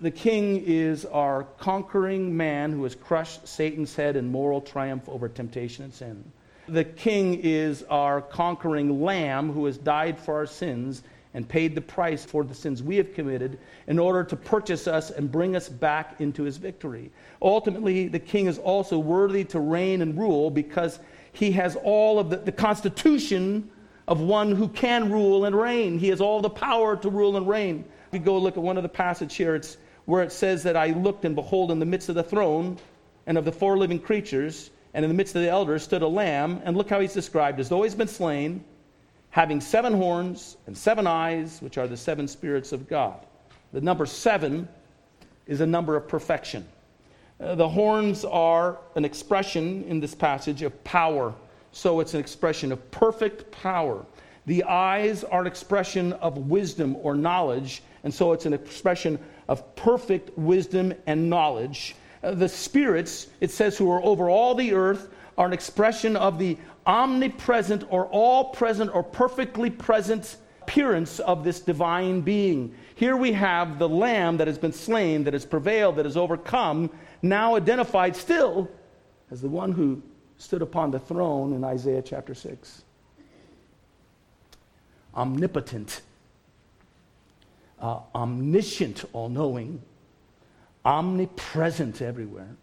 The 0.00 0.10
king 0.10 0.62
is 0.64 1.04
our 1.04 1.44
conquering 1.58 2.36
man 2.36 2.72
who 2.72 2.82
has 2.84 2.94
crushed 2.94 3.46
Satan's 3.46 3.94
head 3.94 4.16
in 4.16 4.30
moral 4.30 4.60
triumph 4.60 5.08
over 5.08 5.28
temptation 5.28 5.84
and 5.84 5.94
sin. 5.94 6.32
The 6.68 6.84
king 6.84 7.40
is 7.42 7.82
our 7.84 8.20
conquering 8.20 9.02
lamb 9.02 9.52
who 9.52 9.66
has 9.66 9.78
died 9.78 10.18
for 10.18 10.36
our 10.36 10.46
sins 10.46 11.02
and 11.34 11.48
paid 11.48 11.74
the 11.74 11.80
price 11.80 12.24
for 12.24 12.44
the 12.44 12.54
sins 12.54 12.82
we 12.82 12.96
have 12.96 13.14
committed 13.14 13.58
in 13.86 13.98
order 13.98 14.22
to 14.24 14.36
purchase 14.36 14.86
us 14.86 15.10
and 15.10 15.32
bring 15.32 15.56
us 15.56 15.68
back 15.68 16.20
into 16.20 16.42
his 16.42 16.56
victory. 16.56 17.10
Ultimately, 17.40 18.08
the 18.08 18.18
king 18.18 18.46
is 18.46 18.58
also 18.58 18.98
worthy 18.98 19.44
to 19.44 19.60
reign 19.60 20.02
and 20.02 20.18
rule 20.18 20.50
because 20.50 20.98
he 21.32 21.52
has 21.52 21.76
all 21.76 22.18
of 22.18 22.30
the, 22.30 22.36
the 22.36 22.52
constitution 22.52 23.70
of 24.08 24.20
one 24.20 24.52
who 24.52 24.68
can 24.68 25.10
rule 25.10 25.44
and 25.44 25.56
reign. 25.56 25.98
He 25.98 26.08
has 26.08 26.20
all 26.20 26.40
the 26.40 26.50
power 26.50 26.96
to 26.96 27.08
rule 27.08 27.36
and 27.36 27.48
reign. 27.48 27.84
If 28.08 28.18
you 28.18 28.24
go 28.24 28.38
look 28.38 28.56
at 28.56 28.62
one 28.62 28.76
of 28.76 28.82
the 28.82 28.88
passages 28.88 29.36
here, 29.36 29.54
it's 29.54 29.76
where 30.04 30.22
it 30.22 30.32
says 30.32 30.62
that 30.64 30.76
I 30.76 30.88
looked 30.88 31.24
and 31.24 31.34
behold 31.34 31.70
in 31.70 31.78
the 31.78 31.86
midst 31.86 32.08
of 32.08 32.14
the 32.14 32.22
throne 32.22 32.78
and 33.26 33.38
of 33.38 33.44
the 33.44 33.52
four 33.52 33.78
living 33.78 33.98
creatures 33.98 34.70
and 34.94 35.04
in 35.04 35.08
the 35.08 35.14
midst 35.14 35.34
of 35.34 35.42
the 35.42 35.48
elders 35.48 35.82
stood 35.82 36.02
a 36.02 36.08
lamb 36.08 36.60
and 36.64 36.76
look 36.76 36.90
how 36.90 37.00
he's 37.00 37.14
described 37.14 37.60
as 37.60 37.68
though 37.68 37.82
he's 37.82 37.94
been 37.94 38.08
slain 38.08 38.64
having 39.30 39.62
seven 39.62 39.94
horns 39.94 40.58
and 40.66 40.76
seven 40.76 41.06
eyes, 41.06 41.60
which 41.62 41.78
are 41.78 41.88
the 41.88 41.96
seven 41.96 42.28
spirits 42.28 42.70
of 42.70 42.86
God. 42.86 43.24
The 43.72 43.80
number 43.80 44.04
seven 44.04 44.68
is 45.46 45.62
a 45.62 45.66
number 45.66 45.96
of 45.96 46.06
perfection. 46.06 46.68
Uh, 47.42 47.56
the 47.56 47.68
horns 47.68 48.24
are 48.24 48.78
an 48.94 49.04
expression 49.04 49.82
in 49.88 49.98
this 49.98 50.14
passage 50.14 50.62
of 50.62 50.84
power, 50.84 51.34
so 51.72 51.98
it's 51.98 52.14
an 52.14 52.20
expression 52.20 52.70
of 52.70 52.90
perfect 52.92 53.50
power. 53.50 54.06
The 54.46 54.62
eyes 54.64 55.24
are 55.24 55.40
an 55.40 55.46
expression 55.48 56.12
of 56.14 56.38
wisdom 56.38 56.96
or 57.02 57.16
knowledge, 57.16 57.82
and 58.04 58.14
so 58.14 58.32
it's 58.32 58.46
an 58.46 58.52
expression 58.52 59.18
of 59.48 59.74
perfect 59.74 60.36
wisdom 60.38 60.94
and 61.06 61.28
knowledge. 61.28 61.96
Uh, 62.22 62.34
the 62.34 62.48
spirits, 62.48 63.26
it 63.40 63.50
says, 63.50 63.76
who 63.76 63.90
are 63.90 64.02
over 64.04 64.30
all 64.30 64.54
the 64.54 64.72
earth, 64.72 65.08
are 65.36 65.46
an 65.46 65.52
expression 65.52 66.16
of 66.16 66.38
the 66.38 66.56
omnipresent 66.86 67.84
or 67.90 68.06
all 68.06 68.46
present 68.50 68.94
or 68.94 69.02
perfectly 69.02 69.70
present 69.70 70.36
appearance 70.62 71.18
of 71.18 71.42
this 71.42 71.58
divine 71.58 72.20
being. 72.20 72.72
Here 72.94 73.16
we 73.16 73.32
have 73.32 73.78
the 73.78 73.88
lamb 73.88 74.36
that 74.38 74.46
has 74.46 74.58
been 74.58 74.72
slain, 74.72 75.24
that 75.24 75.32
has 75.32 75.46
prevailed, 75.46 75.96
that 75.96 76.04
has 76.04 76.16
overcome, 76.16 76.90
now 77.22 77.56
identified 77.56 78.16
still 78.16 78.68
as 79.30 79.40
the 79.40 79.48
one 79.48 79.72
who 79.72 80.02
stood 80.36 80.62
upon 80.62 80.90
the 80.90 80.98
throne 80.98 81.52
in 81.52 81.64
Isaiah 81.64 82.02
chapter 82.02 82.34
6. 82.34 82.82
Omnipotent, 85.14 86.02
uh, 87.80 88.00
omniscient, 88.14 89.04
all 89.12 89.28
knowing, 89.28 89.82
omnipresent 90.84 92.02
everywhere. 92.02 92.56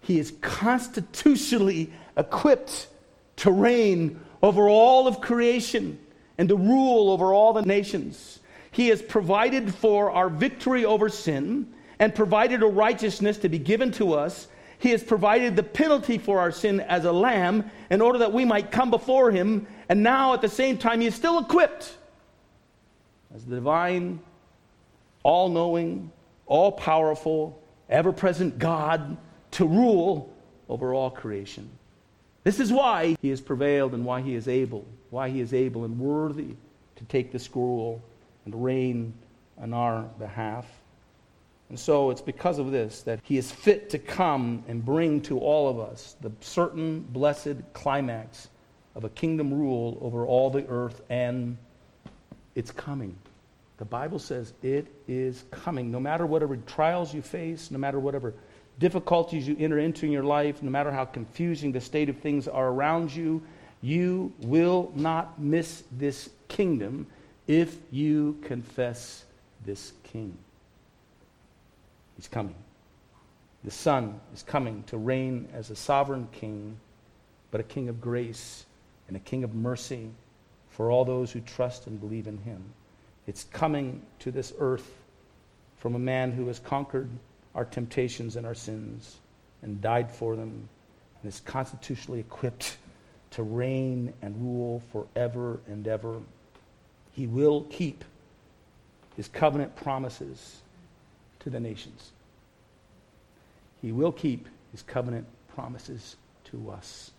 He 0.00 0.18
is 0.18 0.32
constitutionally 0.40 1.92
equipped 2.16 2.88
to 3.36 3.50
reign 3.50 4.20
over 4.42 4.68
all 4.68 5.06
of 5.08 5.20
creation 5.20 5.98
and 6.38 6.48
to 6.48 6.56
rule 6.56 7.10
over 7.10 7.32
all 7.32 7.52
the 7.52 7.62
nations. 7.62 8.40
He 8.76 8.88
has 8.88 9.00
provided 9.00 9.74
for 9.74 10.10
our 10.10 10.28
victory 10.28 10.84
over 10.84 11.08
sin 11.08 11.72
and 11.98 12.14
provided 12.14 12.62
a 12.62 12.66
righteousness 12.66 13.38
to 13.38 13.48
be 13.48 13.58
given 13.58 13.90
to 13.92 14.12
us. 14.12 14.48
He 14.78 14.90
has 14.90 15.02
provided 15.02 15.56
the 15.56 15.62
penalty 15.62 16.18
for 16.18 16.40
our 16.40 16.52
sin 16.52 16.80
as 16.80 17.06
a 17.06 17.10
lamb 17.10 17.70
in 17.88 18.02
order 18.02 18.18
that 18.18 18.34
we 18.34 18.44
might 18.44 18.70
come 18.70 18.90
before 18.90 19.30
him. 19.30 19.66
And 19.88 20.02
now, 20.02 20.34
at 20.34 20.42
the 20.42 20.50
same 20.50 20.76
time, 20.76 21.00
he 21.00 21.06
is 21.06 21.14
still 21.14 21.38
equipped 21.38 21.96
as 23.34 23.46
the 23.46 23.54
divine, 23.54 24.20
all 25.22 25.48
knowing, 25.48 26.12
all 26.44 26.70
powerful, 26.70 27.58
ever 27.88 28.12
present 28.12 28.58
God 28.58 29.16
to 29.52 29.66
rule 29.66 30.30
over 30.68 30.92
all 30.92 31.08
creation. 31.08 31.70
This 32.44 32.60
is 32.60 32.70
why 32.70 33.16
he 33.22 33.30
has 33.30 33.40
prevailed 33.40 33.94
and 33.94 34.04
why 34.04 34.20
he 34.20 34.34
is 34.34 34.48
able, 34.48 34.84
why 35.08 35.30
he 35.30 35.40
is 35.40 35.54
able 35.54 35.86
and 35.86 35.98
worthy 35.98 36.56
to 36.96 37.04
take 37.06 37.32
the 37.32 37.38
scroll 37.38 38.02
and 38.46 38.64
reign 38.64 39.12
on 39.60 39.74
our 39.74 40.02
behalf. 40.18 40.66
And 41.68 41.78
so 41.78 42.10
it's 42.10 42.22
because 42.22 42.58
of 42.58 42.70
this 42.70 43.02
that 43.02 43.20
he 43.22 43.36
is 43.36 43.50
fit 43.50 43.90
to 43.90 43.98
come 43.98 44.64
and 44.68 44.84
bring 44.84 45.20
to 45.22 45.38
all 45.38 45.68
of 45.68 45.80
us 45.80 46.16
the 46.20 46.30
certain 46.40 47.00
blessed 47.00 47.56
climax 47.72 48.48
of 48.94 49.04
a 49.04 49.08
kingdom 49.10 49.52
rule 49.52 49.98
over 50.00 50.24
all 50.24 50.48
the 50.48 50.66
earth, 50.68 51.02
and 51.10 51.58
it's 52.54 52.70
coming. 52.70 53.14
The 53.78 53.84
Bible 53.84 54.18
says 54.18 54.54
it 54.62 54.86
is 55.06 55.44
coming. 55.50 55.90
No 55.90 56.00
matter 56.00 56.24
whatever 56.24 56.56
trials 56.56 57.12
you 57.12 57.20
face, 57.20 57.70
no 57.70 57.78
matter 57.78 58.00
whatever 58.00 58.32
difficulties 58.78 59.46
you 59.46 59.56
enter 59.58 59.78
into 59.78 60.06
in 60.06 60.12
your 60.12 60.24
life, 60.24 60.62
no 60.62 60.70
matter 60.70 60.90
how 60.90 61.04
confusing 61.04 61.72
the 61.72 61.80
state 61.80 62.08
of 62.08 62.16
things 62.18 62.48
are 62.48 62.68
around 62.68 63.14
you, 63.14 63.42
you 63.82 64.32
will 64.40 64.92
not 64.94 65.38
miss 65.38 65.82
this 65.92 66.30
kingdom 66.48 67.06
if 67.46 67.78
you 67.90 68.38
confess 68.42 69.24
this 69.64 69.92
king. 70.04 70.36
He's 72.16 72.28
coming. 72.28 72.54
The 73.64 73.70
Son 73.70 74.20
is 74.32 74.42
coming 74.42 74.84
to 74.88 74.96
reign 74.96 75.48
as 75.52 75.70
a 75.70 75.76
sovereign 75.76 76.28
king, 76.32 76.78
but 77.50 77.60
a 77.60 77.64
king 77.64 77.88
of 77.88 78.00
grace 78.00 78.64
and 79.08 79.16
a 79.16 79.20
king 79.20 79.44
of 79.44 79.54
mercy 79.54 80.10
for 80.70 80.90
all 80.90 81.04
those 81.04 81.30
who 81.32 81.40
trust 81.40 81.86
and 81.86 82.00
believe 82.00 82.26
in 82.26 82.38
him. 82.38 82.62
It's 83.26 83.44
coming 83.44 84.02
to 84.20 84.30
this 84.30 84.52
earth 84.58 84.88
from 85.78 85.94
a 85.94 85.98
man 85.98 86.32
who 86.32 86.46
has 86.46 86.58
conquered 86.58 87.08
our 87.54 87.64
temptations 87.64 88.36
and 88.36 88.46
our 88.46 88.54
sins 88.54 89.16
and 89.62 89.80
died 89.80 90.10
for 90.10 90.36
them 90.36 90.68
and 91.22 91.32
is 91.32 91.40
constitutionally 91.40 92.20
equipped 92.20 92.76
to 93.32 93.42
reign 93.42 94.12
and 94.22 94.36
rule 94.40 94.82
forever 94.92 95.60
and 95.66 95.88
ever. 95.88 96.20
He 97.16 97.26
will 97.26 97.62
keep 97.70 98.04
his 99.16 99.26
covenant 99.26 99.74
promises 99.74 100.60
to 101.40 101.48
the 101.48 101.58
nations. 101.58 102.12
He 103.80 103.90
will 103.90 104.12
keep 104.12 104.46
his 104.70 104.82
covenant 104.82 105.26
promises 105.54 106.16
to 106.50 106.70
us. 106.70 107.12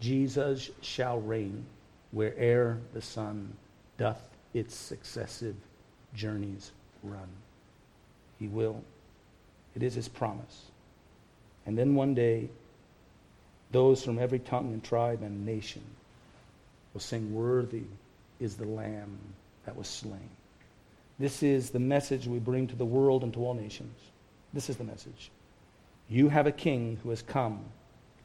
Jesus 0.00 0.70
shall 0.80 1.20
reign 1.20 1.66
where'er 2.12 2.78
the 2.94 3.02
sun 3.02 3.52
doth 3.98 4.22
its 4.54 4.74
successive 4.74 5.56
journeys 6.14 6.70
run. 7.02 7.28
He 8.38 8.48
will. 8.48 8.82
It 9.76 9.82
is 9.82 9.92
his 9.92 10.08
promise. 10.08 10.62
And 11.66 11.76
then 11.76 11.94
one 11.94 12.14
day, 12.14 12.48
those 13.70 14.02
from 14.02 14.18
every 14.18 14.38
tongue 14.38 14.72
and 14.72 14.82
tribe 14.82 15.20
and 15.20 15.44
nation 15.44 15.82
will 16.94 17.02
sing, 17.02 17.34
Worthy 17.34 17.84
is 18.40 18.56
the 18.56 18.66
Lamb 18.66 19.18
that 19.64 19.76
was 19.76 19.88
slain. 19.88 20.30
This 21.18 21.42
is 21.42 21.70
the 21.70 21.80
message 21.80 22.26
we 22.26 22.38
bring 22.38 22.66
to 22.68 22.76
the 22.76 22.84
world 22.84 23.24
and 23.24 23.32
to 23.34 23.44
all 23.44 23.54
nations. 23.54 23.98
This 24.52 24.70
is 24.70 24.76
the 24.76 24.84
message. 24.84 25.30
You 26.08 26.28
have 26.28 26.46
a 26.46 26.52
king 26.52 26.98
who 27.02 27.10
has 27.10 27.22
come 27.22 27.64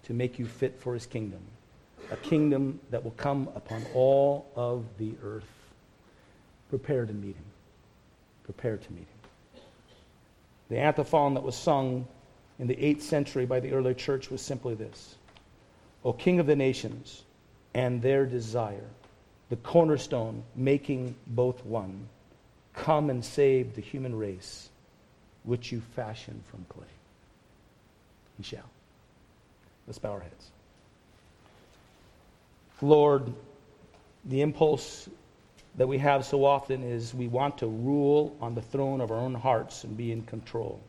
to 0.04 0.14
make 0.14 0.38
you 0.38 0.46
fit 0.46 0.80
for 0.80 0.94
his 0.94 1.06
kingdom, 1.06 1.42
a 2.12 2.18
kingdom 2.18 2.80
that 2.92 3.04
will 3.04 3.12
come 3.12 3.50
upon 3.56 3.86
all 3.94 4.46
of 4.56 4.86
the 4.98 5.14
earth. 5.24 5.50
Prepare 6.70 7.06
to 7.06 7.14
meet 7.14 7.36
him. 7.36 7.46
Prepare 8.44 8.78
to 8.78 8.94
meet 8.94 9.00
him. 9.00 9.62
The 10.70 10.78
antiphon 10.78 11.34
that 11.34 11.44
was 11.44 11.56
sung 11.56 12.08
in 12.60 12.68
the 12.68 12.76
8th 12.76 13.02
century 13.02 13.46
by 13.46 13.60
the 13.60 13.72
early 13.72 13.94
church 13.94 14.30
was 14.30 14.42
simply 14.42 14.76
this 14.76 15.16
O 16.06 16.14
King 16.14 16.40
of 16.40 16.46
the 16.46 16.56
nations, 16.56 17.24
and 17.74 18.02
their 18.02 18.26
desire, 18.26 18.90
the 19.54 19.58
cornerstone 19.58 20.42
making 20.56 21.14
both 21.28 21.64
one, 21.64 22.10
come 22.74 23.12
and 23.12 23.24
save 23.24 23.76
the 23.76 23.82
human 23.82 24.16
race 24.16 24.70
which 25.44 25.72
you 25.72 25.80
fashioned 25.96 26.44
from 26.50 26.66
clay. 26.70 26.88
He 28.36 28.42
shall. 28.42 28.68
Let's 29.86 30.00
bow 30.00 30.14
our 30.14 30.22
heads. 30.22 30.50
Lord, 32.82 33.32
the 34.26 34.42
impulse 34.42 35.08
that 35.76 35.88
we 35.88 36.00
have 36.00 36.26
so 36.26 36.46
often 36.46 36.82
is 36.82 37.14
we 37.14 37.28
want 37.28 37.60
to 37.60 37.68
rule 37.68 38.36
on 38.42 38.56
the 38.56 38.62
throne 38.64 39.02
of 39.02 39.12
our 39.12 39.20
own 39.20 39.36
hearts 39.36 39.84
and 39.84 39.96
be 39.96 40.12
in 40.12 40.24
control. 40.24 40.82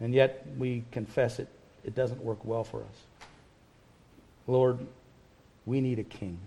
And 0.00 0.12
yet 0.12 0.44
we 0.58 0.82
confess 0.90 1.38
it, 1.38 1.46
it 1.84 1.94
doesn't 1.94 2.20
work 2.20 2.44
well 2.44 2.64
for 2.64 2.80
us. 2.80 3.28
Lord, 4.48 4.80
we 5.66 5.80
need 5.80 6.00
a 6.00 6.02
king. 6.02 6.40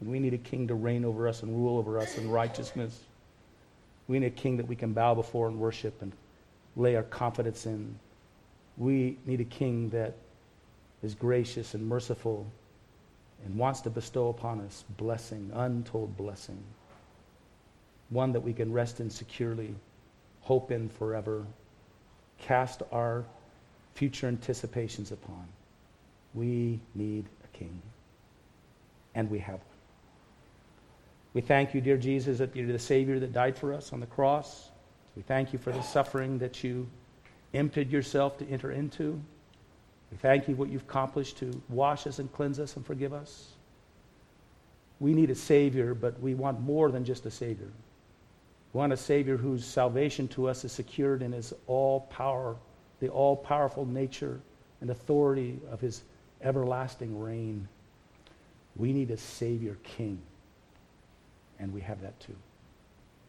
We 0.00 0.20
need 0.20 0.34
a 0.34 0.38
king 0.38 0.68
to 0.68 0.74
reign 0.74 1.04
over 1.04 1.26
us 1.26 1.42
and 1.42 1.54
rule 1.54 1.76
over 1.78 1.98
us 1.98 2.16
in 2.18 2.30
righteousness. 2.30 3.00
We 4.06 4.18
need 4.18 4.26
a 4.26 4.30
king 4.30 4.56
that 4.58 4.68
we 4.68 4.76
can 4.76 4.92
bow 4.92 5.14
before 5.14 5.48
and 5.48 5.58
worship 5.58 6.00
and 6.02 6.12
lay 6.76 6.94
our 6.96 7.02
confidence 7.02 7.66
in. 7.66 7.98
We 8.76 9.18
need 9.26 9.40
a 9.40 9.44
king 9.44 9.90
that 9.90 10.14
is 11.02 11.14
gracious 11.14 11.74
and 11.74 11.86
merciful 11.86 12.46
and 13.44 13.56
wants 13.56 13.80
to 13.82 13.90
bestow 13.90 14.28
upon 14.28 14.60
us 14.60 14.84
blessing, 14.96 15.50
untold 15.54 16.16
blessing. 16.16 16.62
One 18.10 18.32
that 18.32 18.40
we 18.40 18.52
can 18.52 18.72
rest 18.72 19.00
in 19.00 19.10
securely, 19.10 19.74
hope 20.40 20.70
in 20.70 20.88
forever, 20.88 21.44
cast 22.38 22.82
our 22.92 23.24
future 23.94 24.28
anticipations 24.28 25.12
upon. 25.12 25.46
We 26.34 26.80
need 26.94 27.26
a 27.44 27.56
king. 27.56 27.82
And 29.14 29.28
we 29.30 29.40
have 29.40 29.56
one. 29.56 29.77
We 31.38 31.42
thank 31.42 31.72
you, 31.72 31.80
dear 31.80 31.96
Jesus, 31.96 32.38
that 32.38 32.56
you're 32.56 32.66
the 32.66 32.80
Savior 32.80 33.20
that 33.20 33.32
died 33.32 33.56
for 33.56 33.72
us 33.72 33.92
on 33.92 34.00
the 34.00 34.06
cross. 34.06 34.70
We 35.14 35.22
thank 35.22 35.52
you 35.52 35.58
for 35.60 35.70
the 35.70 35.82
suffering 35.82 36.36
that 36.38 36.64
you 36.64 36.88
emptied 37.54 37.92
yourself 37.92 38.38
to 38.38 38.48
enter 38.48 38.72
into. 38.72 39.22
We 40.10 40.16
thank 40.16 40.48
you 40.48 40.56
for 40.56 40.62
what 40.62 40.68
you've 40.68 40.82
accomplished 40.82 41.38
to 41.38 41.62
wash 41.68 42.08
us 42.08 42.18
and 42.18 42.32
cleanse 42.32 42.58
us 42.58 42.74
and 42.74 42.84
forgive 42.84 43.12
us. 43.12 43.50
We 44.98 45.14
need 45.14 45.30
a 45.30 45.34
Savior, 45.36 45.94
but 45.94 46.18
we 46.20 46.34
want 46.34 46.60
more 46.60 46.90
than 46.90 47.04
just 47.04 47.24
a 47.24 47.30
Savior. 47.30 47.70
We 48.72 48.78
want 48.78 48.92
a 48.92 48.96
Savior 48.96 49.36
whose 49.36 49.64
salvation 49.64 50.26
to 50.30 50.48
us 50.48 50.64
is 50.64 50.72
secured 50.72 51.22
in 51.22 51.30
his 51.30 51.54
all 51.68 52.00
power, 52.10 52.56
the 52.98 53.10
all 53.10 53.36
powerful 53.36 53.86
nature 53.86 54.40
and 54.80 54.90
authority 54.90 55.60
of 55.70 55.80
his 55.80 56.02
everlasting 56.42 57.16
reign. 57.16 57.68
We 58.74 58.92
need 58.92 59.12
a 59.12 59.16
Savior 59.16 59.78
King, 59.84 60.20
and 61.58 61.72
we 61.72 61.80
have 61.80 62.00
that 62.02 62.18
too. 62.20 62.36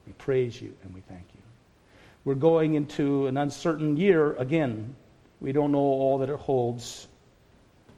We 0.06 0.14
praise 0.14 0.62
you 0.62 0.74
and 0.84 0.94
we 0.94 1.02
thank 1.02 1.26
you. 1.34 1.42
We're 2.26 2.36
going 2.36 2.76
into 2.76 3.28
an 3.28 3.38
uncertain 3.38 3.98
year 3.98 4.34
again. 4.34 4.96
We 5.42 5.52
don't 5.52 5.72
know 5.72 5.80
all 5.80 6.18
that 6.20 6.30
it 6.30 6.40
holds. 6.40 7.08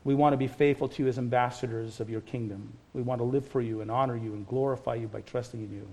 We 0.04 0.16
want 0.16 0.34
to 0.34 0.38
be 0.38 0.48
faithful 0.48 0.88
to 0.90 1.04
you 1.04 1.10
as 1.10 1.18
ambassadors 1.18 2.00
of 2.00 2.10
your 2.10 2.22
kingdom. 2.22 2.74
We 2.94 3.02
want 3.02 3.20
to 3.20 3.26
live 3.26 3.48
for 3.48 3.62
you 3.62 3.82
and 3.82 3.92
honor 3.92 4.16
you 4.16 4.34
and 4.34 4.48
glorify 4.48 4.96
you 4.96 5.08
by 5.08 5.22
trusting 5.22 5.62
in 5.62 5.72
you. 5.72 5.88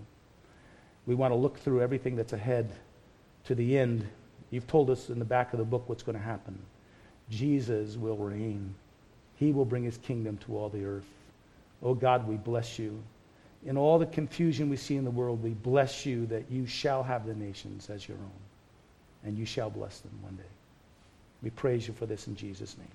We 1.06 1.14
want 1.14 1.32
to 1.32 1.36
look 1.36 1.58
through 1.58 1.82
everything 1.82 2.16
that's 2.16 2.32
ahead 2.32 2.70
to 3.44 3.54
the 3.54 3.78
end. 3.78 4.06
You've 4.50 4.66
told 4.66 4.90
us 4.90 5.10
in 5.10 5.18
the 5.18 5.24
back 5.24 5.52
of 5.52 5.58
the 5.58 5.64
book 5.64 5.88
what's 5.88 6.02
going 6.02 6.16
to 6.16 6.24
happen. 6.24 6.58
Jesus 7.30 7.96
will 7.96 8.16
reign. 8.16 8.74
He 9.36 9.52
will 9.52 9.64
bring 9.64 9.84
his 9.84 9.98
kingdom 9.98 10.38
to 10.38 10.56
all 10.56 10.68
the 10.68 10.84
earth. 10.84 11.08
Oh 11.82 11.94
God, 11.94 12.26
we 12.26 12.36
bless 12.36 12.78
you. 12.78 13.02
In 13.64 13.76
all 13.76 13.98
the 13.98 14.06
confusion 14.06 14.70
we 14.70 14.76
see 14.76 14.96
in 14.96 15.04
the 15.04 15.10
world, 15.10 15.42
we 15.42 15.50
bless 15.50 16.06
you 16.06 16.26
that 16.26 16.50
you 16.50 16.66
shall 16.66 17.02
have 17.02 17.26
the 17.26 17.34
nations 17.34 17.90
as 17.90 18.08
your 18.08 18.18
own, 18.18 18.40
and 19.24 19.36
you 19.36 19.44
shall 19.44 19.70
bless 19.70 19.98
them 19.98 20.12
one 20.22 20.36
day. 20.36 20.42
We 21.42 21.50
praise 21.50 21.86
you 21.88 21.94
for 21.94 22.06
this 22.06 22.28
in 22.28 22.36
Jesus' 22.36 22.76
name. 22.78 22.88